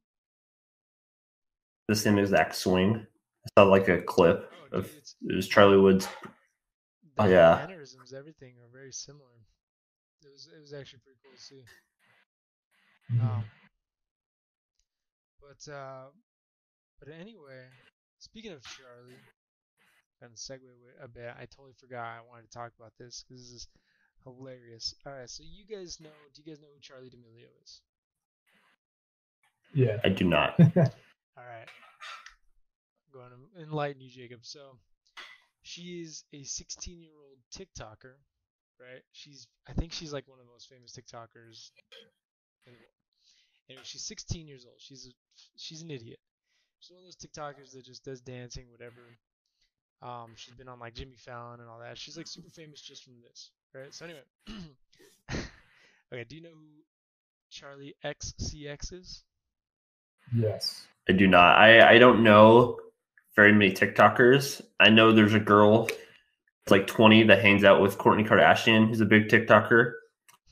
The 1.88 1.96
same 1.96 2.18
exact 2.18 2.54
swing. 2.54 3.06
I 3.46 3.48
saw 3.60 3.64
like 3.68 3.88
a 3.88 4.00
clip 4.02 4.52
Oh, 4.72 4.76
of 4.76 4.84
dude, 4.88 4.96
it's 4.98 5.16
it 5.22 5.34
was 5.36 5.48
Charlie 5.48 5.78
Woods. 5.78 6.06
the 7.16 7.22
Oh, 7.22 7.26
yeah. 7.26 7.56
mannerisms, 7.66 8.12
everything 8.12 8.54
are 8.62 8.68
very 8.72 8.92
similar. 8.92 9.46
It 10.24 10.28
was 10.32 10.48
it 10.54 10.60
was 10.60 10.72
actually 10.72 11.00
pretty 11.00 11.18
cool 11.22 11.32
to 11.34 11.40
see. 11.40 11.62
Mhm. 13.12 13.20
Um, 13.22 13.44
but 15.40 15.72
uh, 15.72 16.06
but 16.98 17.08
anyway, 17.08 17.64
speaking 18.18 18.52
of 18.52 18.62
Charlie, 18.64 19.16
kind 20.20 20.32
of 20.32 20.38
segue 20.38 20.60
a 21.02 21.08
bit. 21.08 21.32
I 21.40 21.46
totally 21.46 21.72
forgot 21.80 22.04
I 22.04 22.20
wanted 22.28 22.50
to 22.50 22.58
talk 22.58 22.72
about 22.78 22.92
this 22.98 23.24
because 23.26 23.42
this 23.44 23.52
is 23.62 23.68
hilarious. 24.24 24.94
All 25.06 25.12
right, 25.12 25.30
so 25.30 25.42
you 25.46 25.64
guys 25.64 25.98
know? 26.00 26.10
Do 26.34 26.42
you 26.44 26.52
guys 26.52 26.60
know 26.60 26.68
who 26.74 26.80
Charli 26.80 27.10
D'Amelio 27.10 27.48
is? 27.64 27.80
yeah. 29.74 29.98
I 30.04 30.08
do 30.10 30.24
not. 30.24 30.54
All 30.58 30.66
right, 31.46 31.68
I'm 31.68 32.27
going 33.12 33.30
to 33.30 33.62
enlighten 33.62 34.00
you, 34.00 34.10
Jacob. 34.10 34.40
So 34.42 34.78
she 35.62 36.02
is 36.02 36.24
a 36.32 36.42
16-year-old 36.42 37.38
TikToker, 37.54 38.14
right? 38.80 39.02
She's 39.12 39.46
I 39.68 39.72
think 39.72 39.92
she's 39.92 40.12
like 40.12 40.26
one 40.26 40.38
of 40.38 40.46
the 40.46 40.52
most 40.52 40.68
famous 40.68 40.92
TikTokers 40.92 41.70
in 42.66 42.72
the 42.72 42.78
world. 42.78 42.98
Anyway, 43.68 43.82
she's 43.84 44.06
16 44.06 44.46
years 44.46 44.64
old. 44.64 44.76
She's 44.78 45.06
a, 45.06 45.10
she's 45.56 45.82
an 45.82 45.90
idiot. 45.90 46.18
She's 46.80 46.90
one 46.92 47.00
of 47.00 47.06
those 47.06 47.16
TikTokers 47.16 47.72
that 47.72 47.84
just 47.84 48.04
does 48.04 48.20
dancing, 48.20 48.66
whatever. 48.70 49.18
Um, 50.00 50.32
she's 50.36 50.54
been 50.54 50.68
on 50.68 50.78
like 50.78 50.94
Jimmy 50.94 51.16
Fallon 51.16 51.60
and 51.60 51.68
all 51.68 51.80
that. 51.80 51.98
She's 51.98 52.16
like 52.16 52.26
super 52.28 52.50
famous 52.50 52.80
just 52.80 53.04
from 53.04 53.14
this, 53.20 53.50
right? 53.74 53.92
So 53.92 54.04
anyway, 54.04 54.20
okay. 56.12 56.24
Do 56.24 56.36
you 56.36 56.42
know 56.42 56.50
who 56.50 56.68
Charli 57.52 57.94
XCX 58.04 58.92
is? 58.92 59.24
yes. 60.34 60.86
I 61.08 61.12
do 61.12 61.26
not. 61.26 61.56
I 61.56 61.94
I 61.94 61.98
don't 61.98 62.22
know 62.22 62.78
very 63.38 63.52
many 63.52 63.70
TikTokers. 63.72 64.60
I 64.80 64.90
know 64.90 65.12
there's 65.12 65.32
a 65.32 65.38
girl 65.38 65.84
that's 65.86 66.70
like 66.72 66.88
20 66.88 67.22
that 67.28 67.40
hangs 67.40 67.62
out 67.62 67.80
with 67.80 67.96
Kourtney 67.96 68.26
Kardashian, 68.26 68.88
who's 68.88 69.00
a 69.00 69.04
big 69.06 69.28
TikToker. 69.28 69.92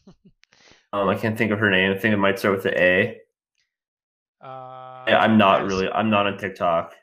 Um, 0.92 1.08
I 1.08 1.16
can't 1.16 1.36
think 1.36 1.50
of 1.50 1.58
her 1.58 1.68
name. 1.68 1.92
I 1.92 1.98
think 1.98 2.14
it 2.14 2.16
might 2.16 2.38
start 2.38 2.54
with 2.54 2.62
the 2.62 2.80
A. 2.80 3.18
Uh, 4.40 5.04
Yeah, 5.08 5.18
I'm 5.18 5.36
not 5.36 5.60
Addison. 5.62 5.78
really. 5.80 5.92
I'm 5.92 6.08
not 6.08 6.26
on 6.28 6.38
TikTok. 6.38 6.94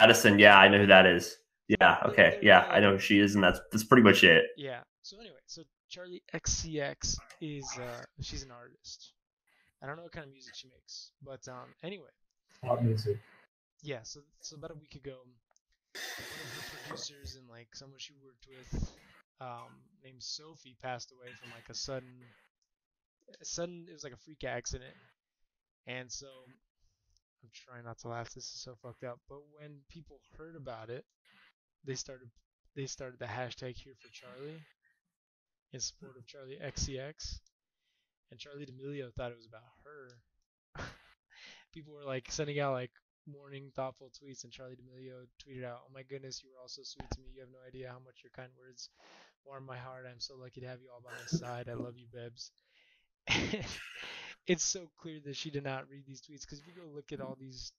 Addison, 0.00 0.38
yeah, 0.40 0.58
I 0.58 0.66
know 0.68 0.78
who 0.80 0.86
that 0.88 1.06
is. 1.06 1.36
Yeah, 1.68 1.98
okay, 2.04 2.40
yeah, 2.42 2.66
I 2.68 2.80
know 2.80 2.92
who 2.94 2.98
she 2.98 3.20
is, 3.20 3.36
and 3.36 3.44
that's 3.44 3.60
that's 3.70 3.84
pretty 3.84 4.02
much 4.02 4.24
it. 4.24 4.44
Yeah. 4.56 4.80
So 5.02 5.18
anyway, 5.20 5.38
so 5.46 5.62
Charli 5.90 6.20
XCX 6.34 7.16
is 7.40 7.64
uh 7.80 8.02
she's 8.20 8.42
an 8.42 8.50
artist. 8.50 9.12
I 9.82 9.86
don't 9.86 9.96
know 9.96 10.02
what 10.02 10.12
kind 10.12 10.26
of 10.26 10.32
music 10.32 10.54
she 10.56 10.68
makes, 10.68 11.12
but 11.24 11.46
um 11.48 11.68
anyway, 11.84 12.10
Pop 12.62 12.82
music. 12.82 13.18
Yeah. 13.82 14.02
So 14.02 14.20
so 14.40 14.56
about 14.56 14.70
a 14.72 14.74
week 14.74 14.94
ago, 14.94 15.16
one 15.22 15.32
of 15.94 16.54
her 16.54 16.78
producers 16.88 17.36
and 17.36 17.48
like 17.48 17.74
someone 17.74 17.98
she 17.98 18.14
worked 18.22 18.46
with, 18.48 18.90
um 19.40 19.70
named 20.04 20.22
Sophie 20.22 20.76
passed 20.82 21.12
away 21.12 21.28
from 21.40 21.50
like 21.50 21.68
a 21.70 21.74
sudden, 21.74 22.22
a 23.40 23.44
sudden 23.44 23.86
it 23.88 23.92
was 23.92 24.04
like 24.04 24.12
a 24.12 24.24
freak 24.24 24.44
accident, 24.44 24.94
and 25.86 26.10
so 26.10 26.26
I'm 27.42 27.50
trying 27.52 27.84
not 27.84 27.98
to 28.00 28.08
laugh. 28.08 28.34
This 28.34 28.44
is 28.44 28.60
so 28.62 28.74
fucked 28.82 29.04
up. 29.04 29.20
But 29.28 29.40
when 29.58 29.80
people 29.88 30.20
heard 30.36 30.56
about 30.56 30.90
it, 30.90 31.04
they 31.84 31.94
started 31.94 32.30
they 32.76 32.86
started 32.86 33.18
the 33.18 33.26
hashtag 33.26 33.76
here 33.76 33.94
for 34.00 34.08
Charlie 34.12 34.60
in 35.72 35.80
support 35.80 36.16
of 36.16 36.26
Charli 36.26 36.60
XCX. 36.62 37.40
And 38.30 38.38
Charli 38.38 38.66
D'Amelio 38.66 39.12
thought 39.14 39.32
it 39.32 39.36
was 39.36 39.46
about 39.46 39.62
her. 39.84 40.84
people 41.72 41.94
were 41.94 42.04
like 42.04 42.30
sending 42.30 42.60
out 42.60 42.72
like 42.72 42.90
morning 43.28 43.70
thoughtful 43.76 44.10
tweets 44.10 44.44
and 44.44 44.52
Charli 44.52 44.76
D'Amelio 44.76 45.26
tweeted 45.44 45.64
out, 45.64 45.80
Oh 45.84 45.90
my 45.94 46.02
goodness, 46.02 46.42
you 46.42 46.50
were 46.50 46.60
all 46.60 46.68
so 46.68 46.82
sweet 46.82 47.10
to 47.12 47.20
me. 47.20 47.28
You 47.34 47.40
have 47.40 47.50
no 47.50 47.58
idea 47.66 47.88
how 47.88 47.98
much 48.04 48.22
your 48.24 48.32
kind 48.34 48.50
words 48.58 48.88
warm 49.44 49.66
my 49.66 49.76
heart. 49.76 50.06
I'm 50.10 50.20
so 50.20 50.34
lucky 50.36 50.60
to 50.62 50.66
have 50.66 50.80
you 50.80 50.88
all 50.92 51.02
by 51.02 51.10
my 51.10 51.26
side. 51.26 51.68
I 51.68 51.74
love 51.74 51.94
you, 51.96 52.06
Bebs. 52.14 52.50
it's 54.46 54.64
so 54.64 54.90
clear 54.98 55.20
that 55.24 55.36
she 55.36 55.50
did 55.50 55.64
not 55.64 55.88
read 55.90 56.04
these 56.06 56.20
tweets 56.22 56.42
because 56.42 56.60
if 56.60 56.66
you 56.66 56.72
go 56.74 56.88
look 56.94 57.12
at 57.12 57.20
all 57.20 57.36
these 57.38 57.72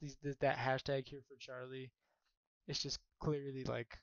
these 0.00 0.16
th- 0.22 0.36
that 0.40 0.56
hashtag 0.56 1.06
here 1.06 1.20
for 1.28 1.36
Charlie, 1.38 1.90
it's 2.68 2.82
just 2.82 2.98
clearly 3.20 3.64
like 3.64 3.98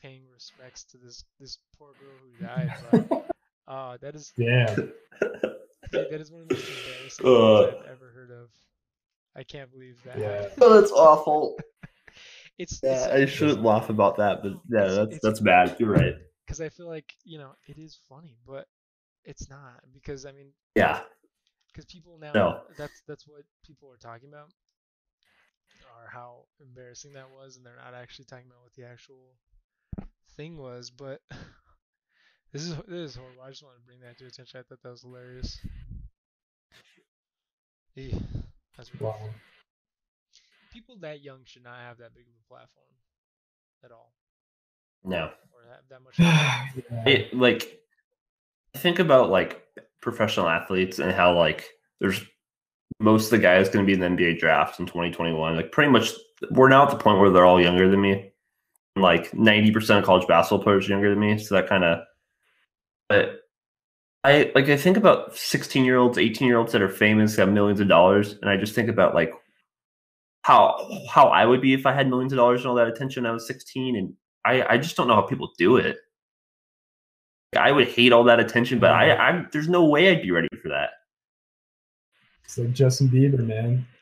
paying 0.00 0.22
respects 0.32 0.84
to 0.84 0.98
this 0.98 1.24
this 1.38 1.58
poor 1.78 1.90
girl 2.00 2.16
who 2.22 2.46
died. 2.46 2.72
But 2.90 3.26
uh, 3.72 3.96
that 4.00 4.14
is 4.16 4.32
Damn. 4.36 4.74
dude, 4.74 6.10
that 6.10 6.20
is 6.20 6.30
one 6.32 6.42
of 6.42 6.48
the 6.48 6.54
most 6.54 6.68
embarrassing 6.68 7.26
Uh. 7.26 7.66
things 7.70 7.82
I've 7.84 7.92
ever 7.92 8.10
heard 8.10 8.30
of. 8.30 8.48
I 9.40 9.44
can't 9.44 9.70
believe 9.72 9.98
that. 10.04 10.18
Yeah. 10.18 10.48
Oh, 10.60 10.78
that's 10.80 10.92
awful. 10.92 11.56
It's 12.58 12.78
Yeah, 12.82 13.08
I 13.10 13.24
shouldn't 13.24 13.62
laugh 13.62 13.88
about 13.88 14.18
that, 14.18 14.42
but 14.42 14.52
yeah, 14.68 14.80
It's- 14.84 14.96
that's 14.96 15.06
it's- 15.14 15.20
that's 15.22 15.40
bad. 15.40 15.76
You're 15.80 15.90
right. 15.90 16.14
because 16.44 16.60
I 16.60 16.68
feel 16.68 16.88
like 16.88 17.08
you 17.24 17.38
know 17.38 17.52
it 17.66 17.78
is 17.78 17.98
funny, 18.08 18.36
but 18.46 18.66
it's 19.24 19.48
not 19.48 19.80
because 19.94 20.26
I 20.26 20.32
mean 20.32 20.52
Yeah, 20.74 21.00
because 21.68 21.86
people 21.86 22.18
now 22.18 22.32
No. 22.34 22.60
that's 22.76 23.00
that's 23.08 23.26
what 23.26 23.44
people 23.66 23.90
are 23.90 23.96
talking 23.96 24.28
about 24.28 24.50
or 25.88 26.08
how 26.10 26.44
embarrassing 26.60 27.14
that 27.14 27.30
was 27.30 27.56
and 27.56 27.64
they're 27.64 27.80
not 27.82 27.94
actually 27.94 28.26
talking 28.26 28.46
about 28.46 28.62
what 28.62 28.74
the 28.74 28.84
actual 28.84 29.24
thing 30.36 30.58
was 30.58 30.90
but 30.90 31.20
this 32.52 32.62
is 32.62 32.76
this 32.88 33.10
is 33.10 33.16
horrible 33.16 33.42
i 33.42 33.48
just 33.50 33.62
wanted 33.62 33.78
to 33.78 33.86
bring 33.86 34.00
that 34.00 34.18
to 34.18 34.26
attention 34.26 34.60
i 34.60 34.62
thought 34.62 34.82
that 34.82 34.90
was 34.90 35.02
hilarious 35.02 35.58
Eh, 37.96 38.12
that's 38.80 39.00
rough. 39.00 39.20
Wow. 39.20 39.28
people 40.72 40.96
that 41.00 41.22
young 41.22 41.40
should 41.44 41.64
not 41.64 41.76
have 41.86 41.98
that 41.98 42.14
big 42.14 42.24
of 42.24 42.32
a 42.32 42.48
platform 42.48 42.86
at 43.84 43.92
all 43.92 44.12
no. 45.04 45.30
or 45.52 45.60
have 45.70 45.84
that 45.90 46.02
much 46.02 46.18
yeah. 46.18 47.04
It, 47.06 47.34
like, 47.34 47.80
think 48.74 48.98
about 48.98 49.30
like 49.30 49.62
professional 50.00 50.48
athletes 50.48 50.98
and 50.98 51.12
how 51.12 51.36
like 51.36 51.68
there's 52.00 52.22
most 52.98 53.26
of 53.26 53.30
the 53.30 53.38
guys 53.38 53.68
going 53.68 53.84
to 53.84 53.86
be 53.86 53.94
in 53.94 54.00
the 54.00 54.22
NBA 54.22 54.38
draft 54.38 54.80
in 54.80 54.86
2021. 54.86 55.56
Like, 55.56 55.72
pretty 55.72 55.90
much, 55.90 56.12
we're 56.50 56.68
now 56.68 56.84
at 56.84 56.90
the 56.90 56.96
point 56.96 57.18
where 57.18 57.30
they're 57.30 57.46
all 57.46 57.60
younger 57.60 57.90
than 57.90 58.00
me. 58.00 58.30
Like, 58.96 59.30
90% 59.30 59.98
of 59.98 60.04
college 60.04 60.26
basketball 60.26 60.62
players 60.62 60.86
are 60.86 60.90
younger 60.90 61.10
than 61.10 61.20
me. 61.20 61.38
So 61.38 61.54
that 61.54 61.68
kind 61.68 61.84
of, 61.84 62.00
but 63.08 63.40
I 64.22 64.52
like 64.54 64.68
I 64.68 64.76
think 64.76 64.96
about 64.96 65.34
16 65.36 65.84
year 65.84 65.96
olds, 65.96 66.18
18 66.18 66.46
year 66.46 66.58
olds 66.58 66.72
that 66.72 66.82
are 66.82 66.88
famous, 66.88 67.36
have 67.36 67.50
millions 67.50 67.80
of 67.80 67.88
dollars, 67.88 68.34
and 68.42 68.50
I 68.50 68.56
just 68.56 68.74
think 68.74 68.88
about 68.88 69.14
like 69.14 69.32
how 70.42 70.88
how 71.08 71.28
I 71.28 71.44
would 71.46 71.60
be 71.60 71.74
if 71.74 71.86
I 71.86 71.92
had 71.92 72.08
millions 72.08 72.32
of 72.32 72.36
dollars 72.38 72.60
and 72.60 72.68
all 72.68 72.76
that 72.76 72.88
attention. 72.88 73.22
when 73.22 73.30
I 73.30 73.34
was 73.34 73.46
16, 73.46 73.96
and 73.96 74.14
I 74.44 74.74
I 74.74 74.78
just 74.78 74.96
don't 74.96 75.08
know 75.08 75.14
how 75.14 75.22
people 75.22 75.50
do 75.58 75.76
it. 75.76 75.96
I 77.56 77.72
would 77.72 77.88
hate 77.88 78.12
all 78.12 78.24
that 78.24 78.40
attention, 78.40 78.78
but 78.78 78.90
I 78.92 79.14
I'm 79.16 79.48
there's 79.52 79.68
no 79.68 79.84
way 79.86 80.10
I'd 80.10 80.22
be 80.22 80.30
ready 80.30 80.48
for 80.62 80.68
that. 80.68 80.90
It's 82.44 82.58
like 82.58 82.72
Justin 82.72 83.08
Bieber, 83.08 83.44
man. 83.46 83.86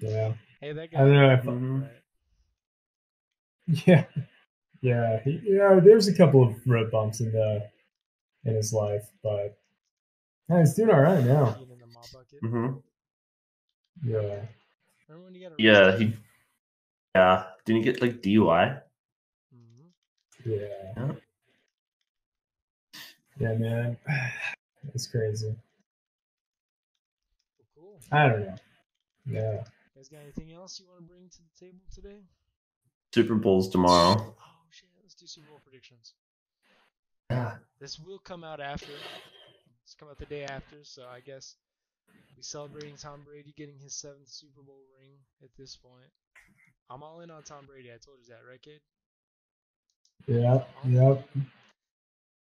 Yeah. 0.00 0.34
hey 0.60 0.72
that 0.72 0.88
I 0.94 0.98
don't 0.98 1.12
know 1.14 1.32
if 1.32 1.42
Mhm. 1.44 1.82
right. 1.82 1.90
Yeah, 3.86 4.04
yeah, 4.80 5.20
he, 5.22 5.40
yeah. 5.44 5.78
There's 5.82 6.08
a 6.08 6.14
couple 6.14 6.42
of 6.42 6.56
road 6.66 6.90
bumps 6.90 7.20
in 7.20 7.30
the 7.32 7.70
in 8.44 8.54
his 8.54 8.72
life, 8.72 9.08
but 9.22 9.56
yeah, 10.48 10.58
he's 10.60 10.74
doing 10.74 10.90
all 10.90 11.00
right 11.00 11.24
now. 11.24 11.56
Peeing 11.58 11.72
in 11.72 11.78
the 11.78 11.86
mop 11.86 12.10
bucket. 12.12 12.40
hmm 12.40 12.78
Yeah, 14.04 14.40
when 15.08 15.34
you 15.34 15.48
got 15.48 15.58
Yeah, 15.60 15.96
he. 15.96 16.14
Yeah, 17.14 17.44
didn't 17.64 17.82
he 17.82 17.92
get 17.92 18.00
like 18.02 18.22
DUI? 18.22 18.80
Mhm. 19.54 19.90
yeah, 20.46 20.92
Yeah. 20.96 21.12
yeah, 23.38 23.54
man. 23.54 23.96
It's 24.94 25.06
crazy. 25.06 25.54
Cool 27.76 28.00
I 28.10 28.26
don't 28.28 28.40
know. 28.40 28.56
Yeah, 29.26 29.52
You 29.52 29.64
guys 29.94 30.08
got 30.08 30.22
anything 30.22 30.52
else 30.52 30.80
you 30.80 30.86
want 30.88 30.98
to 30.98 31.04
bring 31.06 31.28
to 31.28 31.38
the 31.38 31.66
table 31.66 31.78
today? 31.94 32.18
Super 33.14 33.36
Bowl's 33.36 33.68
tomorrow. 33.68 34.34
Oh 34.40 34.64
shit, 34.70 34.88
let's 35.00 35.14
do 35.14 35.26
Super 35.28 35.46
Bowl 35.50 35.60
predictions. 35.62 36.14
Yeah. 37.32 37.56
This 37.80 37.98
will 37.98 38.18
come 38.18 38.44
out 38.44 38.60
after. 38.60 38.92
It's 39.84 39.94
come 39.94 40.08
out 40.08 40.18
the 40.18 40.26
day 40.26 40.44
after, 40.44 40.76
so 40.84 41.02
I 41.10 41.20
guess 41.20 41.56
we 42.36 42.42
celebrating 42.42 42.96
Tom 42.96 43.22
Brady 43.26 43.52
getting 43.56 43.78
his 43.78 43.94
seventh 43.94 44.28
Super 44.28 44.62
Bowl 44.62 44.82
ring 44.98 45.18
at 45.42 45.50
this 45.58 45.76
point. 45.76 46.10
I'm 46.90 47.02
all 47.02 47.20
in 47.20 47.30
on 47.30 47.42
Tom 47.42 47.64
Brady. 47.66 47.90
I 47.90 47.98
told 48.04 48.18
you 48.22 48.28
that, 48.34 48.46
right, 48.48 48.62
kid? 48.62 48.80
yeah, 50.28 50.62
yep. 50.86 51.28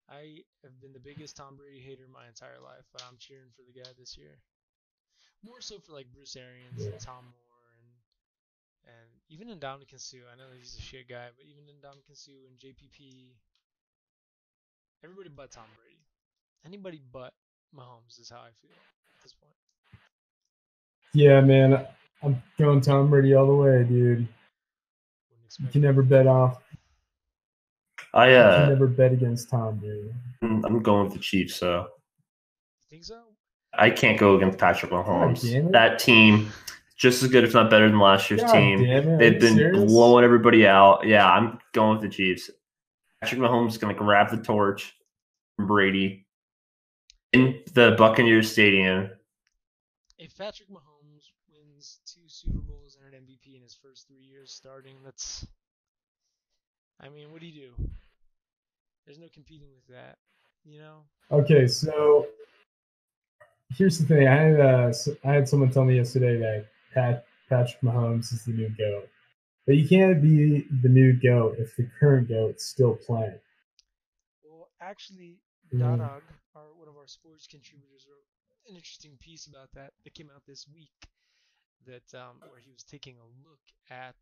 I 0.10 0.41
have 0.63 0.82
been 0.82 0.91
the 0.93 0.99
biggest 0.99 1.38
Tom 1.38 1.56
Brady 1.56 1.80
hater 1.80 2.08
my 2.12 2.28
entire 2.28 2.60
life, 2.60 2.84
but 2.91 3.04
I'm 3.08 3.15
cheering 3.19 3.52
for 3.56 3.62
the 3.62 3.80
guy 3.80 3.89
this 3.97 4.17
year. 4.17 4.41
More 5.45 5.62
so 5.62 5.80
for 5.80 5.93
like 5.93 6.12
Bruce 6.12 6.36
Arians 6.36 6.84
Yeah. 6.84 6.91
and 6.91 6.99
Tom 6.99 7.23
Moore 7.25 7.63
and 7.78 7.93
And 8.89 9.10
even 9.30 9.47
Ndamukong 9.54 9.99
Suh, 10.02 10.25
I 10.32 10.36
know 10.36 10.49
he's 10.58 10.75
a 10.75 10.82
shit 10.82 11.08
guy, 11.08 11.30
but 11.38 11.45
even 11.45 11.63
Ndamukong 11.65 12.17
Suh 12.17 12.32
and 12.49 12.58
JPP, 12.58 13.36
everybody 15.03 15.29
but 15.29 15.51
Tom 15.51 15.65
Brady. 15.81 15.99
Anybody 16.65 17.01
but 17.12 17.33
Mahomes 17.75 18.19
is 18.19 18.29
how 18.29 18.38
I 18.38 18.49
feel 18.62 18.71
at 18.71 19.23
this 19.23 19.33
point. 19.33 19.53
Yeah, 21.13 21.41
man. 21.41 21.85
I'm 22.21 22.41
going 22.57 22.81
Tom 22.81 23.09
Brady 23.09 23.33
all 23.33 23.47
the 23.47 23.55
way, 23.55 23.83
dude. 23.83 24.27
You 25.59 25.67
can 25.67 25.81
never 25.81 26.03
bet 26.03 26.27
off. 26.27 26.62
I 28.13 28.29
You 28.29 28.35
can 28.35 28.63
uh, 28.63 28.69
never 28.69 28.88
bet 28.88 29.13
against 29.13 29.49
Tom 29.49 29.77
Brady. 29.77 30.12
I'm 30.41 30.81
going 30.81 31.05
with 31.05 31.13
the 31.13 31.19
Chiefs. 31.19 31.55
So 31.55 31.88
think 32.89 33.03
so? 33.05 33.21
I 33.73 33.89
can't 33.89 34.19
go 34.19 34.35
against 34.35 34.57
Patrick 34.57 34.91
Mahomes. 34.91 35.41
damn. 35.41 35.71
That 35.71 35.99
team, 35.99 36.51
just 36.97 37.21
as 37.23 37.29
good, 37.29 37.43
if 37.43 37.53
not 37.53 37.69
better 37.69 37.88
than 37.88 37.99
last 37.99 38.29
year's 38.29 38.41
God 38.41 38.53
team. 38.53 38.83
it, 38.83 39.19
They've 39.19 39.39
been 39.39 39.55
serious? 39.55 39.83
blowing 39.91 40.25
everybody 40.25 40.67
out. 40.67 41.05
Yeah, 41.05 41.29
I'm 41.29 41.59
going 41.73 41.99
with 41.99 42.01
the 42.01 42.09
Chiefs. 42.09 42.49
Patrick 43.21 43.41
Mahomes 43.41 43.69
is 43.69 43.77
going 43.77 43.93
to 43.93 43.99
grab 43.99 44.29
the 44.29 44.38
torch 44.38 44.95
from 45.55 45.67
Brady 45.67 46.25
in 47.34 47.62
the 47.73 47.95
Buccaneers 47.97 48.51
Stadium. 48.51 49.10
If 50.17 50.38
Patrick 50.38 50.69
Mahomes 50.69 51.32
wins 51.51 51.99
two 52.05 52.21
Super 52.27 52.60
Bowls 52.60 52.97
and 53.03 53.13
an 53.13 53.21
MVP 53.21 53.55
in 53.55 53.62
his 53.62 53.77
first 53.82 54.08
three 54.08 54.23
years 54.23 54.51
starting, 54.51 54.95
that's. 55.03 55.45
I 57.01 57.08
mean, 57.10 57.32
what 57.32 57.39
do 57.41 57.47
you 57.47 57.67
do? 57.77 57.89
There's 59.05 59.19
no 59.19 59.27
competing 59.34 59.69
with 59.73 59.88
that, 59.95 60.17
you 60.65 60.79
know? 60.79 61.03
Okay, 61.32 61.65
so 61.67 62.27
here's 63.75 63.97
the 63.97 64.05
thing. 64.05 64.27
I 64.27 64.36
had 64.36 64.60
uh, 64.60 64.88
s- 64.89 65.10
I 65.25 65.32
had 65.34 65.47
someone 65.47 65.71
tell 65.71 65.86
me 65.86 65.95
yesterday 65.95 66.38
that 66.38 66.65
Pat 66.93 67.25
Patrick 67.49 67.82
Mahomes 67.82 68.34
is 68.34 68.43
the 68.45 68.51
new 68.51 68.69
goat, 68.77 69.08
but 69.69 69.77
you 69.77 69.88
can't 69.88 70.17
be 70.17 70.65
the 70.82 70.89
new 70.89 71.13
goat 71.13 71.62
if 71.62 71.77
the 71.77 71.86
current 71.99 72.27
goat's 72.27 72.65
still 72.65 72.97
playing. 73.05 73.38
Well, 74.41 74.73
actually, 74.82 75.38
Mm. 75.69 76.01
Our 76.01 76.73
one 76.82 76.89
of 76.89 76.97
our 76.97 77.05
sports 77.05 77.45
contributors, 77.45 78.10
wrote 78.10 78.25
an 78.65 78.73
interesting 78.73 79.13
piece 79.21 79.45
about 79.45 79.69
that 79.77 79.93
that 80.03 80.17
came 80.17 80.34
out 80.34 80.41
this 80.49 80.65
week. 80.65 80.97
That 81.86 82.10
um, 82.17 82.41
where 82.49 82.58
he 82.58 82.73
was 82.73 82.82
taking 82.82 83.21
a 83.21 83.27
look 83.45 83.62
at 83.93 84.17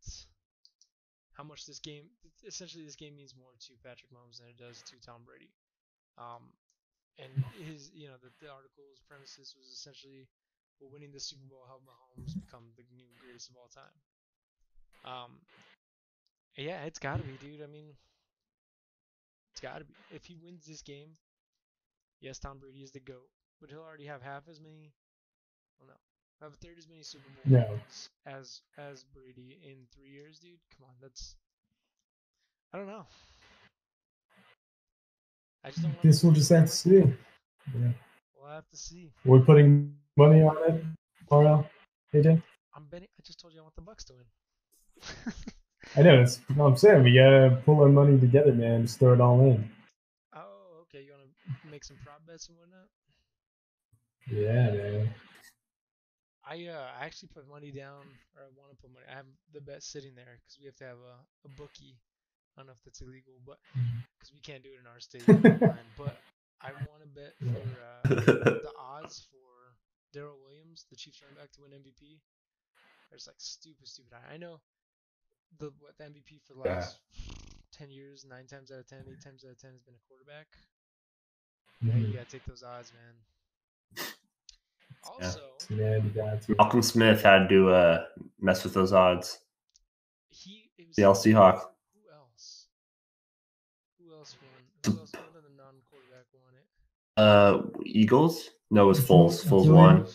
how 1.32 1.42
much 1.42 1.64
this 1.64 1.80
game, 1.80 2.04
essentially, 2.46 2.84
this 2.84 3.00
game 3.00 3.16
means 3.16 3.32
more 3.32 3.56
to 3.64 3.72
Patrick 3.80 4.12
Mahomes 4.12 4.44
than 4.44 4.52
it 4.52 4.60
does 4.60 4.84
to 4.92 5.00
Tom 5.00 5.24
Brady. 5.24 5.50
Um, 6.20 6.52
and 7.16 7.32
his, 7.64 7.90
you 7.96 8.06
know, 8.06 8.20
the, 8.20 8.28
the 8.44 8.52
article's 8.52 9.00
premises 9.08 9.56
was 9.56 9.72
essentially, 9.72 10.28
well, 10.78 10.92
winning 10.92 11.10
the 11.10 11.18
Super 11.18 11.48
Bowl 11.48 11.64
helped 11.66 11.88
Mahomes 11.88 12.36
become 12.36 12.70
the 12.76 12.84
new 12.94 13.08
greatest 13.24 13.50
of 13.50 13.56
all 13.56 13.72
time. 13.72 13.96
Um, 15.04 15.32
yeah, 16.56 16.82
it's 16.84 16.98
got 16.98 17.18
to 17.18 17.22
be, 17.22 17.38
dude. 17.40 17.62
I 17.62 17.66
mean, 17.66 17.86
it's 19.52 19.60
got 19.60 19.78
to 19.78 19.84
be. 19.84 19.94
If 20.10 20.24
he 20.24 20.36
wins 20.42 20.66
this 20.66 20.82
game, 20.82 21.10
yes, 22.20 22.38
Tom 22.38 22.58
Brady 22.58 22.80
is 22.80 22.90
the 22.90 23.00
GOAT, 23.00 23.28
but 23.60 23.70
he'll 23.70 23.80
already 23.80 24.06
have 24.06 24.22
half 24.22 24.42
as 24.50 24.60
many. 24.60 24.92
Well, 25.78 25.88
no, 25.88 25.94
have 26.44 26.52
a 26.54 26.56
third 26.56 26.78
as 26.78 26.88
many 26.88 27.02
Super 27.02 27.24
Bowl 27.30 27.60
No. 27.60 27.70
wins 27.70 28.10
as 28.26 28.60
as 28.76 29.04
Brady 29.04 29.58
in 29.64 29.86
three 29.94 30.10
years, 30.10 30.38
dude. 30.38 30.58
Come 30.76 30.86
on, 30.88 30.94
that's. 31.00 31.36
I 32.72 32.78
don't 32.78 32.88
know. 32.88 33.06
I 35.64 35.70
just 35.70 35.82
don't. 35.82 36.02
Guess 36.02 36.24
we'll 36.24 36.32
just 36.32 36.50
have 36.50 36.66
to 36.66 36.72
see. 36.72 36.96
Yeah. 36.96 37.90
We'll 38.36 38.50
have 38.50 38.68
to 38.70 38.76
see. 38.76 39.10
We're 39.24 39.40
putting 39.40 39.94
money 40.16 40.42
on 40.42 40.56
it, 40.68 40.84
RL, 41.30 41.66
AJ. 42.14 42.42
I'm 42.74 42.84
betting. 42.90 43.08
I 43.18 43.22
just 43.24 43.40
told 43.40 43.52
you 43.54 43.60
I 43.60 43.62
want 43.62 43.74
the 43.76 43.82
Bucs 43.82 44.04
to 44.06 44.14
win. 44.14 44.24
I 45.96 46.02
know. 46.02 46.20
It's, 46.20 46.40
no, 46.54 46.66
I'm 46.66 46.76
saying 46.76 47.02
we 47.02 47.14
gotta 47.14 47.60
pull 47.64 47.82
our 47.82 47.88
money 47.88 48.18
together, 48.18 48.52
man. 48.52 48.82
Just 48.82 48.98
throw 48.98 49.14
it 49.14 49.20
all 49.20 49.40
in. 49.40 49.68
oh, 50.34 50.82
okay. 50.82 51.04
You 51.04 51.12
want 51.12 51.24
to 51.24 51.70
make 51.70 51.84
some 51.84 51.96
prop 52.04 52.26
bets 52.26 52.48
and 52.48 52.58
whatnot? 52.58 52.88
Yeah, 54.30 54.76
man. 54.76 55.14
I 56.48 56.66
uh 56.66 56.88
I 57.00 57.04
actually 57.04 57.28
put 57.28 57.48
money 57.48 57.70
down, 57.70 58.08
or 58.36 58.44
I 58.44 58.50
want 58.56 58.72
to 58.72 58.76
put 58.80 58.92
money. 58.92 59.06
I 59.10 59.16
have 59.16 59.28
the 59.52 59.60
bet 59.60 59.82
sitting 59.82 60.14
there 60.14 60.40
because 60.40 60.56
we 60.58 60.66
have 60.66 60.76
to 60.76 60.84
have 60.84 61.00
a, 61.00 61.16
a 61.44 61.50
bookie. 61.56 61.96
I 62.56 62.60
don't 62.60 62.68
know 62.68 62.72
if 62.72 62.82
that's 62.84 63.00
illegal, 63.00 63.36
but 63.46 63.58
because 64.18 64.32
we 64.32 64.40
can't 64.40 64.64
do 64.64 64.70
it 64.72 64.80
in 64.80 64.88
our 64.88 65.00
state. 65.00 65.24
but 65.96 66.16
I 66.60 66.72
want 66.90 67.04
to 67.04 67.10
bet 67.12 67.36
for 67.38 67.68
uh, 67.78 68.08
the 68.66 68.72
odds 68.80 69.28
for 69.30 69.76
Darrel 70.12 70.40
Williams, 70.42 70.86
the 70.90 70.96
Chiefs 70.96 71.22
running 71.22 71.38
back, 71.38 71.52
to 71.52 71.62
win 71.62 71.70
MVP. 71.70 72.18
There's 73.10 73.26
like 73.26 73.38
stupid, 73.38 73.86
stupid 73.86 74.12
high. 74.12 74.34
I 74.34 74.36
know 74.38 74.60
the 75.58 75.72
what 75.80 75.96
the 75.98 76.04
MVP 76.04 76.40
for 76.46 76.54
the 76.54 76.62
Yeah. 76.68 76.74
last 76.76 76.98
ten 77.72 77.90
years, 77.90 78.24
nine 78.28 78.46
times 78.46 78.70
out 78.70 78.78
of 78.80 78.86
ten, 78.86 79.04
eight 79.08 79.20
times 79.22 79.44
out 79.44 79.52
of 79.52 79.58
ten 79.58 79.72
has 79.72 79.82
been 79.82 79.94
a 79.94 79.98
quarterback. 80.08 80.46
Mhm. 81.82 82.08
You 82.08 82.12
gotta 82.14 82.30
take 82.30 82.44
those 82.44 82.62
odds, 82.62 82.92
man. 82.92 84.04
Also, 85.04 85.40
Yeah, 85.70 85.96
you 85.96 86.10
got 86.10 86.42
to. 86.42 86.54
Malcolm 86.58 86.82
Smith 86.82 87.22
had 87.22 87.48
to 87.48 87.70
uh, 87.70 88.06
mess 88.40 88.64
with 88.64 88.74
those 88.74 88.92
odds. 88.92 89.38
he 90.28 90.70
it 90.76 90.86
was 90.88 90.96
The 90.96 91.02
LC 91.02 91.32
Hawk. 91.32 91.74
Who 91.94 92.00
else? 92.12 92.66
Who 93.98 94.12
else 94.14 94.36
won? 94.42 94.92
Who 94.94 95.00
else? 95.00 95.12
What 95.12 95.22
other 95.36 95.48
non-quarterback 95.56 96.26
won 96.34 96.54
it? 96.54 96.66
Uh, 97.16 97.80
Eagles? 97.84 98.50
No, 98.70 98.84
it 98.84 98.86
was 98.88 99.00
Foles. 99.00 99.44
Foles 99.46 99.72
won. 99.72 100.06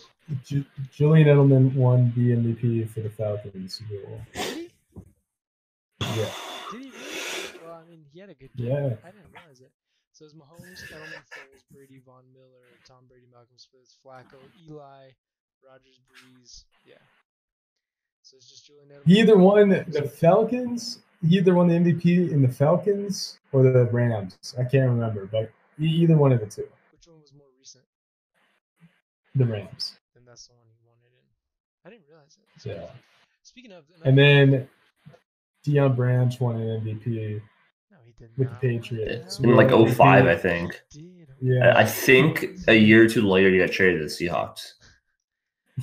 Julian 0.91 1.27
Edelman 1.27 1.73
won 1.75 2.13
the 2.15 2.31
MVP 2.33 2.85
for 2.89 3.01
the 3.01 3.09
Falcons 3.09 3.75
Super 3.75 4.05
Bowl. 4.05 4.21
Yeah. 6.15 6.29
Did 6.71 6.81
he 6.81 6.91
really? 6.91 7.59
Well, 7.65 7.73
I 7.73 7.89
mean, 7.89 8.05
he 8.13 8.19
had 8.19 8.29
a 8.29 8.33
good 8.35 8.53
game. 8.55 8.67
Yeah. 8.67 8.95
I 9.03 9.09
didn't 9.09 9.31
realize 9.33 9.61
it. 9.61 9.71
So 10.11 10.25
it's 10.25 10.35
Mahomes, 10.35 10.79
Edelman, 10.91 11.25
Foles, 11.33 11.63
Brady, 11.71 12.01
Von 12.05 12.23
Miller, 12.33 12.69
Tom 12.87 13.05
Brady, 13.09 13.25
Malcolm 13.31 13.57
Smith, 13.57 13.89
Flacco, 14.05 14.37
Eli, 14.69 15.09
Rodgers, 15.67 15.99
Brees. 16.05 16.65
Yeah. 16.85 16.95
So 18.21 18.37
it's 18.37 18.47
just 18.47 18.67
Julian 18.67 18.89
Edelman. 18.89 19.07
He 19.07 19.19
either 19.19 19.37
won 19.37 19.69
the 19.69 20.03
Falcons, 20.03 20.99
he 21.27 21.37
either 21.37 21.55
won 21.55 21.67
the 21.67 21.73
MVP 21.73 22.31
in 22.31 22.43
the 22.43 22.47
Falcons 22.47 23.39
or 23.51 23.63
the 23.63 23.85
Rams. 23.85 24.37
I 24.59 24.63
can't 24.65 24.89
remember, 24.89 25.25
but 25.25 25.51
either 25.79 26.15
one 26.15 26.31
of 26.31 26.39
the 26.41 26.45
two. 26.45 26.67
Which 26.91 27.07
one 27.07 27.19
was 27.19 27.33
more 27.33 27.47
recent? 27.57 27.83
The 29.33 29.45
Rams. 29.45 29.95
And 30.15 30.27
that's 30.27 30.45
the 30.47 30.53
one 30.53 30.67
he 30.69 30.87
won 30.87 30.97
it 31.01 31.13
in. 31.17 31.25
I 31.85 31.89
didn't 31.89 32.05
realize 32.07 32.37
it. 32.37 32.61
So, 32.61 32.69
Yeah. 32.69 32.91
Speaking 33.41 33.71
of, 33.71 33.83
And 34.05 34.17
then 34.17 34.69
Deion 35.65 35.95
Branch 35.95 36.39
won 36.39 36.57
an 36.57 36.81
MVP. 36.81 37.41
no, 37.91 37.97
he 38.05 38.13
did 38.19 38.29
with 38.37 38.49
the. 38.49 38.55
Patriots. 38.55 39.39
In 39.39 39.55
like 39.55 39.69
Well, 39.69 39.85
05, 39.87 40.25
I 40.25 40.35
think. 40.35 40.81
Yeah. 41.41 41.73
I 41.75 41.81
I 41.81 41.85
think 41.85 42.45
a 42.67 42.75
year 42.75 43.03
or 43.05 43.09
two 43.09 43.21
later, 43.21 43.49
he 43.49 43.57
got 43.59 43.71
traded 43.71 43.99
to 43.99 44.05
the 44.05 44.09
Seahawks. 44.29 44.73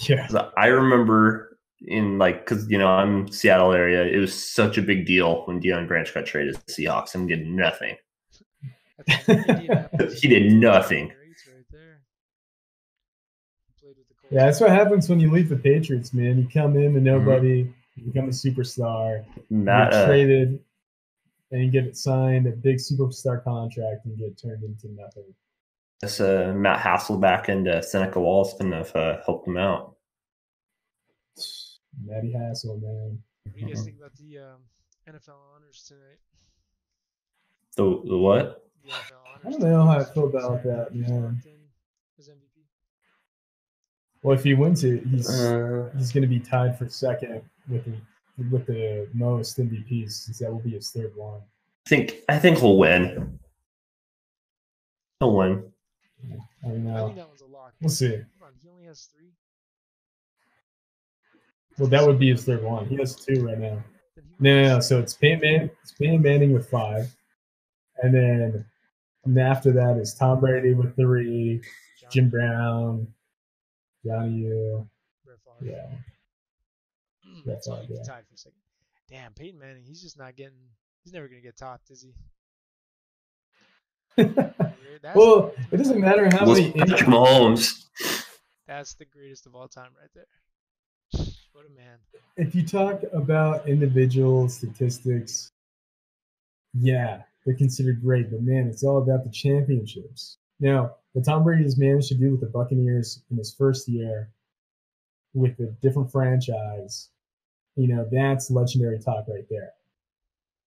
Yeah. 0.08 0.26
'Cause 0.26 0.36
I 0.56 0.66
remember 0.66 1.58
in 1.82 2.18
like, 2.18 2.40
because 2.44 2.68
you 2.70 2.78
know 2.78 2.88
I'm 2.88 3.28
Seattle 3.28 3.72
area. 3.72 4.04
It 4.04 4.18
was 4.18 4.32
such 4.34 4.78
a 4.78 4.82
big 4.82 5.06
deal 5.06 5.42
when 5.46 5.60
Deion 5.60 5.88
Branch 5.88 6.12
got 6.14 6.26
traded 6.26 6.54
to 6.56 6.66
the 6.66 6.72
Seahawks 6.72 7.14
and 7.14 7.26
did 7.28 7.46
nothing. 7.46 7.96
That's 9.06 9.28
like 9.28 9.48
Indianapolis 9.48 10.20
He 10.20 10.28
did 10.28 10.52
nothing. 10.52 11.06
Greats 11.08 11.46
right 11.46 11.64
there. 11.70 12.00
He 13.66 13.80
played 13.80 13.96
with 13.96 14.08
the 14.08 14.14
Colts. 14.14 14.32
Yeah, 14.34 14.44
that's 14.44 14.60
what 14.60 14.70
happens 14.70 15.08
when 15.08 15.20
you 15.20 15.30
leave 15.30 15.48
the 15.48 15.56
Patriots, 15.56 16.12
man. 16.14 16.38
You 16.38 16.48
come 16.52 16.76
in 16.76 16.92
Mm-hmm. 16.94 17.04
nobody, 17.04 17.58
you 17.58 17.74
become 18.04 18.26
a 18.26 18.32
superstar, 18.32 19.24
Matt, 19.50 19.86
you 19.86 19.90
get 19.90 20.02
uh, 20.02 20.06
traded, 20.06 20.60
and 21.50 21.72
get 21.72 21.84
it 21.84 21.96
signed, 21.96 22.46
a 22.46 22.52
big 22.52 22.76
superstar 22.76 23.42
contract, 23.42 24.04
and 24.06 24.18
get 24.18 24.40
turned 24.40 24.62
into 24.62 24.88
nothing. 24.92 25.34
this, 26.00 26.20
uh, 26.20 26.52
Matt 26.56 26.80
Hasselbeck 26.80 27.48
and 27.48 27.68
uh, 27.68 27.82
Seneca 27.82 28.20
Wallace 28.20 28.54
couldn't 28.56 28.72
have 28.72 28.94
uh, 28.94 29.18
helped 29.24 29.46
him 29.48 29.56
out. 29.56 29.96
Matty 32.04 32.32
Hassel, 32.32 32.78
man. 32.80 33.18
What 33.44 33.54
do 33.54 33.60
you 33.60 33.74
guys 33.74 33.84
think 33.84 33.98
about 33.98 34.16
the 34.16 34.38
um, 34.38 34.60
NFL 35.08 35.36
honors 35.54 35.84
tonight? 35.88 36.18
The, 37.76 38.08
the 38.08 38.18
what? 38.18 38.64
The 38.84 38.90
NFL 38.90 39.46
I 39.46 39.50
don't 39.50 39.60
know 39.60 39.84
how 39.86 39.98
I 39.98 40.04
feel 40.04 40.26
about 40.26 40.62
Sarah 40.62 40.76
that, 40.76 40.78
Rodgers 40.90 41.08
man. 41.08 41.22
locked 41.22 41.46
MVP. 42.28 42.64
Well, 44.22 44.36
if 44.36 44.44
he 44.44 44.54
wins 44.54 44.84
it, 44.84 45.04
he's 45.06 45.28
Uh, 45.30 45.90
he's 45.96 46.12
going 46.12 46.22
to 46.22 46.28
be 46.28 46.40
tied 46.40 46.78
for 46.78 46.88
second 46.88 47.42
with 47.70 47.84
the 47.84 47.94
with 48.50 48.66
the 48.66 49.08
most 49.12 49.58
MVPs, 49.58 50.12
since 50.12 50.38
that 50.38 50.50
will 50.52 50.60
be 50.60 50.70
his 50.70 50.90
third 50.90 51.12
one. 51.16 51.40
I 51.86 51.88
think 51.88 52.14
I 52.28 52.38
think 52.38 52.58
he'll 52.58 52.76
win. 52.78 53.38
He'll 55.18 55.36
win. 55.36 55.64
I 56.64 56.68
don't 56.68 56.88
I 56.88 56.92
know. 56.92 57.06
think 57.06 57.16
that 57.18 57.28
one's 57.28 57.40
a 57.40 57.46
lock. 57.46 57.72
We'll 57.80 57.90
see. 57.90 58.08
Hold 58.08 58.22
on, 58.42 58.52
he 58.62 58.68
only 58.68 58.84
has 58.86 59.08
three. 59.16 59.30
Well, 61.78 61.88
that 61.88 62.06
would 62.06 62.18
be 62.18 62.30
his 62.30 62.44
third 62.44 62.62
one. 62.62 62.86
He 62.86 62.96
has 62.96 63.16
two 63.16 63.46
right 63.46 63.58
now. 63.58 63.82
No, 64.38 64.62
no, 64.62 64.68
no. 64.74 64.80
So 64.80 64.98
it's 64.98 65.14
Peyton, 65.14 65.40
Man- 65.40 65.70
it's 65.82 65.92
Peyton 65.92 66.20
Manning 66.22 66.52
with 66.52 66.68
five, 66.68 67.14
and 68.02 68.14
then 68.14 68.64
and 69.24 69.38
after 69.38 69.72
that 69.72 69.96
is 69.98 70.14
Tom 70.14 70.40
Brady 70.40 70.74
with 70.74 70.96
three, 70.96 71.60
Jim 72.10 72.28
Brown, 72.30 73.06
Johnny 74.04 74.32
U. 74.32 74.88
Yeah, 75.62 75.86
Hmm, 77.30 77.40
that's 77.48 77.66
so 77.66 77.72
all, 77.72 77.80
he'd 77.80 77.90
yeah. 77.90 78.02
tied 78.02 78.26
for 78.26 78.34
a 78.34 78.38
second. 78.38 78.58
Damn, 79.08 79.32
Peyton 79.32 79.58
Manning, 79.58 79.84
he's 79.84 80.02
just 80.02 80.18
not 80.18 80.36
getting. 80.36 80.58
He's 81.04 81.12
never 81.12 81.28
gonna 81.28 81.40
get 81.40 81.56
topped, 81.56 81.90
is 81.90 82.02
he? 82.02 82.14
Well, 85.14 85.52
it 85.72 85.78
doesn't 85.78 86.00
matter 86.00 86.28
how 86.30 86.44
Was 86.44 86.60
many. 86.60 86.72
Patrick 86.72 87.00
Mahomes. 87.08 87.86
that's 88.66 88.94
the 88.94 89.06
greatest 89.06 89.46
of 89.46 89.54
all 89.54 89.66
time, 89.66 89.90
right 89.98 90.10
there. 90.14 91.26
What 91.52 91.64
a 91.64 91.70
man. 91.70 91.98
if 92.36 92.54
you 92.54 92.66
talk 92.66 93.02
about 93.12 93.66
individual 93.66 94.48
statistics, 94.48 95.52
yeah, 96.74 97.22
they're 97.44 97.56
considered 97.56 98.02
great. 98.02 98.30
But 98.30 98.42
man, 98.42 98.68
it's 98.68 98.84
all 98.84 98.98
about 98.98 99.24
the 99.24 99.30
championships. 99.30 100.36
Now, 100.60 100.96
what 101.12 101.24
Tom 101.24 101.42
Brady 101.42 101.64
has 101.64 101.78
managed 101.78 102.08
to 102.08 102.14
do 102.14 102.32
with 102.32 102.40
the 102.40 102.46
Buccaneers 102.46 103.22
in 103.30 103.38
his 103.38 103.54
first 103.54 103.88
year 103.88 104.30
with 105.34 105.58
a 105.60 105.66
different 105.82 106.12
franchise, 106.12 107.08
you 107.80 107.88
know, 107.88 108.06
that's 108.12 108.50
legendary 108.50 108.98
talk 108.98 109.24
right 109.26 109.46
there. 109.48 109.70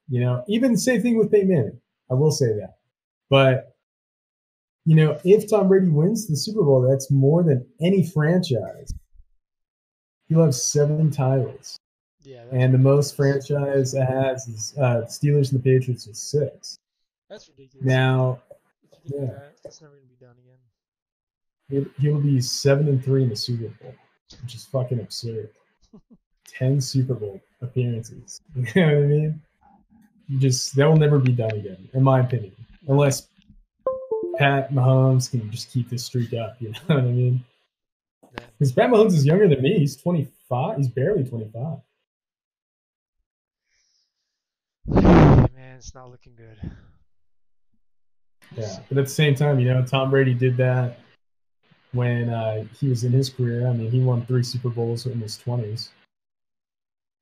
You 0.09 0.21
know, 0.21 0.43
even 0.47 0.73
the 0.73 0.77
same 0.77 1.01
thing 1.01 1.17
with 1.17 1.31
Peyton 1.31 1.49
Manning. 1.49 1.79
I 2.09 2.15
will 2.15 2.31
say 2.31 2.47
that. 2.47 2.75
But, 3.29 3.75
you 4.85 4.95
know, 4.95 5.19
if 5.23 5.49
Tom 5.49 5.67
Brady 5.67 5.87
wins 5.87 6.27
the 6.27 6.35
Super 6.35 6.63
Bowl, 6.63 6.81
that's 6.81 7.11
more 7.11 7.43
than 7.43 7.65
any 7.81 8.05
franchise. 8.05 8.93
He'll 10.27 10.43
have 10.43 10.55
seven 10.55 11.11
titles. 11.11 11.77
Yeah, 12.23 12.45
And 12.51 12.73
the 12.73 12.77
most 12.77 13.15
franchise 13.15 13.91
has 13.91 14.47
is 14.47 14.73
uh, 14.77 15.01
Steelers 15.07 15.51
and 15.51 15.59
the 15.59 15.63
Patriots 15.63 16.07
with 16.07 16.15
six. 16.15 16.77
that's 17.29 17.49
ridiculous. 17.49 17.85
Now 17.85 18.39
If 18.83 18.99
you 19.03 19.19
do 19.19 19.25
yeah. 19.25 19.33
that, 19.33 19.53
it's 19.65 19.81
never 19.81 19.95
gonna 19.95 20.07
be 20.07 20.25
done 20.25 20.35
again. 20.39 21.91
he'll, 21.99 22.13
he'll 22.13 22.21
be 22.21 22.39
seven 22.39 22.87
and 22.87 23.03
three 23.03 23.23
in 23.23 23.29
the 23.29 23.35
Super 23.35 23.67
Bowl, 23.81 23.93
which 24.41 24.55
is 24.55 24.63
fucking 24.65 25.01
absurd. 25.01 25.49
Ten 26.57 26.79
Super 26.81 27.13
Bowl 27.13 27.41
appearances. 27.61 28.41
You 28.55 28.63
know 28.75 28.85
what 28.85 29.03
I 29.03 29.07
mean? 29.07 29.41
You 30.29 30.39
just 30.39 30.75
that 30.75 30.87
will 30.87 30.97
never 30.97 31.19
be 31.19 31.31
done 31.33 31.51
again, 31.51 31.89
in 31.93 32.03
my 32.03 32.21
opinion, 32.21 32.55
unless 32.87 33.27
Pat 34.37 34.71
Mahomes 34.71 35.29
can 35.29 35.51
just 35.51 35.71
keep 35.71 35.89
this 35.89 36.05
streak 36.05 36.33
up. 36.33 36.55
You 36.59 36.69
know 36.89 36.95
what 36.95 37.03
I 37.03 37.07
mean? 37.07 37.43
Because 38.57 38.71
Pat 38.71 38.89
Mahomes 38.89 39.13
is 39.13 39.25
younger 39.25 39.47
than 39.47 39.61
me. 39.61 39.79
He's 39.79 39.95
twenty 39.95 40.27
five. 40.49 40.77
He's 40.77 40.87
barely 40.87 41.23
twenty 41.23 41.49
five. 41.53 41.77
Man, 45.53 45.75
it's 45.77 45.93
not 45.93 46.09
looking 46.09 46.35
good. 46.35 46.71
Yeah, 48.55 48.77
but 48.89 48.97
at 48.97 49.05
the 49.05 49.11
same 49.11 49.35
time, 49.35 49.59
you 49.59 49.67
know, 49.67 49.83
Tom 49.83 50.09
Brady 50.09 50.33
did 50.33 50.57
that 50.57 50.99
when 51.91 52.29
uh, 52.29 52.65
he 52.79 52.87
was 52.87 53.03
in 53.03 53.11
his 53.11 53.29
career. 53.29 53.67
I 53.67 53.73
mean, 53.73 53.89
he 53.89 53.99
won 53.99 54.25
three 54.25 54.43
Super 54.43 54.69
Bowls 54.69 55.05
in 55.05 55.19
his 55.19 55.37
twenties, 55.37 55.89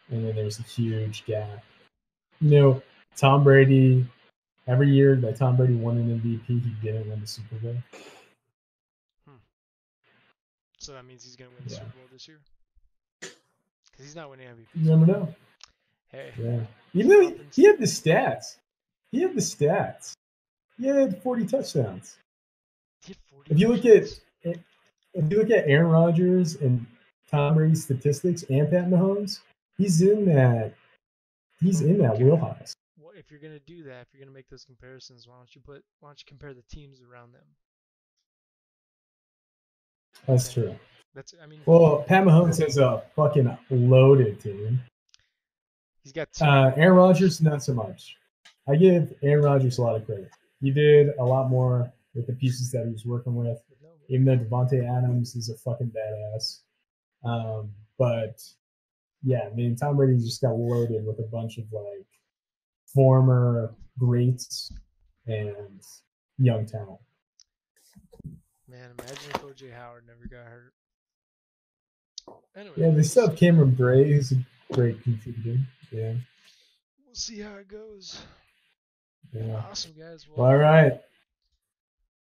and 0.10 0.26
then 0.28 0.36
there's 0.36 0.60
a 0.60 0.64
huge 0.64 1.26
gap. 1.26 1.64
You 2.40 2.50
know, 2.60 2.82
Tom 3.16 3.44
Brady. 3.44 4.06
Every 4.68 4.90
year 4.90 5.16
that 5.18 5.38
Tom 5.38 5.58
Brady 5.58 5.74
won 5.76 5.98
an 5.98 6.20
MVP, 6.22 6.46
he 6.46 6.70
didn't 6.84 7.10
win 7.10 7.20
the 7.20 7.28
Super 7.28 7.56
Bowl. 7.56 7.76
Hmm. 9.28 9.36
So 10.78 10.94
that 10.94 11.04
means 11.06 11.24
he's 11.24 11.36
gonna 11.36 11.50
win 11.50 11.64
the 11.66 11.74
Yeah. 11.74 11.80
Super 11.80 11.90
Bowl 11.98 12.08
this 12.12 12.28
year. 12.28 12.38
Because 13.20 14.06
he's 14.06 14.16
not 14.16 14.30
winning 14.30 14.48
MVP. 14.48 14.68
You 14.76 14.90
never 14.98 15.06
know. 15.06 15.36
Hey, 16.12 16.32
Yeah, 16.38 16.66
even 16.94 17.10
though 17.10 17.22
he, 17.30 17.42
he 17.54 17.64
had 17.66 17.80
the 17.80 17.86
stats, 17.86 18.58
he 19.12 19.22
had 19.22 19.34
the 19.34 19.42
stats. 19.42 20.14
He 20.78 20.88
had 20.88 21.22
40 21.24 21.46
touchdowns. 21.48 22.18
he 23.04 23.14
had 23.14 23.18
40 23.32 23.52
If 23.54 23.60
you 23.60 23.68
look 23.70 23.86
at 23.86 24.04
if 24.44 25.32
you 25.32 25.38
look 25.40 25.50
at 25.52 25.68
Aaron 25.68 25.88
Rodgers 25.92 26.56
and 26.56 26.86
Tom 27.30 27.56
Brady's 27.56 27.84
statistics 27.84 28.44
and 28.44 28.70
Pat 28.70 28.90
Mahomes, 28.90 29.40
he's 29.78 30.02
in 30.02 30.26
that 30.26 30.74
he's 31.60 31.82
in 31.82 31.98
that 32.00 32.20
wheelhouse. 32.20 32.74
Well, 33.00 33.14
if 33.16 33.32
you're 33.32 33.40
gonna 33.40 33.60
do 33.60 33.84
that, 33.84 34.02
if 34.02 34.08
you're 34.14 34.24
gonna 34.24 34.34
make 34.36 34.50
those 34.50 34.66
comparisons, 34.66 35.28
why 35.28 35.36
don't 35.38 35.54
you 35.54 35.62
put 35.62 35.84
why 36.00 36.10
don't 36.10 36.20
you 36.20 36.26
compare 36.28 36.54
the 36.54 36.64
teams 36.70 37.02
around 37.02 37.34
them? 37.34 37.44
That's 40.28 40.52
true. 40.54 40.76
That's 41.14 41.34
I 41.42 41.48
mean 41.48 41.62
Well, 41.66 42.04
Pat 42.08 42.24
Mahomes 42.24 42.66
is 42.66 42.78
a 42.78 43.04
fucking 43.16 43.58
loaded 43.70 44.40
team. 44.40 44.80
he's 46.04 46.14
got 46.14 46.30
two. 46.34 46.46
Uh, 46.46 46.72
Aaron 46.78 46.96
Rodgers, 46.98 47.42
not 47.42 47.64
so 47.64 47.74
much. 47.74 48.16
I 48.68 48.76
give 48.76 49.14
Aaron 49.24 49.44
Rodgers 49.44 49.78
a 49.78 49.82
lot 49.82 49.96
of 49.96 50.06
credit. 50.06 50.30
He 50.62 50.72
did 50.72 51.10
a 51.20 51.24
lot 51.24 51.50
more 51.50 51.92
with 52.14 52.28
the 52.28 52.34
pieces 52.34 52.72
that 52.72 52.86
he 52.86 52.92
was 52.92 53.06
working 53.06 53.36
with. 53.36 53.60
even 54.10 54.26
though 54.26 54.38
Davante 54.38 54.84
Adams 54.98 55.36
is 55.36 55.50
a 55.50 55.58
fucking 55.58 55.92
badass. 55.92 56.60
Um, 57.24 57.72
but 57.98 58.42
yeah, 59.24 59.42
I 59.52 59.54
mean, 59.56 59.76
Tom 59.76 59.98
Brady 59.98 60.18
just 60.20 60.42
got 60.42 60.52
loaded 60.56 61.06
with 61.06 61.20
a 61.20 61.28
bunch 61.32 61.58
of 61.58 61.66
like 61.72 62.06
former 62.94 63.74
greats 64.00 64.74
and 65.28 65.82
young 66.38 66.66
talent. 66.66 67.00
Man, 68.68 68.92
imagine 68.98 69.32
if 69.36 69.42
OJ 69.42 69.74
Howard 69.74 70.04
never 70.08 70.28
got 70.30 70.50
hurt. 70.50 70.74
Anyway, 72.56 72.74
Yeah, 72.78 72.90
they 72.92 73.04
still 73.04 73.28
have 73.28 73.38
Cameron 73.38 73.76
Brate, 73.78 74.08
who's 74.08 74.32
a 74.32 74.36
great 74.74 75.02
contributor. 75.04 75.60
Yeah, 75.92 76.14
we'll 77.06 77.14
see 77.16 77.40
how 77.40 77.56
it 77.56 77.68
goes. 77.68 78.22
yeah. 79.34 79.64
Awesome 79.70 79.94
guys. 79.98 80.26
Well, 80.36 80.48
all 80.48 80.58
right. 80.58 81.00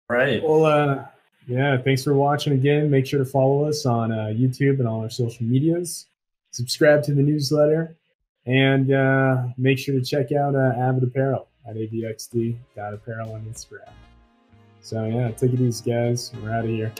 Right. 0.09 0.43
Well, 0.43 0.65
uh, 0.65 1.05
yeah, 1.47 1.77
thanks 1.81 2.03
for 2.03 2.13
watching 2.13 2.53
again. 2.53 2.89
Make 2.91 3.05
sure 3.05 3.19
to 3.19 3.25
follow 3.25 3.65
us 3.65 3.85
on 3.85 4.11
uh, 4.11 4.25
YouTube 4.35 4.79
and 4.79 4.87
all 4.87 5.01
our 5.01 5.09
social 5.09 5.45
medias. 5.45 6.05
Subscribe 6.55 7.03
to 7.03 7.13
the 7.13 7.21
newsletter, 7.21 7.97
and 8.45 8.89
uh, 8.89 9.47
make 9.57 9.77
sure 9.77 9.93
to 9.93 10.01
check 10.01 10.31
out 10.31 10.55
uh, 10.55 10.71
Avid 10.77 11.03
Apparel 11.03 11.49
at 11.67 11.75
avxd.apparel 11.75 13.33
on 13.33 13.41
Instagram. 13.41 13.91
So, 14.79 15.03
yeah, 15.03 15.31
take 15.31 15.51
it 15.51 15.59
easy, 15.59 15.91
guys. 15.91 16.31
We're 16.41 16.53
out 16.53 16.63
of 16.63 16.69
here. 16.69 16.93